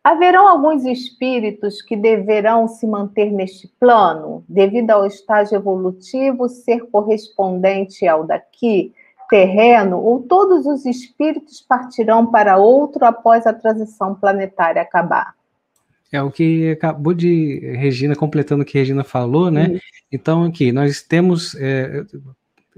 [0.03, 8.09] Haverão alguns espíritos que deverão se manter neste plano, devido ao estágio evolutivo ser correspondente
[8.09, 8.95] ao daqui,
[9.29, 15.35] terreno, ou todos os espíritos partirão para outro após a transição planetária acabar?
[16.13, 19.81] É o que acabou de Regina, completando o que Regina falou, né?
[20.11, 22.05] Então, aqui, nós temos é,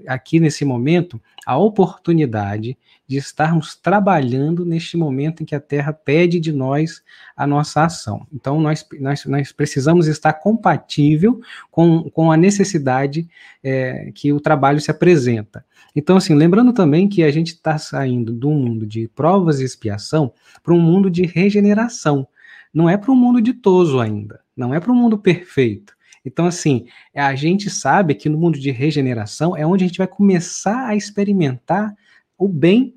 [0.07, 6.41] aqui nesse momento a oportunidade de estarmos trabalhando neste momento em que a Terra pede
[6.41, 7.03] de nós
[7.37, 8.27] a nossa ação.
[8.33, 11.41] Então, nós, nós, nós precisamos estar compatível
[11.71, 13.29] com, com a necessidade
[13.63, 15.65] é, que o trabalho se apresenta.
[15.95, 20.33] Então, assim, lembrando também que a gente está saindo do mundo de provas e expiação
[20.63, 22.27] para um mundo de regeneração.
[22.73, 25.95] Não é para um mundo ditoso ainda, não é para um mundo perfeito.
[26.25, 30.07] Então, assim, a gente sabe que no mundo de regeneração é onde a gente vai
[30.07, 31.95] começar a experimentar
[32.39, 32.95] o bem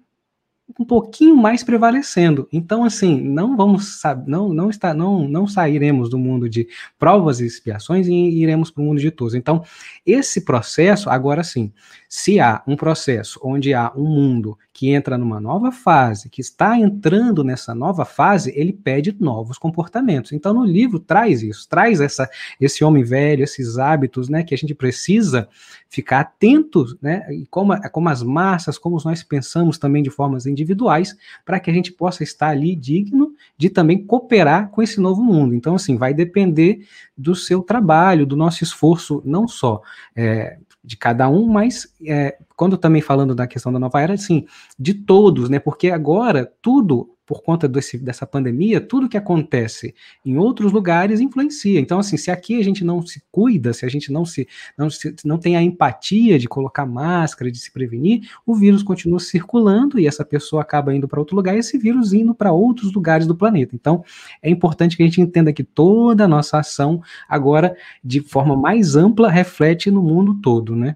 [0.80, 2.48] um pouquinho mais prevalecendo.
[2.52, 7.46] Então, assim, não vamos não não está não não sairemos do mundo de provas e
[7.46, 9.36] expiações e iremos para o mundo de todos.
[9.36, 9.64] Então,
[10.06, 11.72] esse processo, agora sim,
[12.16, 16.80] se há um processo onde há um mundo que entra numa nova fase, que está
[16.80, 20.32] entrando nessa nova fase, ele pede novos comportamentos.
[20.32, 22.30] Então, no livro traz isso, traz essa
[22.60, 25.50] esse homem velho, esses hábitos, né, que a gente precisa
[25.90, 31.18] ficar atentos, né, e como como as massas, como nós pensamos também de formas individuais,
[31.44, 35.54] para que a gente possa estar ali digno de também cooperar com esse novo mundo.
[35.54, 36.88] Então, assim, vai depender
[37.18, 39.82] do seu trabalho, do nosso esforço, não só
[40.16, 44.46] é, de cada um, mas é, quando também falando da questão da nova era, assim,
[44.78, 45.60] de todos, né?
[45.60, 49.96] Porque agora tudo por conta desse, dessa pandemia, tudo que acontece
[50.26, 51.80] em outros lugares influencia.
[51.80, 54.48] Então, assim, se aqui a gente não se cuida, se a gente não se
[54.78, 59.20] não, se, não tem a empatia de colocar máscara, de se prevenir, o vírus continua
[59.20, 62.94] circulando e essa pessoa acaba indo para outro lugar e esse vírus indo para outros
[62.94, 63.76] lugares do planeta.
[63.76, 64.04] Então,
[64.42, 68.96] é importante que a gente entenda que toda a nossa ação agora, de forma mais
[68.96, 70.96] ampla, reflete no mundo todo, né?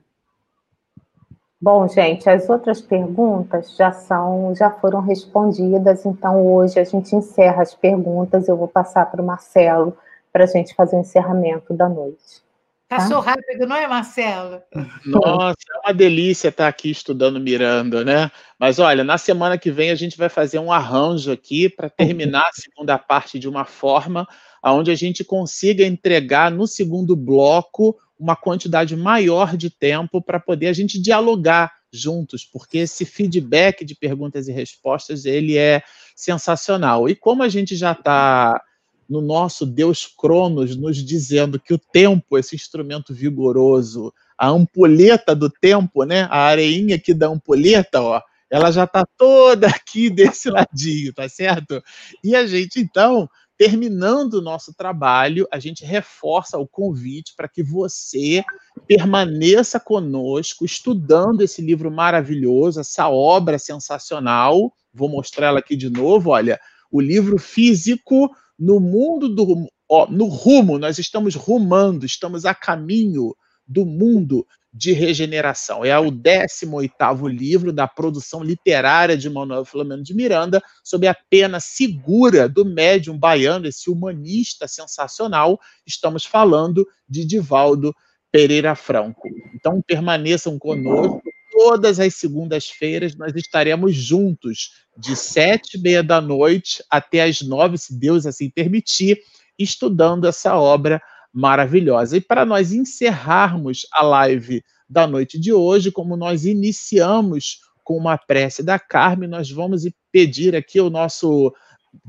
[1.61, 7.61] Bom, gente, as outras perguntas já são, já foram respondidas, então hoje a gente encerra
[7.61, 8.47] as perguntas.
[8.47, 9.97] Eu vou passar para o Marcelo
[10.31, 12.41] para a gente fazer o encerramento da noite.
[12.87, 12.95] Tá?
[12.97, 13.31] Passou tá?
[13.31, 14.61] rápido, não é, Marcelo?
[15.05, 18.31] Nossa, é uma delícia estar aqui estudando Miranda, né?
[18.57, 22.47] Mas olha, na semana que vem a gente vai fazer um arranjo aqui para terminar
[22.47, 24.25] a segunda parte de uma forma
[24.63, 30.67] onde a gente consiga entregar no segundo bloco uma quantidade maior de tempo para poder
[30.67, 35.81] a gente dialogar juntos, porque esse feedback de perguntas e respostas ele é
[36.15, 37.07] sensacional.
[37.07, 38.61] E como a gente já está
[39.09, 45.49] no nosso Deus Cronos nos dizendo que o tempo, esse instrumento vigoroso, a ampulheta do
[45.49, 46.27] tempo, né?
[46.29, 51.81] A areinha aqui da ampulheta, ó, ela já está toda aqui desse ladinho, tá certo?
[52.23, 53.27] E a gente então
[53.59, 58.41] terminando o nosso trabalho, a gente reforça o convite para que você
[58.87, 64.73] permaneça conosco, estudando esse livro maravilhoso, essa obra sensacional.
[64.93, 66.29] Vou mostrar ela aqui de novo.
[66.29, 66.57] Olha,
[66.89, 69.69] o livro físico no mundo do.
[69.89, 73.35] Ó, no rumo, nós estamos rumando, estamos a caminho
[73.69, 75.85] do mundo de regeneração.
[75.85, 81.59] É o 18º livro da produção literária de Manuel Filomeno de Miranda, sob a pena
[81.59, 85.59] segura do médium baiano, esse humanista sensacional.
[85.85, 87.95] Estamos falando de Divaldo
[88.31, 89.27] Pereira Franco.
[89.53, 91.21] Então permaneçam conosco.
[91.51, 97.77] Todas as segundas-feiras nós estaremos juntos, de sete e meia da noite até as nove,
[97.77, 99.19] se Deus assim permitir,
[99.57, 101.01] estudando essa obra
[101.33, 102.17] maravilhosa.
[102.17, 108.17] E para nós encerrarmos a live da noite de hoje, como nós iniciamos com uma
[108.17, 111.53] prece da Carmen, nós vamos pedir aqui o nosso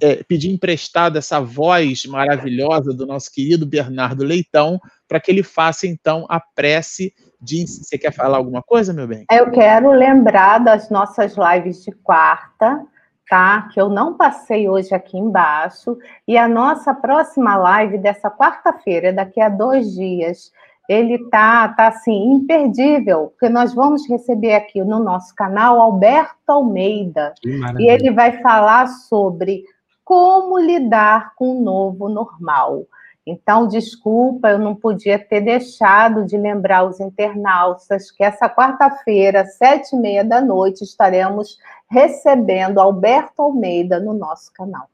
[0.03, 4.79] é, pedir emprestado essa voz maravilhosa do nosso querido Bernardo Leitão,
[5.09, 7.67] para que ele faça então a prece de.
[7.67, 9.25] Você quer falar alguma coisa, meu bem?
[9.31, 12.85] Eu quero lembrar das nossas lives de quarta,
[13.31, 13.69] tá?
[13.73, 15.97] Que eu não passei hoje aqui embaixo.
[16.27, 20.53] E a nossa próxima live dessa quarta-feira, daqui a dois dias,
[20.89, 27.33] ele tá, tá assim, imperdível, porque nós vamos receber aqui no nosso canal Alberto Almeida.
[27.79, 29.63] E ele vai falar sobre
[30.05, 32.85] como lidar com o novo normal.
[33.27, 39.95] Então, desculpa, eu não podia ter deixado de lembrar os internautas que essa quarta-feira, sete
[39.95, 44.89] e meia da noite, estaremos recebendo Alberto Almeida no nosso canal.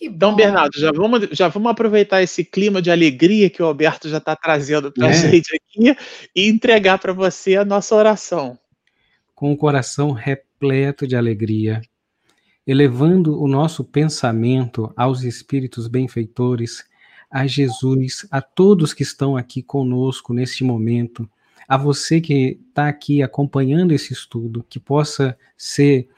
[0.00, 4.18] Então, Bernardo, já vamos, já vamos aproveitar esse clima de alegria que o Alberto já
[4.18, 5.14] está trazendo para a é.
[5.14, 5.96] gente aqui
[6.34, 8.58] e entregar para você a nossa oração.
[9.34, 11.80] Com o coração repleto de alegria,
[12.66, 16.84] elevando o nosso pensamento aos espíritos benfeitores,
[17.30, 21.28] a Jesus, a todos que estão aqui conosco neste momento,
[21.68, 26.08] a você que está aqui acompanhando esse estudo, que possa ser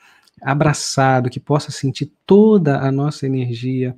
[0.41, 3.97] abraçado, que possa sentir toda a nossa energia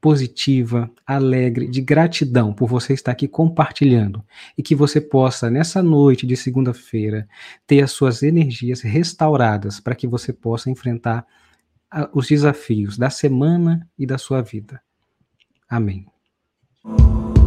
[0.00, 4.24] positiva, alegre, de gratidão por você estar aqui compartilhando
[4.56, 7.28] e que você possa, nessa noite de segunda-feira,
[7.66, 11.26] ter as suas energias restauradas para que você possa enfrentar
[12.12, 14.80] os desafios da semana e da sua vida.
[15.68, 16.06] Amém.
[16.84, 17.37] Oh.